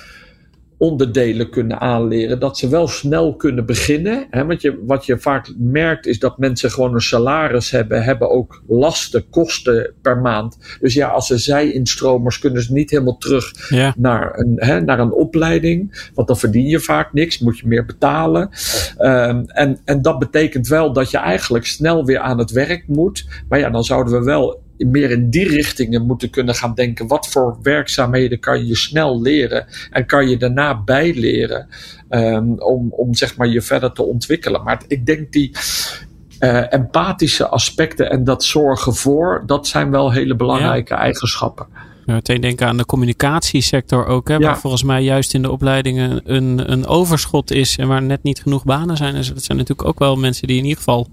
onderdelen 0.79 1.51
kunnen 1.51 1.81
aanleren, 1.81 2.41
dat 2.41 2.59
ze 2.59 2.69
wel 2.69 2.89
snel 2.89 3.37
kunnen 3.37 3.67
beginnen. 3.67 4.27
Hè? 4.31 4.47
Want 4.47 4.63
je, 4.63 4.83
wat 4.87 5.07
je 5.07 5.19
vaak 5.19 5.53
merkt 5.59 6.07
is 6.07 6.19
dat 6.19 6.39
mensen 6.39 6.71
gewoon 6.71 6.95
een 6.95 7.01
salaris 7.01 7.71
hebben, 7.71 8.03
hebben 8.03 8.31
ook 8.31 8.63
lasten, 8.69 9.29
kosten 9.31 9.95
per 10.03 10.19
maand. 10.19 10.59
Dus 10.81 10.95
ja, 10.95 11.09
als 11.09 11.27
ze 11.27 11.39
zij-instromers 11.39 12.39
kunnen 12.39 12.63
ze 12.63 12.73
niet 12.73 12.91
helemaal 12.91 13.19
terug 13.19 13.69
ja. 13.69 13.95
naar, 13.97 14.39
een, 14.39 14.55
hè, 14.57 14.81
naar 14.81 14.99
een 14.99 15.13
opleiding, 15.13 16.11
want 16.15 16.29
dan 16.29 16.39
verdien 16.39 16.67
je 16.67 16.81
vaak 16.81 17.13
niks, 17.13 17.39
moet 17.39 17.59
je 17.59 17.67
meer 17.67 17.85
betalen. 17.85 18.51
Um, 18.99 19.45
en, 19.47 19.79
en 19.85 20.03
dat 20.03 20.19
betekent 20.19 20.69
wel 20.69 20.93
dat 20.93 21.11
je 21.11 21.19
eigenlijk 21.19 21.67
snel 21.67 22.05
weer 22.05 22.19
aan 22.19 22.39
het 22.39 22.51
werk 22.51 22.85
moet. 22.87 23.27
Maar 23.49 23.59
ja, 23.59 23.71
dan 23.71 23.85
zouden 23.85 24.19
we 24.19 24.25
wel 24.25 24.67
meer 24.87 25.11
in 25.11 25.31
die 25.31 25.49
richtingen 25.49 26.07
moeten 26.07 26.31
kunnen 26.31 26.55
gaan 26.55 26.75
denken. 26.75 27.07
Wat 27.07 27.29
voor 27.29 27.59
werkzaamheden 27.63 28.41
kan 28.41 28.67
je 28.67 28.77
snel 28.77 29.21
leren 29.21 29.67
en 29.91 30.07
kan 30.07 30.29
je 30.29 30.37
daarna 30.37 30.83
bijleren 30.83 31.69
um, 32.11 32.61
om, 32.61 32.93
om 32.93 33.15
zeg 33.15 33.37
maar 33.37 33.49
je 33.49 33.63
verder 33.63 33.93
te 33.93 34.03
ontwikkelen. 34.03 34.63
Maar 34.63 34.83
ik 34.87 35.07
denk 35.07 35.33
die, 35.33 35.57
uh, 36.41 36.73
empathische 36.73 37.49
aspecten 37.49 38.11
en 38.11 38.25
dat 38.25 38.45
zorgen 38.45 38.95
voor, 38.95 39.43
dat 39.47 39.67
zijn 39.67 39.91
wel 39.91 40.13
hele 40.13 40.37
belangrijke 40.37 40.95
eigenschappen. 40.95 41.67
Ja, 42.07 42.15
meteen 42.15 42.41
denken 42.41 42.67
aan 42.67 42.77
de 42.77 42.87
communicatiesector 42.87 44.07
ook. 44.07 44.29
Hè, 44.29 44.35
ja. 44.35 44.41
Waar 44.41 44.59
volgens 44.59 44.83
mij 44.83 45.03
juist 45.03 45.35
in 45.35 45.43
de 45.43 45.51
opleidingen 45.51 46.21
een, 46.25 46.73
een 46.73 46.87
overschot 46.87 47.51
is 47.51 47.77
en 47.79 47.89
waar 47.89 48.03
net 48.03 48.23
niet 48.23 48.43
genoeg 48.43 48.65
banen 48.65 48.97
zijn. 48.97 49.15
Dus 49.15 49.29
dat 49.29 49.43
zijn 49.43 49.59
natuurlijk 49.59 49.89
ook 49.89 49.99
wel 49.99 50.17
mensen 50.17 50.47
die 50.47 50.57
in 50.57 50.63
ieder 50.63 50.79
geval 50.79 51.09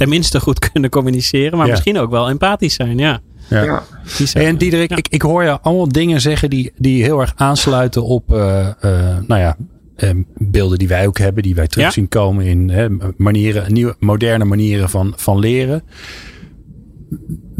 tenminste 0.00 0.40
goed 0.40 0.58
kunnen 0.70 0.90
communiceren, 0.90 1.58
maar 1.58 1.68
misschien 1.68 1.98
ook 1.98 2.10
wel 2.10 2.28
empathisch 2.28 2.74
zijn. 2.74 2.98
Ja. 2.98 3.20
Ja. 3.48 3.62
ja. 3.62 3.84
En 4.32 4.56
Diederik, 4.56 4.90
ik, 4.90 5.08
ik 5.08 5.22
hoor 5.22 5.42
je 5.42 5.60
allemaal 5.60 5.88
dingen 5.88 6.20
zeggen 6.20 6.50
die, 6.50 6.72
die 6.76 7.02
heel 7.02 7.20
erg 7.20 7.32
aansluiten 7.36 8.04
op, 8.04 8.32
uh, 8.32 8.68
uh, 8.84 9.16
nou 9.26 9.40
ja, 9.40 9.56
um, 9.96 10.26
beelden 10.36 10.78
die 10.78 10.88
wij 10.88 11.06
ook 11.06 11.18
hebben, 11.18 11.42
die 11.42 11.54
wij 11.54 11.66
terug 11.66 11.84
ja. 11.84 11.90
zien 11.90 12.08
komen 12.08 12.44
in 12.44 12.70
hè, 12.70 12.88
manieren, 13.16 13.72
nieuwe, 13.72 13.96
moderne 13.98 14.44
manieren 14.44 14.88
van, 14.88 15.12
van 15.16 15.38
leren. 15.38 15.82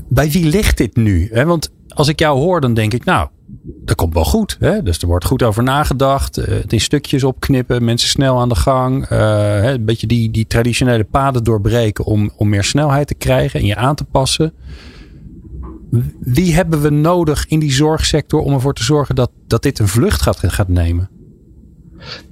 Bij 0.09 0.31
wie 0.31 0.45
ligt 0.45 0.77
dit 0.77 0.97
nu? 0.97 1.29
Hè? 1.33 1.45
Want 1.45 1.73
als 1.89 2.09
ik 2.09 2.19
jou 2.19 2.39
hoor, 2.39 2.61
dan 2.61 2.75
denk 2.75 2.93
ik, 2.93 3.05
nou, 3.05 3.29
dat 3.63 3.97
komt 3.97 4.15
wel 4.15 4.25
goed. 4.25 4.57
Hè? 4.61 4.83
Dus 4.83 4.99
er 4.99 5.07
wordt 5.07 5.25
goed 5.25 5.43
over 5.43 5.63
nagedacht. 5.63 6.39
Uh, 6.39 6.45
het 6.47 6.73
in 6.73 6.81
stukjes 6.81 7.25
opknippen, 7.25 7.85
mensen 7.85 8.09
snel 8.09 8.41
aan 8.41 8.49
de 8.49 8.55
gang. 8.55 9.11
Uh, 9.11 9.71
een 9.73 9.85
beetje 9.85 10.07
die, 10.07 10.31
die 10.31 10.47
traditionele 10.47 11.05
paden 11.05 11.45
doorbreken 11.45 12.05
om, 12.05 12.31
om 12.37 12.49
meer 12.49 12.65
snelheid 12.65 13.07
te 13.07 13.15
krijgen 13.15 13.61
en 13.61 13.67
je 13.67 13.77
aan 13.77 13.95
te 13.95 14.05
passen. 14.05 14.53
Wie 16.21 16.55
hebben 16.55 16.81
we 16.81 16.91
nodig 16.91 17.47
in 17.47 17.59
die 17.59 17.73
zorgsector 17.73 18.41
om 18.41 18.53
ervoor 18.53 18.75
te 18.75 18.85
zorgen 18.85 19.15
dat, 19.15 19.31
dat 19.47 19.63
dit 19.63 19.79
een 19.79 19.89
vlucht 19.89 20.23
gaat, 20.23 20.39
gaat 20.43 20.69
nemen? 20.69 21.11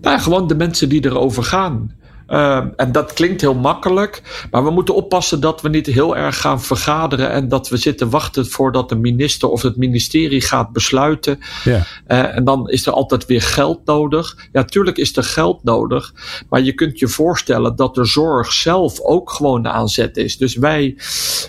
Nou, 0.01 0.21
gewoon 0.21 0.47
de 0.47 0.55
mensen 0.55 0.89
die 0.89 1.05
erover 1.05 1.43
gaan. 1.43 1.97
Uh, 2.29 2.65
en 2.77 2.93
dat 2.93 3.13
klinkt 3.13 3.41
heel 3.41 3.55
makkelijk, 3.55 4.47
maar 4.51 4.65
we 4.65 4.71
moeten 4.71 4.95
oppassen 4.95 5.41
dat 5.41 5.61
we 5.61 5.69
niet 5.69 5.87
heel 5.87 6.17
erg 6.17 6.41
gaan 6.41 6.63
vergaderen 6.63 7.31
en 7.31 7.49
dat 7.49 7.69
we 7.69 7.77
zitten 7.77 8.11
wachten 8.11 8.47
voordat 8.47 8.89
de 8.89 8.97
minister 8.97 9.49
of 9.49 9.63
het 9.63 9.77
ministerie 9.77 10.41
gaat 10.41 10.73
besluiten. 10.73 11.39
Ja. 11.65 11.87
Uh, 12.09 12.37
en 12.37 12.45
dan 12.45 12.69
is 12.69 12.87
er 12.87 12.93
altijd 12.93 13.27
weer 13.27 13.43
geld 13.43 13.81
nodig. 13.85 14.49
Ja, 14.53 14.65
tuurlijk 14.65 14.97
is 14.97 15.17
er 15.17 15.25
geld 15.25 15.65
nodig, 15.65 16.15
maar 16.49 16.63
je 16.63 16.73
kunt 16.73 16.99
je 16.99 17.09
voorstellen 17.09 17.77
dat 17.77 17.95
de 17.95 18.05
zorg 18.05 18.53
zelf 18.53 19.01
ook 19.01 19.31
gewoon 19.31 19.69
aanzet 19.69 20.17
is. 20.17 20.37
Dus 20.37 20.57
wij 20.57 20.97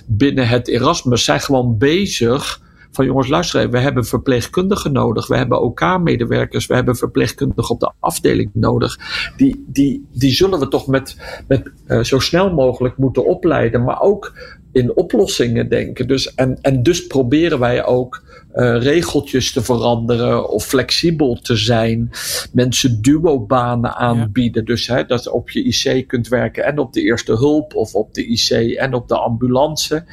binnen 0.06 0.48
het 0.48 0.68
Erasmus 0.68 1.24
zijn 1.24 1.42
gewoon 1.42 1.78
bezig 1.78 2.62
van 2.92 3.06
jongens, 3.06 3.28
luister 3.28 3.70
we 3.70 3.80
hebben 3.80 4.06
verpleegkundigen 4.06 4.92
nodig, 4.92 5.28
we 5.28 5.38
hebben 5.38 5.62
OK-medewerkers, 5.62 6.68
we 6.68 6.76
hebben 6.76 6.96
verpleegkundigen 6.96 7.74
op 7.74 7.80
de 7.80 7.92
afdeling 8.00 8.50
nodig. 8.54 8.98
Die, 9.38 9.66
die, 9.68 10.06
die 10.14 10.32
zullen 10.32 10.60
we 10.60 10.68
toch 10.68 10.88
met, 10.88 11.18
met 11.48 11.72
uh, 11.88 12.04
zo 12.04 12.20
snel 12.20 12.54
mogelijk 12.54 12.98
moeten 12.98 13.26
opleiden, 13.26 13.84
maar 13.84 14.02
ook 14.02 14.34
in 14.72 14.96
oplossingen 14.96 15.70
denken. 15.70 16.08
Dus, 16.08 16.34
en, 16.34 16.58
en 16.62 16.84
dus 16.84 17.08
proberen 17.08 17.60
wij 17.60 17.86
ook 17.86 18.24
regeltjes 18.60 19.52
te 19.52 19.64
veranderen 19.64 20.50
of 20.50 20.66
flexibel 20.66 21.36
te 21.36 21.56
zijn. 21.56 22.12
Mensen 22.54 23.02
duobanen 23.02 23.96
aanbieden. 23.96 24.62
Ja. 24.66 24.74
Dus 24.74 24.88
hè, 24.88 25.06
dat 25.06 25.24
je 25.24 25.32
op 25.32 25.50
je 25.50 25.64
IC 25.64 26.08
kunt 26.08 26.28
werken 26.28 26.66
en 26.66 26.80
op 26.80 26.94
de 26.94 27.02
eerste 27.02 27.34
hulp 27.34 27.76
of 27.76 27.96
op 27.96 28.14
de 28.14 28.26
IC 28.26 28.76
en 28.78 28.94
op 28.94 29.08
de 29.08 29.18
ambulance. 29.18 30.06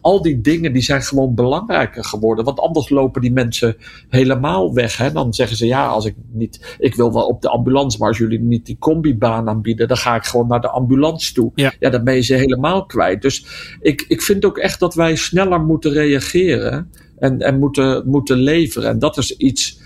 Al 0.00 0.22
die 0.22 0.40
dingen 0.40 0.72
die 0.72 0.82
zijn 0.82 1.02
gewoon 1.02 1.34
belangrijker 1.34 2.04
geworden. 2.04 2.44
Want 2.44 2.60
anders 2.60 2.88
lopen 2.88 3.20
die 3.20 3.32
mensen 3.32 3.76
helemaal 4.08 4.74
weg. 4.74 4.96
Hè. 4.96 5.12
Dan 5.12 5.34
zeggen 5.34 5.56
ze 5.56 5.66
ja, 5.66 5.86
als 5.86 6.04
ik 6.04 6.14
niet, 6.32 6.76
ik 6.78 6.94
wil 6.94 7.12
wel 7.12 7.26
op 7.26 7.42
de 7.42 7.48
ambulance, 7.48 7.98
maar 7.98 8.08
als 8.08 8.18
jullie 8.18 8.40
niet 8.40 8.66
die 8.66 8.78
combibaan 8.78 9.48
aanbieden, 9.48 9.88
dan 9.88 9.96
ga 9.96 10.14
ik 10.14 10.24
gewoon 10.24 10.48
naar 10.48 10.60
de 10.60 10.70
ambulance 10.70 11.32
toe. 11.32 11.52
Ja, 11.54 11.72
ja 11.78 11.90
dan 11.90 12.04
ben 12.04 12.14
je 12.14 12.22
ze 12.22 12.34
helemaal 12.34 12.86
kwijt. 12.86 13.22
Dus 13.22 13.46
ik, 13.80 14.04
ik 14.08 14.22
vind 14.22 14.44
ook 14.44 14.58
echt 14.58 14.80
dat 14.80 14.94
wij 14.94 15.16
sneller 15.16 15.60
moeten 15.60 15.92
reageren 15.92 16.90
en, 17.20 17.40
en 17.40 17.58
moeten, 17.58 18.02
moeten 18.06 18.36
leveren. 18.36 18.88
En 18.88 18.98
dat 18.98 19.16
is 19.16 19.36
iets, 19.36 19.80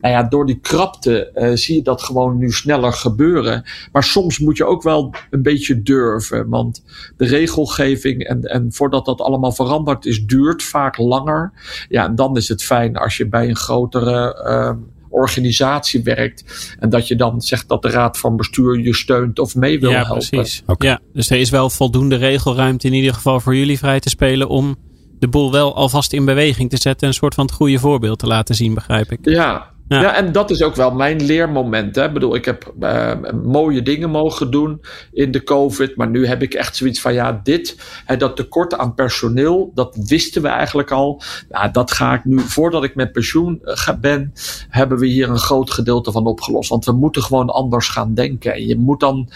nou 0.00 0.14
ja, 0.14 0.22
door 0.22 0.46
die 0.46 0.58
krapte 0.60 1.30
uh, 1.34 1.50
zie 1.54 1.76
je 1.76 1.82
dat 1.82 2.02
gewoon 2.02 2.38
nu 2.38 2.50
sneller 2.50 2.92
gebeuren. 2.92 3.64
Maar 3.92 4.04
soms 4.04 4.38
moet 4.38 4.56
je 4.56 4.64
ook 4.64 4.82
wel 4.82 5.14
een 5.30 5.42
beetje 5.42 5.82
durven. 5.82 6.48
Want 6.48 6.84
de 7.16 7.26
regelgeving 7.26 8.24
en, 8.24 8.42
en 8.42 8.72
voordat 8.72 9.04
dat 9.04 9.20
allemaal 9.20 9.52
veranderd 9.52 10.06
is, 10.06 10.26
duurt 10.26 10.62
vaak 10.62 10.98
langer. 10.98 11.52
Ja, 11.88 12.04
en 12.04 12.14
dan 12.14 12.36
is 12.36 12.48
het 12.48 12.62
fijn 12.62 12.96
als 12.96 13.16
je 13.16 13.28
bij 13.28 13.48
een 13.48 13.56
grotere. 13.56 14.42
Uh, 14.46 14.82
organisatie 15.14 16.02
werkt. 16.02 16.74
En 16.78 16.90
dat 16.90 17.08
je 17.08 17.16
dan 17.16 17.40
zegt 17.40 17.68
dat 17.68 17.82
de 17.82 17.90
raad 17.90 18.18
van 18.18 18.36
bestuur 18.36 18.80
je 18.80 18.94
steunt 18.94 19.38
of 19.38 19.54
mee 19.54 19.80
wil 19.80 19.90
ja, 19.90 20.04
helpen. 20.04 20.28
Precies. 20.28 20.62
Okay. 20.66 20.90
Ja, 20.90 21.00
dus 21.12 21.30
er 21.30 21.38
is 21.38 21.50
wel 21.50 21.70
voldoende 21.70 22.16
regelruimte 22.16 22.86
in 22.86 22.92
ieder 22.92 23.14
geval 23.14 23.40
voor 23.40 23.56
jullie 23.56 23.78
vrij 23.78 24.00
te 24.00 24.08
spelen 24.08 24.48
om 24.48 24.76
de 25.24 25.30
boel 25.30 25.52
wel 25.52 25.74
alvast 25.74 26.12
in 26.12 26.24
beweging 26.24 26.70
te 26.70 26.76
zetten. 26.76 27.08
Een 27.08 27.14
soort 27.14 27.34
van 27.34 27.44
het 27.44 27.54
goede 27.54 27.78
voorbeeld 27.78 28.18
te 28.18 28.26
laten 28.26 28.54
zien, 28.54 28.74
begrijp 28.74 29.12
ik. 29.12 29.18
Ja, 29.22 29.70
ja. 29.88 30.00
ja. 30.00 30.14
en 30.14 30.32
dat 30.32 30.50
is 30.50 30.62
ook 30.62 30.74
wel 30.74 30.90
mijn 30.90 31.22
leermoment. 31.22 31.96
Hè. 31.96 32.04
Ik 32.04 32.12
bedoel, 32.12 32.34
ik 32.34 32.44
heb 32.44 32.72
uh, 32.80 33.12
mooie 33.44 33.82
dingen 33.82 34.10
mogen 34.10 34.50
doen 34.50 34.80
in 35.12 35.30
de 35.30 35.42
COVID. 35.42 35.96
Maar 35.96 36.08
nu 36.08 36.26
heb 36.26 36.42
ik 36.42 36.54
echt 36.54 36.76
zoiets 36.76 37.00
van, 37.00 37.14
ja, 37.14 37.40
dit, 37.42 37.76
hè, 38.04 38.16
dat 38.16 38.36
tekort 38.36 38.74
aan 38.74 38.94
personeel, 38.94 39.70
dat 39.74 39.96
wisten 40.06 40.42
we 40.42 40.48
eigenlijk 40.48 40.90
al. 40.90 41.22
Ja, 41.50 41.68
dat 41.68 41.92
ga 41.92 42.14
ik 42.14 42.24
nu, 42.24 42.38
voordat 42.38 42.84
ik 42.84 42.94
met 42.94 43.12
pensioen 43.12 43.60
uh, 43.64 43.88
ben, 44.00 44.32
hebben 44.68 44.98
we 44.98 45.06
hier 45.06 45.28
een 45.28 45.38
groot 45.38 45.70
gedeelte 45.70 46.12
van 46.12 46.26
opgelost. 46.26 46.68
Want 46.68 46.84
we 46.84 46.92
moeten 46.92 47.22
gewoon 47.22 47.48
anders 47.48 47.88
gaan 47.88 48.14
denken. 48.14 48.54
En 48.54 48.66
je 48.66 48.78
moet 48.78 49.00
dan 49.00 49.28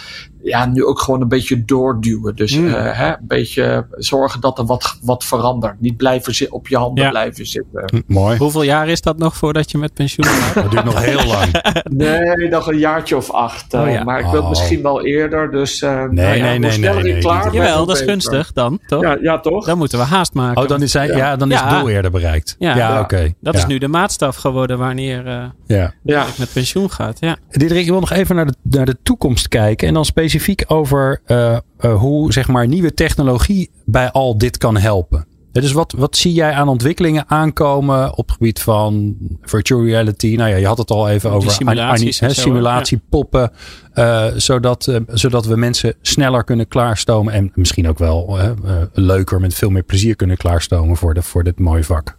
ja, 0.43 0.67
nu 0.67 0.85
ook 0.85 1.01
gewoon 1.01 1.21
een 1.21 1.29
beetje 1.29 1.65
doorduwen. 1.65 2.37
Dus 2.37 2.57
mm. 2.57 2.67
uh, 2.67 2.73
hè, 2.75 3.09
een 3.09 3.27
beetje 3.27 3.87
zorgen 3.91 4.41
dat 4.41 4.59
er 4.59 4.65
wat, 4.65 4.99
wat 5.03 5.25
verandert. 5.25 5.81
Niet 5.81 5.97
blijven 5.97 6.53
op 6.53 6.69
je 6.69 6.77
handen 6.77 7.05
ja. 7.05 7.11
blijven 7.11 7.47
zitten. 7.47 7.83
Hm, 7.87 8.01
mooi. 8.07 8.39
Hoeveel 8.39 8.63
jaar 8.63 8.89
is 8.89 9.01
dat 9.01 9.19
nog 9.19 9.37
voordat 9.37 9.71
je 9.71 9.79
met 9.79 9.95
pensioen 9.95 10.27
gaat? 10.35 10.55
dat 10.55 10.71
duurt 10.71 10.85
nog 10.85 11.05
heel 11.05 11.27
lang. 11.27 11.63
nee, 11.85 12.49
nog 12.49 12.67
een 12.69 12.79
jaartje 12.79 13.17
of 13.17 13.31
acht. 13.31 13.75
Uh, 13.75 13.81
oh, 13.81 13.91
ja. 13.91 14.05
Maar 14.05 14.21
ik 14.21 14.27
wil 14.27 14.43
oh. 14.43 14.49
misschien 14.49 14.83
wel 14.83 15.05
eerder. 15.05 15.51
Dus 15.51 15.83
uh, 15.83 15.91
nee, 15.91 16.07
nou 16.07 16.37
ja, 16.37 16.45
nee, 16.45 16.59
nee, 16.59 16.79
nee, 16.79 17.03
nee, 17.03 17.19
klaar 17.19 17.55
Jawel, 17.55 17.87
dat 17.87 17.97
is 17.97 18.03
gunstig 18.03 18.53
dan, 18.53 18.81
toch? 18.87 19.03
Ja, 19.03 19.19
ja, 19.21 19.41
toch? 19.41 19.67
Dan 19.67 19.79
moeten 19.79 19.99
we 19.99 20.05
haast 20.05 20.35
maken. 20.35 20.63
Oh, 20.63 20.69
dan 20.69 20.83
is, 20.83 20.93
hij, 20.93 21.07
ja. 21.07 21.37
dan 21.37 21.53
is 21.53 21.61
het 21.61 21.71
doel 21.71 21.89
eerder 21.89 22.11
bereikt. 22.11 22.57
Ja, 22.59 22.77
ja 22.77 23.01
oké. 23.01 23.33
Dat 23.41 23.55
is 23.55 23.67
nu 23.67 23.79
de 23.79 23.89
maatstaf 23.89 24.37
geworden 24.37 24.79
wanneer 24.79 25.27
uh, 25.27 25.85
ja. 26.03 26.27
ik 26.27 26.39
met 26.39 26.53
pensioen 26.53 26.91
gaat. 26.91 27.17
Ja. 27.21 27.37
Diederik, 27.51 27.83
ik 27.83 27.91
wil 27.91 28.01
nog 28.01 28.13
even 28.13 28.37
naar 28.37 28.47
de, 28.47 28.55
naar 28.63 28.87
de 28.87 28.97
toekomst 29.03 29.49
kijken. 29.49 29.89
En 29.89 29.95
dan 29.95 30.05
specifiek 30.05 30.28
over 30.67 31.21
uh, 31.27 31.57
uh, 31.81 31.95
hoe 31.95 32.33
zeg 32.33 32.49
maar, 32.49 32.69
nieuwe 32.69 32.95
technologie 32.95 33.71
bij 33.85 34.11
al 34.11 34.39
dit 34.39 34.59
kan 34.59 34.77
helpen. 34.77 35.27
Dus 35.53 35.73
wat, 35.73 35.95
wat 35.97 36.17
zie 36.17 36.33
jij 36.33 36.53
aan 36.53 36.69
ontwikkelingen 36.69 37.25
aankomen 37.29 38.17
op 38.17 38.27
het 38.27 38.37
gebied 38.37 38.61
van 38.61 39.17
virtual 39.43 39.85
reality? 39.85 40.35
Nou 40.37 40.51
ja, 40.51 40.57
je 40.57 40.67
had 40.67 40.79
het 40.79 40.91
al 40.91 41.09
even 41.09 41.31
over 41.31 41.51
simulaties, 41.51 42.21
he, 42.21 42.33
simulatiepoppen. 42.33 43.51
Ja. 43.95 44.27
Uh, 44.29 44.37
zodat, 44.37 44.87
uh, 44.87 44.97
zodat 45.07 45.47
we 45.47 45.57
mensen 45.57 45.95
sneller 46.03 46.45
kunnen 46.45 46.69
klaarstomen. 46.69 47.33
En 47.33 47.51
misschien 47.55 47.89
ook 47.89 47.99
wel 47.99 48.39
uh, 48.39 48.51
leuker, 48.93 49.41
met 49.41 49.55
veel 49.55 49.71
meer 49.71 49.83
plezier 49.83 50.17
kunnen 50.17 50.37
klaarstomen 50.37 50.97
voor, 50.97 51.15
de, 51.15 51.23
voor 51.23 51.45
dit 51.45 51.59
mooie 51.59 51.85
vak. 51.85 52.19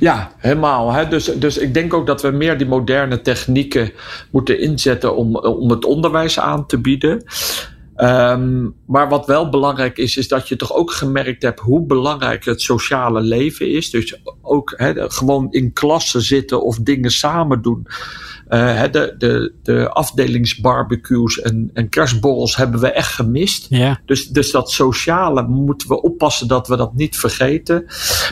Ja, 0.00 0.32
helemaal. 0.36 0.92
Hè? 0.92 1.08
Dus, 1.08 1.24
dus 1.24 1.58
ik 1.58 1.74
denk 1.74 1.94
ook 1.94 2.06
dat 2.06 2.22
we 2.22 2.30
meer 2.30 2.58
die 2.58 2.66
moderne 2.66 3.20
technieken 3.20 3.92
moeten 4.30 4.60
inzetten 4.60 5.16
om, 5.16 5.36
om 5.36 5.70
het 5.70 5.84
onderwijs 5.84 6.40
aan 6.40 6.66
te 6.66 6.78
bieden. 6.78 7.24
Um, 7.96 8.74
maar 8.86 9.08
wat 9.08 9.26
wel 9.26 9.48
belangrijk 9.48 9.98
is, 9.98 10.16
is 10.16 10.28
dat 10.28 10.48
je 10.48 10.56
toch 10.56 10.74
ook 10.74 10.92
gemerkt 10.92 11.42
hebt 11.42 11.60
hoe 11.60 11.86
belangrijk 11.86 12.44
het 12.44 12.62
sociale 12.62 13.20
leven 13.20 13.70
is. 13.70 13.90
Dus 13.90 14.20
ook 14.42 14.74
he, 14.76 15.10
gewoon 15.10 15.46
in 15.50 15.72
klassen 15.72 16.22
zitten 16.22 16.62
of 16.62 16.78
dingen 16.78 17.10
samen 17.10 17.62
doen. 17.62 17.86
Uh, 18.48 18.82
de, 18.90 19.14
de, 19.18 19.52
de 19.62 19.88
afdelingsbarbecues 19.88 21.40
en, 21.40 21.70
en 21.74 21.88
kerstborrels 21.88 22.56
hebben 22.56 22.80
we 22.80 22.90
echt 22.90 23.12
gemist. 23.12 23.66
Ja. 23.68 24.00
Dus, 24.06 24.28
dus 24.28 24.50
dat 24.50 24.70
sociale 24.70 25.42
moeten 25.42 25.88
we 25.88 26.02
oppassen 26.02 26.48
dat 26.48 26.68
we 26.68 26.76
dat 26.76 26.94
niet 26.94 27.16
vergeten. 27.16 27.86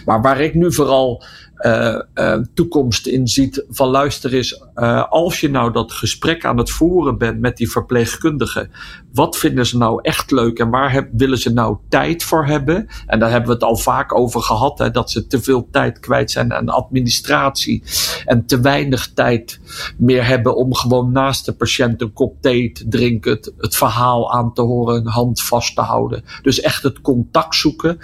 Maar 0.05 0.23
waar 0.23 0.41
ik 0.41 0.55
nu 0.55 0.73
vooral 0.73 1.25
uh, 1.67 2.39
toekomst 2.55 3.07
in 3.07 3.29
ziet 3.29 3.65
van 3.69 3.89
luister 3.89 4.35
eens, 4.35 4.65
uh, 4.75 5.11
als 5.11 5.41
je 5.41 5.51
nou 5.51 5.73
dat 5.73 5.93
gesprek 5.93 6.45
aan 6.45 6.59
het 6.59 6.71
voeren 6.71 7.19
bent 7.19 7.41
met 7.41 7.57
die 7.57 7.71
verpleegkundigen, 7.71 8.71
wat 9.13 9.37
vinden 9.37 9.67
ze 9.67 9.77
nou 9.77 9.99
echt 10.03 10.31
leuk 10.31 10.59
en 10.59 10.71
waar 10.71 10.93
heb, 10.93 11.09
willen 11.13 11.39
ze 11.39 11.53
nou 11.53 11.77
tijd 11.89 12.23
voor 12.23 12.47
hebben? 12.47 12.89
En 13.07 13.19
daar 13.19 13.31
hebben 13.31 13.49
we 13.49 13.55
het 13.55 13.65
al 13.65 13.77
vaak 13.77 14.15
over 14.15 14.43
gehad, 14.43 14.79
hè, 14.79 14.91
dat 14.91 15.11
ze 15.11 15.27
te 15.27 15.43
veel 15.43 15.69
tijd 15.71 16.01
kwijt 16.01 16.31
zijn 16.31 16.53
aan 16.53 16.69
administratie 16.69 17.83
en 18.25 18.47
te 18.47 18.61
weinig 18.61 19.13
tijd 19.15 19.61
meer 19.97 20.27
hebben 20.27 20.57
om 20.57 20.75
gewoon 20.75 21.13
naast 21.13 21.45
de 21.45 21.53
patiënt 21.53 22.01
een 22.01 22.13
kop 22.13 22.37
thee 22.41 22.73
te 22.73 22.89
drinken, 22.89 23.33
het, 23.33 23.53
het 23.59 23.77
verhaal 23.77 24.33
aan 24.33 24.53
te 24.55 24.63
horen, 24.63 24.97
een 24.97 25.07
hand 25.07 25.43
vast 25.43 25.75
te 25.75 25.81
houden. 25.81 26.25
Dus 26.43 26.61
echt 26.61 26.83
het 26.83 27.01
contact 27.01 27.55
zoeken. 27.55 27.99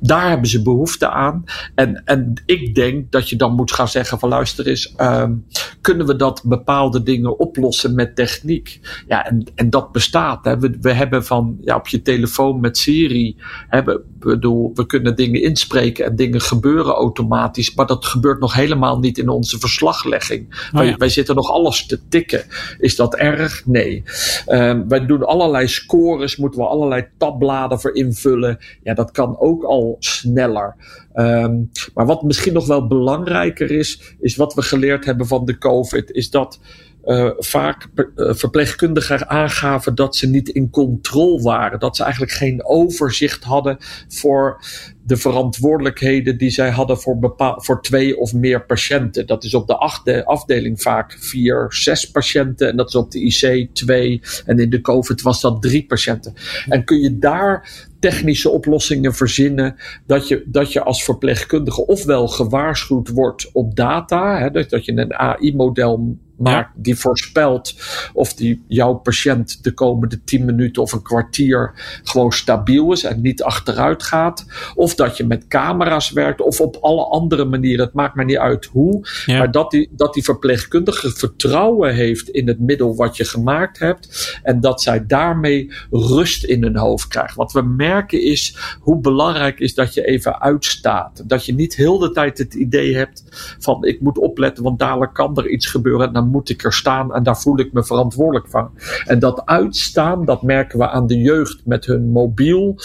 Daar 0.00 0.28
hebben 0.28 0.48
ze 0.48 0.62
behoefte 0.62 1.10
aan. 1.10 1.44
En, 1.74 2.02
en 2.04 2.42
ik 2.46 2.74
denk 2.74 2.87
dat 3.10 3.28
je 3.28 3.36
dan 3.36 3.54
moet 3.54 3.72
gaan 3.72 3.88
zeggen 3.88 4.18
van 4.18 4.28
luister 4.28 4.66
eens, 4.66 4.94
ehm, 4.96 5.34
kunnen 5.80 6.06
we 6.06 6.16
dat 6.16 6.42
bepaalde 6.44 7.02
dingen 7.02 7.38
oplossen 7.38 7.94
met 7.94 8.16
techniek? 8.16 8.80
Ja, 9.06 9.26
en, 9.26 9.44
en 9.54 9.70
dat 9.70 9.92
bestaat. 9.92 10.44
Hè. 10.44 10.58
We, 10.58 10.76
we 10.80 10.92
hebben 10.92 11.24
van 11.24 11.58
ja, 11.60 11.76
op 11.76 11.88
je 11.88 12.02
telefoon 12.02 12.60
met 12.60 12.78
Siri, 12.78 13.36
hebben, 13.68 14.02
bedoel, 14.18 14.70
we 14.74 14.86
kunnen 14.86 15.16
dingen 15.16 15.42
inspreken 15.42 16.04
en 16.04 16.16
dingen 16.16 16.40
gebeuren 16.40 16.94
automatisch, 16.94 17.74
maar 17.74 17.86
dat 17.86 18.04
gebeurt 18.04 18.40
nog 18.40 18.54
helemaal 18.54 18.98
niet 18.98 19.18
in 19.18 19.28
onze 19.28 19.58
verslaglegging. 19.58 20.46
Oh 20.48 20.68
ja. 20.72 20.78
wij, 20.78 20.94
wij 20.96 21.08
zitten 21.08 21.34
nog 21.34 21.50
alles 21.50 21.86
te 21.86 22.08
tikken. 22.08 22.44
Is 22.78 22.96
dat 22.96 23.14
erg? 23.14 23.66
Nee. 23.66 24.02
Ehm, 24.46 24.88
wij 24.88 25.06
doen 25.06 25.26
allerlei 25.26 25.68
scores, 25.68 26.36
moeten 26.36 26.60
we 26.60 26.66
allerlei 26.66 27.06
tabbladen 27.18 27.80
voor 27.80 27.94
invullen. 27.94 28.58
Ja, 28.82 28.94
dat 28.94 29.10
kan 29.10 29.38
ook 29.38 29.62
al 29.64 29.96
sneller. 29.98 30.76
Ehm, 31.12 31.62
maar 31.94 32.06
wat 32.06 32.22
misschien 32.22 32.52
nog 32.52 32.66
wel 32.66 32.77
belangrijker 32.86 33.70
is, 33.70 34.16
is 34.20 34.36
wat 34.36 34.54
we 34.54 34.62
geleerd 34.62 35.04
hebben 35.04 35.26
van 35.26 35.44
de 35.44 35.58
COVID, 35.58 36.10
is 36.10 36.30
dat 36.30 36.58
uh, 37.04 37.30
vaak 37.38 37.86
uh, 37.94 38.34
verpleegkundigen 38.34 39.28
aangaven 39.28 39.94
dat 39.94 40.16
ze 40.16 40.26
niet 40.26 40.48
in 40.48 40.70
controle 40.70 41.42
waren. 41.42 41.78
Dat 41.78 41.96
ze 41.96 42.02
eigenlijk 42.02 42.32
geen 42.32 42.64
overzicht 42.64 43.44
hadden 43.44 43.76
voor 44.08 44.60
de 45.04 45.16
verantwoordelijkheden 45.16 46.38
die 46.38 46.50
zij 46.50 46.70
hadden 46.70 46.98
voor, 46.98 47.18
bepaal, 47.18 47.62
voor 47.62 47.82
twee 47.82 48.18
of 48.18 48.34
meer 48.34 48.64
patiënten. 48.64 49.26
Dat 49.26 49.44
is 49.44 49.54
op 49.54 49.66
de 49.66 49.76
achtde 49.76 50.24
afdeling 50.24 50.82
vaak 50.82 51.16
vier, 51.20 51.66
zes 51.68 52.10
patiënten. 52.10 52.68
En 52.68 52.76
dat 52.76 52.88
is 52.88 52.94
op 52.94 53.10
de 53.10 53.20
IC 53.20 53.68
twee. 53.74 54.20
En 54.46 54.58
in 54.58 54.70
de 54.70 54.80
COVID 54.80 55.22
was 55.22 55.40
dat 55.40 55.62
drie 55.62 55.86
patiënten. 55.86 56.34
En 56.68 56.84
kun 56.84 56.98
je 56.98 57.18
daar 57.18 57.86
technische 57.98 58.50
oplossingen 58.50 59.14
verzinnen. 59.14 59.76
Dat 60.06 60.28
je, 60.28 60.42
dat 60.46 60.72
je 60.72 60.82
als 60.82 61.04
verpleegkundige 61.04 61.86
ofwel 61.86 62.28
gewaarschuwd 62.28 63.08
wordt 63.08 63.50
op 63.52 63.76
data. 63.76 64.38
Hè, 64.38 64.50
dat, 64.50 64.70
dat 64.70 64.84
je 64.84 64.92
een 64.92 65.14
AI-model 65.14 66.16
maakt 66.38 66.70
die 66.74 66.96
voorspelt 66.96 67.74
of 68.12 68.34
die 68.34 68.64
jouw 68.68 68.94
patiënt 68.94 69.64
de 69.64 69.72
komende 69.72 70.24
10 70.24 70.44
minuten 70.44 70.82
of 70.82 70.92
een 70.92 71.02
kwartier 71.02 71.72
gewoon 72.02 72.32
stabiel 72.32 72.92
is 72.92 73.04
en 73.04 73.20
niet 73.20 73.42
achteruit 73.42 74.02
gaat. 74.02 74.46
Of 74.74 74.94
dat 74.94 75.16
je 75.16 75.24
met 75.24 75.48
camera's 75.48 76.10
werkt 76.10 76.40
of 76.40 76.60
op 76.60 76.76
alle 76.80 77.04
andere 77.04 77.44
manieren. 77.44 77.84
Het 77.84 77.94
maakt 77.94 78.14
mij 78.14 78.24
niet 78.24 78.38
uit 78.38 78.64
hoe. 78.64 79.08
Ja. 79.26 79.38
Maar 79.38 79.50
dat 79.50 79.70
die, 79.70 79.88
dat 79.90 80.14
die 80.14 80.24
verpleegkundige 80.24 81.10
vertrouwen 81.10 81.94
heeft 81.94 82.28
in 82.28 82.48
het 82.48 82.60
middel 82.60 82.96
wat 82.96 83.16
je 83.16 83.24
gemaakt 83.24 83.78
hebt. 83.78 84.38
En 84.42 84.60
dat 84.60 84.82
zij 84.82 85.06
daarmee 85.06 85.72
rust 85.90 86.44
in 86.44 86.62
hun 86.62 86.76
hoofd 86.76 87.08
krijgt. 87.08 87.34
Wat 87.34 87.52
we 87.52 87.62
merken 87.62 88.22
is 88.22 88.56
hoe 88.80 89.00
belangrijk 89.00 89.60
is 89.60 89.74
dat 89.74 89.94
je 89.94 90.06
even 90.06 90.40
uitstaat. 90.40 91.28
Dat 91.28 91.46
je 91.46 91.54
niet 91.54 91.76
heel 91.76 91.98
de 91.98 92.10
tijd 92.10 92.38
het 92.38 92.54
idee 92.54 92.96
hebt 92.96 93.24
van 93.58 93.84
ik 93.84 94.00
moet 94.00 94.18
opletten, 94.18 94.64
want 94.64 94.78
dadelijk 94.78 95.14
kan 95.14 95.36
er 95.36 95.48
iets 95.48 95.66
gebeuren. 95.66 96.06
En 96.06 96.12
dan 96.12 96.27
moet 96.28 96.50
ik 96.50 96.64
er 96.64 96.72
staan 96.72 97.14
en 97.14 97.22
daar 97.22 97.40
voel 97.40 97.58
ik 97.58 97.72
me 97.72 97.84
verantwoordelijk 97.84 98.48
van. 98.48 98.70
En 99.04 99.18
dat 99.18 99.42
uitstaan, 99.46 100.24
dat 100.24 100.42
merken 100.42 100.78
we 100.78 100.88
aan 100.88 101.06
de 101.06 101.18
jeugd 101.18 101.60
met 101.64 101.84
hun 101.84 102.10
mobiel 102.10 102.78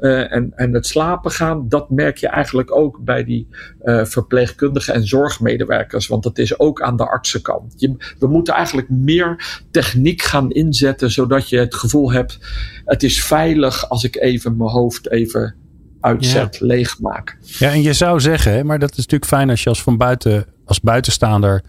uh, 0.00 0.32
en, 0.32 0.52
en 0.54 0.74
het 0.74 0.86
slapen 0.86 1.30
gaan. 1.30 1.68
Dat 1.68 1.90
merk 1.90 2.16
je 2.16 2.28
eigenlijk 2.28 2.76
ook 2.76 2.98
bij 3.04 3.24
die 3.24 3.48
uh, 3.82 4.04
verpleegkundigen 4.04 4.94
en 4.94 5.06
zorgmedewerkers. 5.06 6.06
Want 6.06 6.22
dat 6.22 6.38
is 6.38 6.58
ook 6.58 6.82
aan 6.82 6.96
de 6.96 7.08
artsenkant. 7.08 7.74
Je, 7.76 8.14
we 8.18 8.26
moeten 8.26 8.54
eigenlijk 8.54 8.88
meer 8.88 9.60
techniek 9.70 10.22
gaan 10.22 10.50
inzetten, 10.50 11.10
zodat 11.10 11.48
je 11.48 11.58
het 11.58 11.74
gevoel 11.74 12.12
hebt: 12.12 12.38
het 12.84 13.02
is 13.02 13.24
veilig 13.24 13.88
als 13.88 14.04
ik 14.04 14.16
even 14.16 14.56
mijn 14.56 14.70
hoofd 14.70 15.10
even 15.10 15.54
uitzet, 16.00 16.56
ja. 16.56 16.66
leegmaak. 16.66 17.36
Ja, 17.40 17.70
en 17.70 17.82
je 17.82 17.92
zou 17.92 18.20
zeggen, 18.20 18.66
maar 18.66 18.78
dat 18.78 18.90
is 18.90 18.96
natuurlijk 18.96 19.24
fijn 19.24 19.50
als 19.50 19.62
je 19.62 19.68
als 19.68 19.82
van 19.82 19.96
buiten, 19.96 20.46
als 20.64 20.80
buitenstaander 20.80 21.62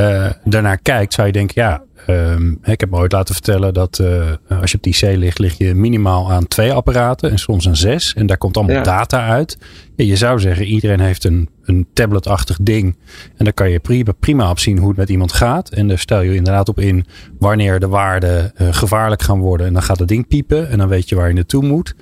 uh, 0.00 0.30
daarnaar 0.44 0.78
kijkt, 0.78 1.14
zou 1.14 1.26
je 1.26 1.32
denken, 1.32 1.62
ja, 1.62 1.82
um, 2.06 2.58
ik 2.62 2.80
heb 2.80 2.90
me 2.90 2.96
ooit 2.96 3.12
laten 3.12 3.34
vertellen 3.34 3.74
dat 3.74 3.98
uh, 3.98 4.22
als 4.60 4.70
je 4.70 4.76
op 4.76 4.82
die 4.82 4.94
IC 4.94 5.16
ligt, 5.16 5.38
lig 5.38 5.58
je 5.58 5.74
minimaal 5.74 6.32
aan 6.32 6.46
twee 6.46 6.72
apparaten 6.72 7.30
en 7.30 7.38
soms 7.38 7.64
een 7.64 7.76
zes. 7.76 8.14
En 8.14 8.26
daar 8.26 8.38
komt 8.38 8.56
allemaal 8.56 8.76
ja. 8.76 8.82
data 8.82 9.26
uit. 9.26 9.58
Ja, 9.96 10.04
je 10.04 10.16
zou 10.16 10.40
zeggen, 10.40 10.66
iedereen 10.66 11.00
heeft 11.00 11.24
een, 11.24 11.48
een 11.64 11.86
tabletachtig 11.92 12.58
ding. 12.62 12.96
En 13.36 13.44
daar 13.44 13.54
kan 13.54 13.70
je 13.70 13.78
prima, 13.78 14.12
prima 14.20 14.50
op 14.50 14.58
zien 14.58 14.78
hoe 14.78 14.88
het 14.88 14.96
met 14.96 15.08
iemand 15.08 15.32
gaat. 15.32 15.68
En 15.68 15.88
daar 15.88 15.98
stel 15.98 16.20
je 16.20 16.34
inderdaad 16.34 16.68
op 16.68 16.80
in 16.80 17.06
wanneer 17.38 17.80
de 17.80 17.88
waarden 17.88 18.52
uh, 18.56 18.68
gevaarlijk 18.70 19.22
gaan 19.22 19.38
worden. 19.38 19.66
En 19.66 19.72
dan 19.72 19.82
gaat 19.82 19.98
het 19.98 20.08
ding 20.08 20.28
piepen 20.28 20.70
en 20.70 20.78
dan 20.78 20.88
weet 20.88 21.08
je 21.08 21.14
waar 21.14 21.28
je 21.28 21.34
naartoe 21.34 21.64
moet. 21.64 21.94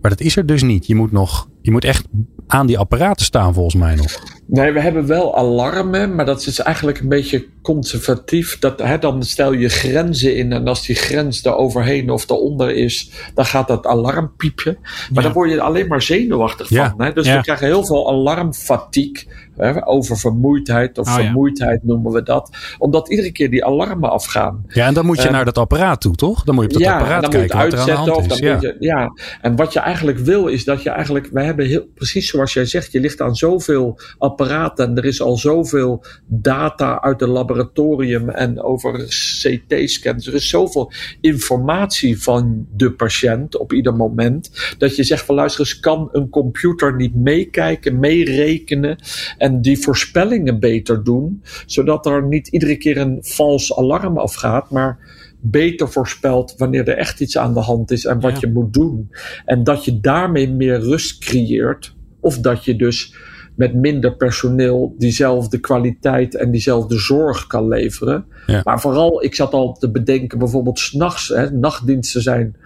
Maar 0.00 0.10
dat 0.10 0.20
is 0.20 0.36
er 0.36 0.46
dus 0.46 0.62
niet. 0.62 0.86
Je 0.86 0.94
moet 0.94 1.12
nog, 1.12 1.48
je 1.62 1.70
moet 1.70 1.84
echt 1.84 2.04
aan 2.46 2.66
die 2.66 2.78
apparaten 2.78 3.24
staan 3.26 3.54
volgens 3.54 3.74
mij 3.74 3.94
nog. 3.94 4.18
Nee, 4.46 4.72
we 4.72 4.80
hebben 4.80 5.06
wel 5.06 5.36
alarmen, 5.36 6.14
maar 6.14 6.26
dat 6.26 6.46
is 6.46 6.58
eigenlijk 6.58 6.98
een 7.00 7.08
beetje 7.08 7.46
conservatief. 7.62 8.58
Dat, 8.58 8.78
hè, 8.82 8.98
dan 8.98 9.22
stel 9.22 9.52
je 9.52 9.68
grenzen 9.68 10.36
in 10.36 10.52
en 10.52 10.68
als 10.68 10.86
die 10.86 10.96
grens 10.96 11.42
daar 11.42 11.56
overheen 11.56 12.10
of 12.10 12.26
daaronder 12.26 12.70
is, 12.74 13.10
dan 13.34 13.44
gaat 13.44 13.68
dat 13.68 13.86
alarm 13.86 14.32
piepje. 14.36 14.76
Maar 14.80 15.08
ja. 15.12 15.20
dan 15.22 15.32
word 15.32 15.50
je 15.50 15.60
alleen 15.60 15.86
maar 15.88 16.02
zenuwachtig 16.02 16.68
ja. 16.68 16.88
van. 16.90 17.02
Hè? 17.06 17.12
Dus 17.12 17.26
ja. 17.26 17.36
we 17.36 17.42
krijgen 17.42 17.66
heel 17.66 17.84
veel 17.84 18.08
alarmfatigue, 18.08 19.24
hè, 19.56 19.86
over 19.86 20.16
vermoeidheid 20.18 20.98
of 20.98 21.06
Oh, 21.08 21.14
vermoeidheid 21.14 21.84
noemen 21.84 22.12
we 22.12 22.22
dat. 22.22 22.50
Omdat 22.78 23.10
iedere 23.10 23.32
keer 23.32 23.50
die 23.50 23.64
alarmen 23.64 24.10
afgaan. 24.10 24.64
Ja, 24.68 24.86
en 24.86 24.94
dan 24.94 25.06
moet 25.06 25.16
je 25.20 25.26
Eh, 25.26 25.32
naar 25.32 25.44
dat 25.44 25.58
apparaat 25.58 26.00
toe, 26.00 26.14
toch? 26.14 26.44
Dan 26.44 26.54
moet 26.54 26.64
je 26.70 26.76
op 26.76 26.82
dat 26.82 26.92
apparaat 26.92 27.24
en 27.24 27.30
dan 27.30 27.30
kijken 27.30 27.56
moet 27.58 27.70
je 27.70 27.76
wat 27.76 27.86
het 27.86 27.88
er 27.88 27.96
aan 27.96 28.04
de 28.04 28.12
uitzetten. 28.12 28.32
hand 28.32 28.32
Of 28.32 28.38
dan 28.38 28.52
moet 28.52 28.62
Ja. 28.62 28.68
je, 28.80 28.86
ja, 29.28 29.38
en 29.40 29.56
wat 29.56 29.72
je 29.72 29.80
eigenlijk 29.80 30.18
wil 30.18 30.46
is 30.46 30.64
dat 30.64 30.82
je 30.82 30.90
eigenlijk, 30.90 31.28
we 31.32 31.42
hebben 31.42 31.51
heel, 31.58 31.86
precies 31.94 32.28
zoals 32.28 32.52
jij 32.52 32.64
zegt, 32.64 32.92
je 32.92 33.00
ligt 33.00 33.20
aan 33.20 33.36
zoveel 33.36 33.98
apparaten 34.18 34.88
en 34.88 34.96
er 34.96 35.04
is 35.04 35.20
al 35.20 35.36
zoveel 35.36 36.04
data 36.26 37.00
uit 37.00 37.20
het 37.20 37.28
laboratorium 37.28 38.28
en 38.28 38.62
over 38.62 39.04
CT-scans. 39.42 40.26
Er 40.26 40.34
is 40.34 40.48
zoveel 40.48 40.92
informatie 41.20 42.22
van 42.22 42.66
de 42.76 42.92
patiënt 42.92 43.58
op 43.58 43.72
ieder 43.72 43.94
moment 43.94 44.74
dat 44.78 44.96
je 44.96 45.04
zegt 45.04 45.24
van 45.24 45.34
luister 45.34 45.60
eens, 45.60 45.80
kan 45.80 46.08
een 46.12 46.28
computer 46.28 46.96
niet 46.96 47.14
meekijken, 47.14 47.98
meerekenen 47.98 48.98
en 49.38 49.60
die 49.62 49.78
voorspellingen 49.78 50.60
beter 50.60 51.04
doen, 51.04 51.42
zodat 51.66 52.06
er 52.06 52.26
niet 52.26 52.48
iedere 52.48 52.76
keer 52.76 52.96
een 52.96 53.18
vals 53.20 53.76
alarm 53.76 54.18
afgaat, 54.18 54.70
maar 54.70 54.98
beter 55.44 55.88
voorspelt 55.88 56.54
wanneer 56.56 56.88
er 56.88 56.96
echt 56.96 57.20
iets 57.20 57.38
aan 57.38 57.54
de 57.54 57.60
hand 57.60 57.90
is 57.90 58.04
en 58.04 58.20
wat 58.20 58.32
Ja. 58.32 58.38
je 58.40 58.52
moet 58.52 58.72
doen. 58.72 59.10
En 59.44 59.64
dat 59.64 59.84
je 59.84 60.00
daarmee 60.00 60.50
meer 60.50 60.80
rust 60.80 61.24
creëert. 61.24 61.94
Of 62.20 62.38
dat 62.38 62.64
je 62.64 62.76
dus 62.76 63.14
met 63.54 63.74
minder 63.74 64.16
personeel 64.16 64.94
diezelfde 64.98 65.58
kwaliteit 65.58 66.34
en 66.34 66.50
diezelfde 66.50 66.98
zorg 66.98 67.46
kan 67.46 67.68
leveren. 67.68 68.24
Ja. 68.46 68.60
Maar 68.64 68.80
vooral, 68.80 69.24
ik 69.24 69.34
zat 69.34 69.52
al 69.52 69.72
te 69.72 69.90
bedenken, 69.90 70.38
bijvoorbeeld 70.38 70.78
s'nachts, 70.78 71.34
nachtdiensten 71.52 72.22
zijn 72.22 72.56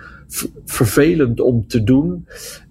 vervelend 0.65 1.41
om 1.41 1.67
te 1.67 1.85
doen. 1.85 2.27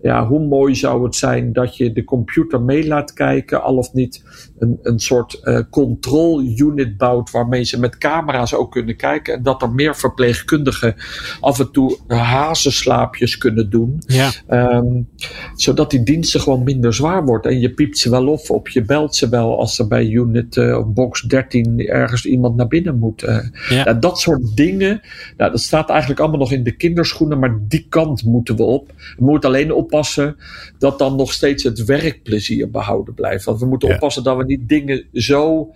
Ja, 0.06 0.28
hoe 0.28 0.48
mooi 0.48 0.76
zou 0.76 1.04
het 1.04 1.16
zijn 1.16 1.54
dat 1.54 1.78
je 1.78 1.94
de 1.94 2.04
computer 2.04 2.62
mee 2.62 2.88
laat 2.88 3.14
kijken, 3.14 3.64
al 3.64 3.78
of 3.78 3.94
niet 3.94 4.24
een, 4.60 4.80
een 4.82 5.00
soort 5.00 5.42
uh, 5.44 5.60
control 5.70 6.42
unit 6.42 6.98
bouwt 6.98 7.32
waarmee 7.32 7.64
ze 7.64 7.80
met 7.80 7.98
camera's 7.98 8.54
ook 8.54 8.72
kunnen 8.72 8.96
kijken. 8.96 9.34
En 9.34 9.44
dat 9.44 9.62
er 9.62 9.72
meer 9.72 9.96
verpleegkundigen 9.96 10.96
af 11.40 11.60
en 11.60 11.72
toe 11.72 11.98
hazenslaapjes 12.08 13.38
kunnen 13.38 13.70
doen. 13.70 14.02
Ja. 14.08 14.32
Um, 14.50 15.10
zodat 15.56 15.92
die 15.92 16.04
diensten 16.04 16.42
gewoon 16.42 16.64
minder 16.64 16.94
zwaar 16.94 17.26
wordt. 17.26 17.46
En 17.46 17.60
je 17.60 17.74
piept 17.74 17.98
ze 17.98 18.10
wel 18.10 18.28
op, 18.28 18.50
of 18.50 18.70
je 18.70 18.82
belt 18.82 19.16
ze 19.16 19.30
wel 19.30 19.60
als 19.60 19.80
er 19.80 19.88
bij 19.88 20.08
unit 20.08 20.56
uh, 20.56 20.84
box 20.88 21.22
13 21.22 21.80
ergens 21.80 22.26
iemand 22.26 22.56
naar 22.56 22.68
binnen 22.68 23.00
moet. 23.00 23.24
Uh, 23.24 23.38
Ja. 23.70 23.84
nou, 23.84 24.00
dat 24.00 24.20
soort 24.20 24.56
dingen, 24.56 25.02
nou, 25.38 25.52
dat 25.52 25.60
staat 25.60 25.90
eigenlijk 25.90 26.20
allemaal 26.20 26.40
nog 26.40 26.52
in 26.52 26.64
de 26.64 26.76
kinderschoenen, 26.76 27.40
maar 27.40 27.58
die 27.68 27.86
kant 27.90 28.24
moeten 28.24 28.56
we 28.56 28.64
op. 28.64 28.92
We 29.18 29.26
moeten 29.26 29.50
alleen 29.50 29.74
oppassen 29.96 30.36
dat 30.78 31.00
dan 31.00 31.16
nog 31.16 31.34
steeds 31.34 31.64
het 31.64 31.86
werkplezier 31.86 32.70
behouden 32.70 33.14
blijft. 33.14 33.46
Want 33.46 33.60
we 33.60 33.66
moeten 33.66 33.90
Ja. 33.90 33.96
oppassen 33.96 34.24
dat 34.24 34.38
we 34.38 34.44
niet 34.44 34.70
dingen 34.70 35.06
zo 35.14 35.72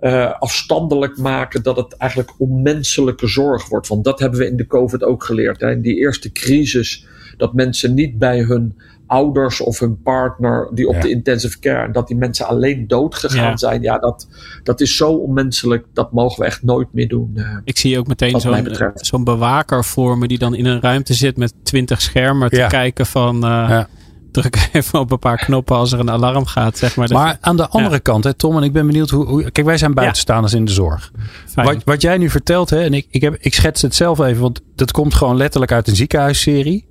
uh, 0.00 0.32
afstandelijk 0.38 1.16
maken 1.18 1.62
dat 1.62 1.76
het 1.76 1.96
eigenlijk 1.96 2.32
onmenselijke 2.38 3.26
zorg 3.26 3.68
wordt. 3.68 3.88
Want 3.88 4.04
dat 4.04 4.18
hebben 4.20 4.38
we 4.38 4.46
in 4.46 4.56
de 4.56 4.66
COVID 4.66 5.04
ook 5.04 5.24
geleerd. 5.24 5.60
Hè. 5.60 5.70
In 5.70 5.80
die 5.80 5.96
eerste 5.96 6.32
crisis, 6.32 7.06
dat 7.36 7.54
mensen 7.54 7.94
niet 7.94 8.18
bij 8.18 8.40
hun 8.42 8.76
ouders 9.06 9.60
of 9.60 9.78
hun 9.78 10.02
partner 10.02 10.68
die 10.74 10.88
op 10.88 10.94
Ja. 10.94 11.00
de 11.00 11.10
intensive 11.10 11.58
care 11.58 11.86
en 11.86 11.92
dat 11.92 12.08
die 12.08 12.16
mensen 12.16 12.46
alleen 12.46 12.86
dood 12.88 13.14
gegaan 13.14 13.50
Ja. 13.50 13.56
zijn. 13.56 13.82
Ja, 13.82 13.98
dat, 13.98 14.28
dat 14.62 14.80
is 14.80 14.96
zo 14.96 15.10
onmenselijk. 15.12 15.84
Dat 15.92 16.12
mogen 16.12 16.40
we 16.40 16.46
echt 16.46 16.62
nooit 16.62 16.88
meer 16.92 17.08
doen. 17.08 17.30
Uh, 17.34 17.56
Ik 17.64 17.78
zie 17.78 17.98
ook 17.98 18.06
meteen 18.06 18.40
zo'n 18.40 18.68
zo'n 18.94 19.24
bewaker 19.24 19.84
voor 19.84 20.18
me 20.18 20.28
die 20.28 20.38
dan 20.38 20.54
in 20.54 20.66
een 20.66 20.80
ruimte 20.80 21.14
zit 21.14 21.36
met 21.36 21.52
twintig 21.62 22.02
schermen 22.02 22.50
te 22.50 22.56
Ja. 22.56 22.66
kijken 22.66 23.06
van 23.06 23.36
uh, 23.36 23.40
Ja. 23.42 23.88
druk 24.32 24.68
even 24.72 24.98
op 25.00 25.10
een 25.10 25.18
paar 25.18 25.36
knoppen 25.38 25.76
als 25.76 25.92
er 25.92 25.98
een 26.00 26.10
alarm 26.10 26.46
gaat. 26.46 26.78
Zeg 26.78 26.96
maar. 26.96 27.08
Maar 27.12 27.38
aan 27.40 27.56
de 27.56 27.68
andere 27.68 28.00
kant, 28.00 28.24
hè, 28.24 28.34
Tom, 28.34 28.56
en 28.56 28.62
ik 28.62 28.72
ben 28.72 28.86
benieuwd 28.86 29.10
hoe. 29.10 29.26
hoe 29.26 29.50
kijk, 29.50 29.66
wij 29.66 29.78
zijn 29.78 29.94
buitenstaanders 29.94 30.52
in 30.54 30.64
de 30.64 30.72
zorg. 30.72 31.12
Wat, 31.54 31.76
wat 31.84 32.02
jij 32.02 32.18
nu 32.18 32.30
vertelt, 32.30 32.70
hè, 32.70 32.82
en 32.82 32.94
ik, 32.94 33.06
ik, 33.10 33.20
heb, 33.20 33.36
ik 33.40 33.54
schets 33.54 33.82
het 33.82 33.94
zelf 33.94 34.18
even, 34.18 34.42
want 34.42 34.60
dat 34.74 34.90
komt 34.92 35.14
gewoon 35.14 35.36
letterlijk 35.36 35.72
uit 35.72 35.88
een 35.88 35.96
ziekenhuisserie. 35.96 36.86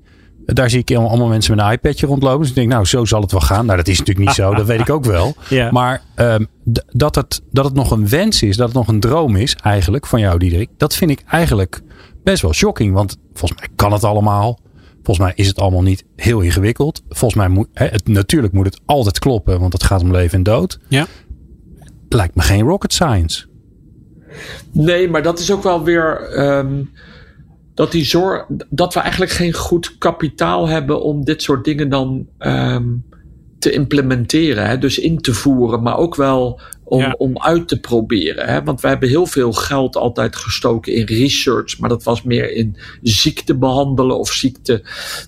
Daar 0.45 0.69
zie 0.69 0.79
ik 0.79 0.95
allemaal 0.95 1.27
mensen 1.27 1.55
met 1.55 1.65
een 1.65 1.71
iPadje 1.71 2.07
rondlopen. 2.07 2.39
Dus 2.39 2.49
ik 2.49 2.55
denk, 2.55 2.69
nou, 2.69 2.85
zo 2.85 3.05
zal 3.05 3.21
het 3.21 3.31
wel 3.31 3.41
gaan. 3.41 3.65
Nou, 3.65 3.77
dat 3.77 3.87
is 3.87 3.99
natuurlijk 3.99 4.27
niet 4.27 4.35
zo. 4.35 4.53
Dat 4.53 4.65
weet 4.65 4.79
ik 4.79 4.89
ook 4.89 5.05
wel. 5.05 5.33
Ja. 5.49 5.71
Maar 5.71 6.01
um, 6.15 6.47
dat, 6.91 7.15
het, 7.15 7.41
dat 7.51 7.65
het 7.65 7.73
nog 7.73 7.91
een 7.91 8.09
wens 8.09 8.41
is, 8.41 8.57
dat 8.57 8.67
het 8.67 8.75
nog 8.75 8.87
een 8.87 8.99
droom 8.99 9.35
is 9.35 9.55
eigenlijk 9.55 10.05
van 10.05 10.19
jou, 10.19 10.39
Diederik. 10.39 10.69
Dat 10.77 10.95
vind 10.95 11.11
ik 11.11 11.23
eigenlijk 11.27 11.81
best 12.23 12.41
wel 12.41 12.53
shocking. 12.53 12.93
Want 12.93 13.17
volgens 13.33 13.59
mij 13.59 13.69
kan 13.75 13.91
het 13.91 14.03
allemaal. 14.03 14.59
Volgens 15.03 15.25
mij 15.25 15.35
is 15.35 15.47
het 15.47 15.59
allemaal 15.59 15.81
niet 15.81 16.05
heel 16.15 16.39
ingewikkeld. 16.39 17.01
Volgens 17.09 17.39
mij 17.39 17.49
moet 17.49 17.67
het 17.73 18.07
natuurlijk 18.07 18.53
moet 18.53 18.65
het 18.65 18.79
altijd 18.85 19.19
kloppen, 19.19 19.59
want 19.59 19.73
het 19.73 19.83
gaat 19.83 20.01
om 20.01 20.11
leven 20.11 20.37
en 20.37 20.43
dood. 20.43 20.79
Ja. 20.87 21.05
Lijkt 22.09 22.35
me 22.35 22.41
geen 22.41 22.61
rocket 22.61 22.93
science. 22.93 23.45
Nee, 24.71 25.09
maar 25.09 25.23
dat 25.23 25.39
is 25.39 25.51
ook 25.51 25.63
wel 25.63 25.83
weer. 25.83 26.39
Um, 26.39 26.91
dat, 27.75 27.91
die 27.91 28.05
zorg, 28.05 28.45
dat 28.69 28.93
we 28.93 28.99
eigenlijk 28.99 29.31
geen 29.31 29.53
goed 29.53 29.97
kapitaal 29.97 30.67
hebben 30.67 31.01
om 31.01 31.25
dit 31.25 31.41
soort 31.41 31.63
dingen 31.63 31.89
dan 31.89 32.27
um, 32.39 33.05
te 33.59 33.71
implementeren. 33.71 34.67
Hè? 34.67 34.77
Dus 34.77 34.97
in 34.97 35.17
te 35.17 35.33
voeren, 35.33 35.81
maar 35.81 35.97
ook 35.97 36.15
wel 36.15 36.61
om, 36.83 36.99
ja. 36.99 37.15
om 37.17 37.41
uit 37.41 37.67
te 37.67 37.79
proberen. 37.79 38.47
Hè? 38.47 38.63
Want 38.63 38.81
we 38.81 38.87
hebben 38.87 39.09
heel 39.09 39.25
veel 39.25 39.51
geld 39.51 39.95
altijd 39.95 40.35
gestoken 40.35 40.93
in 40.93 41.05
research, 41.05 41.79
maar 41.79 41.89
dat 41.89 42.03
was 42.03 42.23
meer 42.23 42.51
in 42.51 42.77
ziekte 43.01 43.57
behandelen 43.57 44.19
of 44.19 44.31
ziekte 44.31 44.83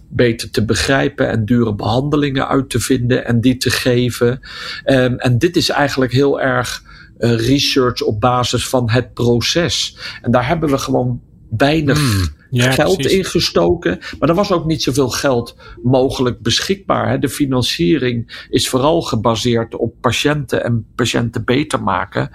beter 0.09 0.51
te 0.51 0.65
begrijpen 0.65 1.29
en 1.29 1.45
dure 1.45 1.75
behandelingen 1.75 2.47
uit 2.47 2.69
te 2.69 2.79
vinden 2.79 3.25
en 3.25 3.41
die 3.41 3.57
te 3.57 3.69
geven. 3.69 4.39
Um, 4.85 5.17
en 5.17 5.37
dit 5.37 5.55
is 5.55 5.69
eigenlijk 5.69 6.11
heel 6.11 6.41
erg 6.41 6.83
uh, 7.19 7.47
research 7.47 8.01
op 8.01 8.21
basis 8.21 8.67
van 8.67 8.89
het 8.89 9.13
proces. 9.13 9.97
En 10.21 10.31
daar 10.31 10.47
hebben 10.47 10.69
we 10.69 10.77
gewoon 10.77 11.21
weinig 11.49 12.01
mm, 12.01 12.36
ja, 12.49 12.71
geld 12.71 12.97
precies. 12.97 13.17
ingestoken. 13.17 13.99
Maar 14.19 14.29
er 14.29 14.35
was 14.35 14.51
ook 14.51 14.65
niet 14.65 14.83
zoveel 14.83 15.09
geld 15.09 15.55
mogelijk 15.83 16.41
beschikbaar. 16.41 17.09
Hè. 17.09 17.19
De 17.19 17.29
financiering 17.29 18.45
is 18.49 18.69
vooral 18.69 19.01
gebaseerd 19.01 19.75
op 19.75 19.93
patiënten 20.01 20.63
en 20.63 20.85
patiënten 20.95 21.45
beter 21.45 21.83
maken. 21.83 22.29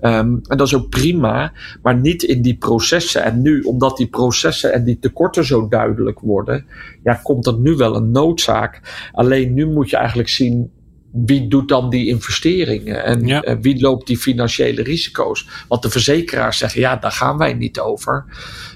Um, 0.00 0.40
en 0.48 0.56
dat 0.56 0.66
is 0.66 0.74
ook 0.74 0.88
prima, 0.88 1.52
maar 1.82 1.96
niet 1.96 2.22
in 2.22 2.42
die 2.42 2.56
processen. 2.56 3.22
En 3.22 3.42
nu, 3.42 3.60
omdat 3.60 3.96
die 3.96 4.08
processen 4.08 4.72
en 4.72 4.84
die 4.84 4.98
tekorten 4.98 5.44
zo 5.44 5.68
duidelijk 5.68 6.20
worden, 6.20 6.66
ja, 7.02 7.14
komt 7.14 7.46
er 7.46 7.58
nu 7.58 7.76
wel 7.76 7.96
een 7.96 8.10
noodzaak. 8.10 8.80
Alleen 9.12 9.54
nu 9.54 9.66
moet 9.66 9.90
je 9.90 9.96
eigenlijk 9.96 10.28
zien 10.28 10.70
wie 11.12 11.48
doet 11.48 11.68
dan 11.68 11.90
die 11.90 12.06
investeringen 12.06 13.04
en 13.04 13.26
Ja. 13.26 13.46
uh, 13.48 13.54
wie 13.60 13.80
loopt 13.80 14.06
die 14.06 14.18
financiële 14.18 14.82
risico's? 14.82 15.48
Want 15.68 15.82
de 15.82 15.90
verzekeraars 15.90 16.58
zeggen, 16.58 16.80
ja, 16.80 16.96
daar 16.96 17.12
gaan 17.12 17.38
wij 17.38 17.52
niet 17.54 17.80
over. 17.80 18.24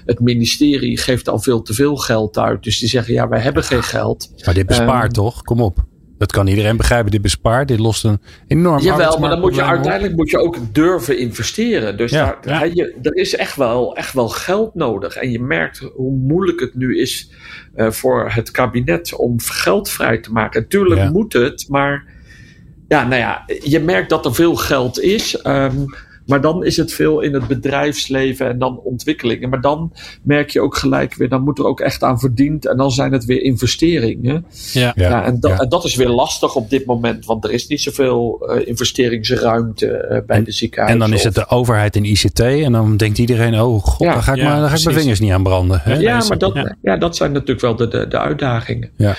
Het 0.05 0.19
ministerie 0.19 0.97
geeft 0.97 1.29
al 1.29 1.39
veel 1.39 1.61
te 1.61 1.73
veel 1.73 1.95
geld 1.95 2.37
uit, 2.37 2.63
dus 2.63 2.79
die 2.79 2.89
zeggen, 2.89 3.13
ja, 3.13 3.27
wij 3.27 3.39
hebben 3.39 3.63
geen 3.63 3.83
geld. 3.83 4.31
Maar 4.45 4.53
dit 4.53 4.65
bespaart 4.65 5.03
Ehm, 5.17 5.23
toch? 5.25 5.41
Kom 5.41 5.61
op. 5.61 5.83
Dat 6.17 6.31
kan 6.31 6.47
iedereen 6.47 6.77
begrijpen. 6.77 7.11
Dit 7.11 7.21
bespaart. 7.21 7.67
Dit 7.67 7.79
lost 7.79 8.03
een 8.03 8.19
enorm 8.47 8.81
Jawel, 8.81 9.19
maar 9.19 9.29
dan 9.29 9.39
moet 9.39 9.55
je 9.55 9.61
op. 9.61 9.67
uiteindelijk 9.67 10.15
moet 10.15 10.29
je 10.29 10.37
ook 10.37 10.57
durven 10.71 11.17
investeren. 11.19 11.97
Dus 11.97 12.11
Ja, 12.11 12.37
daar, 12.41 12.67
je, 12.67 12.95
er 13.01 13.15
is 13.15 13.35
echt 13.35 13.55
wel, 13.55 13.95
echt 13.95 14.13
wel 14.13 14.27
geld 14.29 14.75
nodig. 14.75 15.15
En 15.15 15.31
je 15.31 15.39
merkt 15.39 15.77
hoe 15.93 16.11
moeilijk 16.17 16.59
het 16.59 16.75
nu 16.75 16.99
is 16.99 17.31
uh, 17.75 17.91
voor 17.91 18.29
het 18.31 18.51
kabinet 18.51 19.15
om 19.15 19.39
geld 19.41 19.89
vrij 19.89 20.17
te 20.17 20.31
maken. 20.31 20.67
Tuurlijk 20.67 21.01
Ja. 21.01 21.11
moet 21.11 21.33
het, 21.33 21.65
maar 21.69 22.13
ja, 22.87 23.07
nou 23.07 23.21
ja, 23.21 23.45
je 23.63 23.79
merkt 23.79 24.09
dat 24.09 24.25
er 24.25 24.35
veel 24.35 24.55
geld 24.55 24.99
is. 24.99 25.45
Um, 25.45 25.85
maar 26.25 26.41
dan 26.41 26.65
is 26.65 26.77
het 26.77 26.93
veel 26.93 27.21
in 27.21 27.33
het 27.33 27.47
bedrijfsleven 27.47 28.47
en 28.47 28.59
dan 28.59 28.79
ontwikkelingen. 28.83 29.49
Maar 29.49 29.61
dan 29.61 29.93
merk 30.21 30.49
je 30.49 30.61
ook 30.61 30.77
gelijk 30.77 31.15
weer, 31.15 31.29
dan 31.29 31.43
moet 31.43 31.59
er 31.59 31.65
ook 31.65 31.79
echt 31.79 32.03
aan 32.03 32.19
verdiend. 32.19 32.67
En 32.67 32.77
dan 32.77 32.91
zijn 32.91 33.11
het 33.11 33.25
weer 33.25 33.41
investeringen. 33.41 34.45
Ja. 34.73 34.91
Ja, 34.95 35.09
Ja, 35.09 35.23
en, 35.23 35.39
dat, 35.39 35.51
ja. 35.51 35.57
en 35.57 35.69
dat 35.69 35.85
is 35.85 35.95
weer 35.95 36.09
lastig 36.09 36.55
op 36.55 36.69
dit 36.69 36.85
moment, 36.85 37.25
want 37.25 37.43
er 37.43 37.51
is 37.51 37.67
niet 37.67 37.81
zoveel 37.81 38.49
uh, 38.49 38.67
investeringsruimte 38.67 40.07
uh, 40.11 40.17
bij 40.25 40.43
de 40.43 40.51
ziekenhuizen. 40.51 41.01
En 41.01 41.09
dan 41.09 41.17
is 41.17 41.23
het 41.23 41.35
de 41.35 41.49
overheid 41.49 41.95
in 41.95 42.05
ICT. 42.05 42.39
En 42.39 42.71
dan 42.71 42.97
denkt 42.97 43.17
iedereen, 43.17 43.61
oh 43.61 43.83
god, 43.83 44.07
Ja, 44.07 44.13
daar 44.13 44.23
ga 44.23 44.31
ik, 44.31 44.37
ja, 44.37 44.49
maar, 44.49 44.59
daar 44.59 44.69
ga 44.69 44.75
ik 44.75 44.83
mijn 44.83 44.97
vingers 44.97 45.19
niet 45.19 45.31
aan 45.31 45.43
branden. 45.43 45.79
Hè? 45.83 45.97
Ja, 45.97 46.23
maar 46.27 46.37
dat, 46.37 46.53
ja. 46.53 46.75
ja. 46.81 46.97
dat 46.97 47.15
zijn 47.15 47.31
natuurlijk 47.31 47.61
wel 47.61 47.75
de, 47.75 47.87
de, 47.87 48.07
de 48.07 48.19
uitdagingen. 48.19 48.89
Ja. 48.97 49.15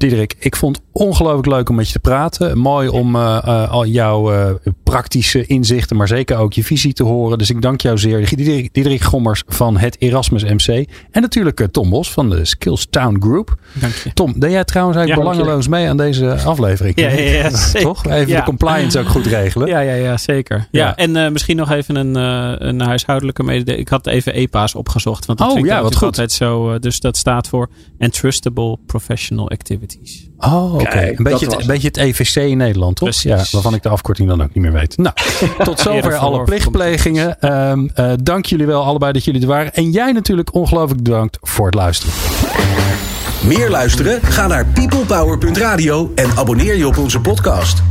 Diederik, 0.00 0.36
ik 0.38 0.56
vond 0.56 0.76
het 0.76 0.84
ongelooflijk 0.92 1.46
leuk 1.46 1.68
om 1.68 1.74
met 1.74 1.86
je 1.86 1.92
te 1.92 1.98
praten. 1.98 2.58
Mooi 2.58 2.88
om 2.88 3.16
uh, 3.16 3.38
uh, 3.46 3.70
al 3.70 3.86
jouw 3.86 4.32
uh, 4.32 4.50
praktische 4.82 5.46
inzichten, 5.46 5.96
maar 5.96 6.08
zeker 6.08 6.36
ook 6.36 6.52
je 6.52 6.64
visie 6.64 6.92
te 6.92 7.02
horen. 7.02 7.38
Dus 7.38 7.50
ik 7.50 7.62
dank 7.62 7.80
jou 7.80 7.98
zeer. 7.98 8.28
Diederik, 8.36 8.74
Diederik 8.74 9.00
Gommers 9.02 9.42
van 9.46 9.78
het 9.78 9.96
Erasmus 10.00 10.44
MC. 10.44 10.88
En 11.10 11.22
natuurlijk 11.22 11.66
Tom 11.70 11.90
Bos 11.90 12.12
van 12.12 12.30
de 12.30 12.44
Skills 12.44 12.86
Town 12.90 13.16
Group. 13.20 13.54
Dank 13.72 13.94
je. 13.94 14.12
Tom, 14.12 14.40
deed 14.40 14.50
jij 14.50 14.64
trouwens 14.64 14.96
eigenlijk 14.98 15.28
Ja, 15.28 15.34
belangeloos 15.34 15.68
mee 15.68 15.88
aan 15.88 15.96
deze 15.96 16.34
aflevering? 16.44 17.00
Ja, 17.00 17.08
ja, 17.08 17.18
ja, 17.20 17.50
zeker. 17.56 17.80
Toch? 17.80 18.06
Even 18.06 18.36
de 18.36 18.42
compliance 18.42 18.98
ook 18.98 19.08
goed 19.08 19.26
regelen. 19.26 19.68
Ja, 19.68 19.80
ja, 19.80 19.94
ja 19.94 20.16
zeker. 20.16 20.68
Ja. 20.70 20.96
En 20.96 21.32
misschien 21.32 21.56
nog 21.56 21.70
even 21.70 21.96
een, 21.96 22.14
een 22.66 22.80
huishoudelijke 22.80 23.42
mededeling. 23.42 23.82
Ik 23.82 23.88
had 23.88 24.06
even 24.06 24.34
EPA's 24.34 24.74
opgezocht. 24.74 25.26
Want 25.26 25.38
dat 25.38 25.48
Oh, 25.48 25.54
vind 25.54 25.66
ja, 25.66 25.74
wat 25.74 25.82
natuurlijk 25.82 26.04
altijd 26.04 26.32
zo. 26.32 26.78
Dus 26.78 27.00
dat 27.00 27.16
staat 27.16 27.48
voor 27.48 27.68
Entrustable 27.98 28.78
Professional 28.86 29.50
Oh, 30.38 30.74
oké. 30.74 31.14
Een, 31.16 31.22
beetje 31.22 31.46
het, 31.46 31.60
een 31.60 31.66
beetje 31.66 31.88
het 31.88 31.96
EVC 31.96 32.36
in 32.36 32.56
Nederland, 32.56 32.96
toch? 32.96 33.08
Precies. 33.08 33.30
Ja, 33.30 33.44
waarvan 33.50 33.74
ik 33.74 33.82
de 33.82 33.88
afkorting 33.88 34.28
dan 34.28 34.42
ook 34.42 34.54
niet 34.54 34.64
meer 34.64 34.72
weet. 34.72 34.96
Nou, 34.96 35.14
tot 35.64 35.80
zover 35.80 36.16
alle 36.16 36.44
plichtplegingen. 36.44 37.52
Um, 37.52 37.90
uh, 37.96 38.12
dank 38.22 38.46
jullie 38.46 38.66
wel 38.66 38.84
allebei 38.84 39.12
dat 39.12 39.24
jullie 39.24 39.40
er 39.40 39.46
waren. 39.46 39.74
En 39.74 39.90
jij 39.90 40.12
natuurlijk 40.12 40.54
ongelooflijk 40.54 41.02
bedankt 41.02 41.38
voor 41.40 41.66
het 41.66 41.74
luisteren. 41.74 42.14
Meer 43.44 43.70
luisteren? 43.70 44.22
Ga 44.22 44.46
naar 44.46 44.66
peoplepower.radio 44.66 46.12
en 46.14 46.30
abonneer 46.36 46.76
je 46.76 46.86
op 46.86 46.98
onze 46.98 47.20
podcast. 47.20 47.82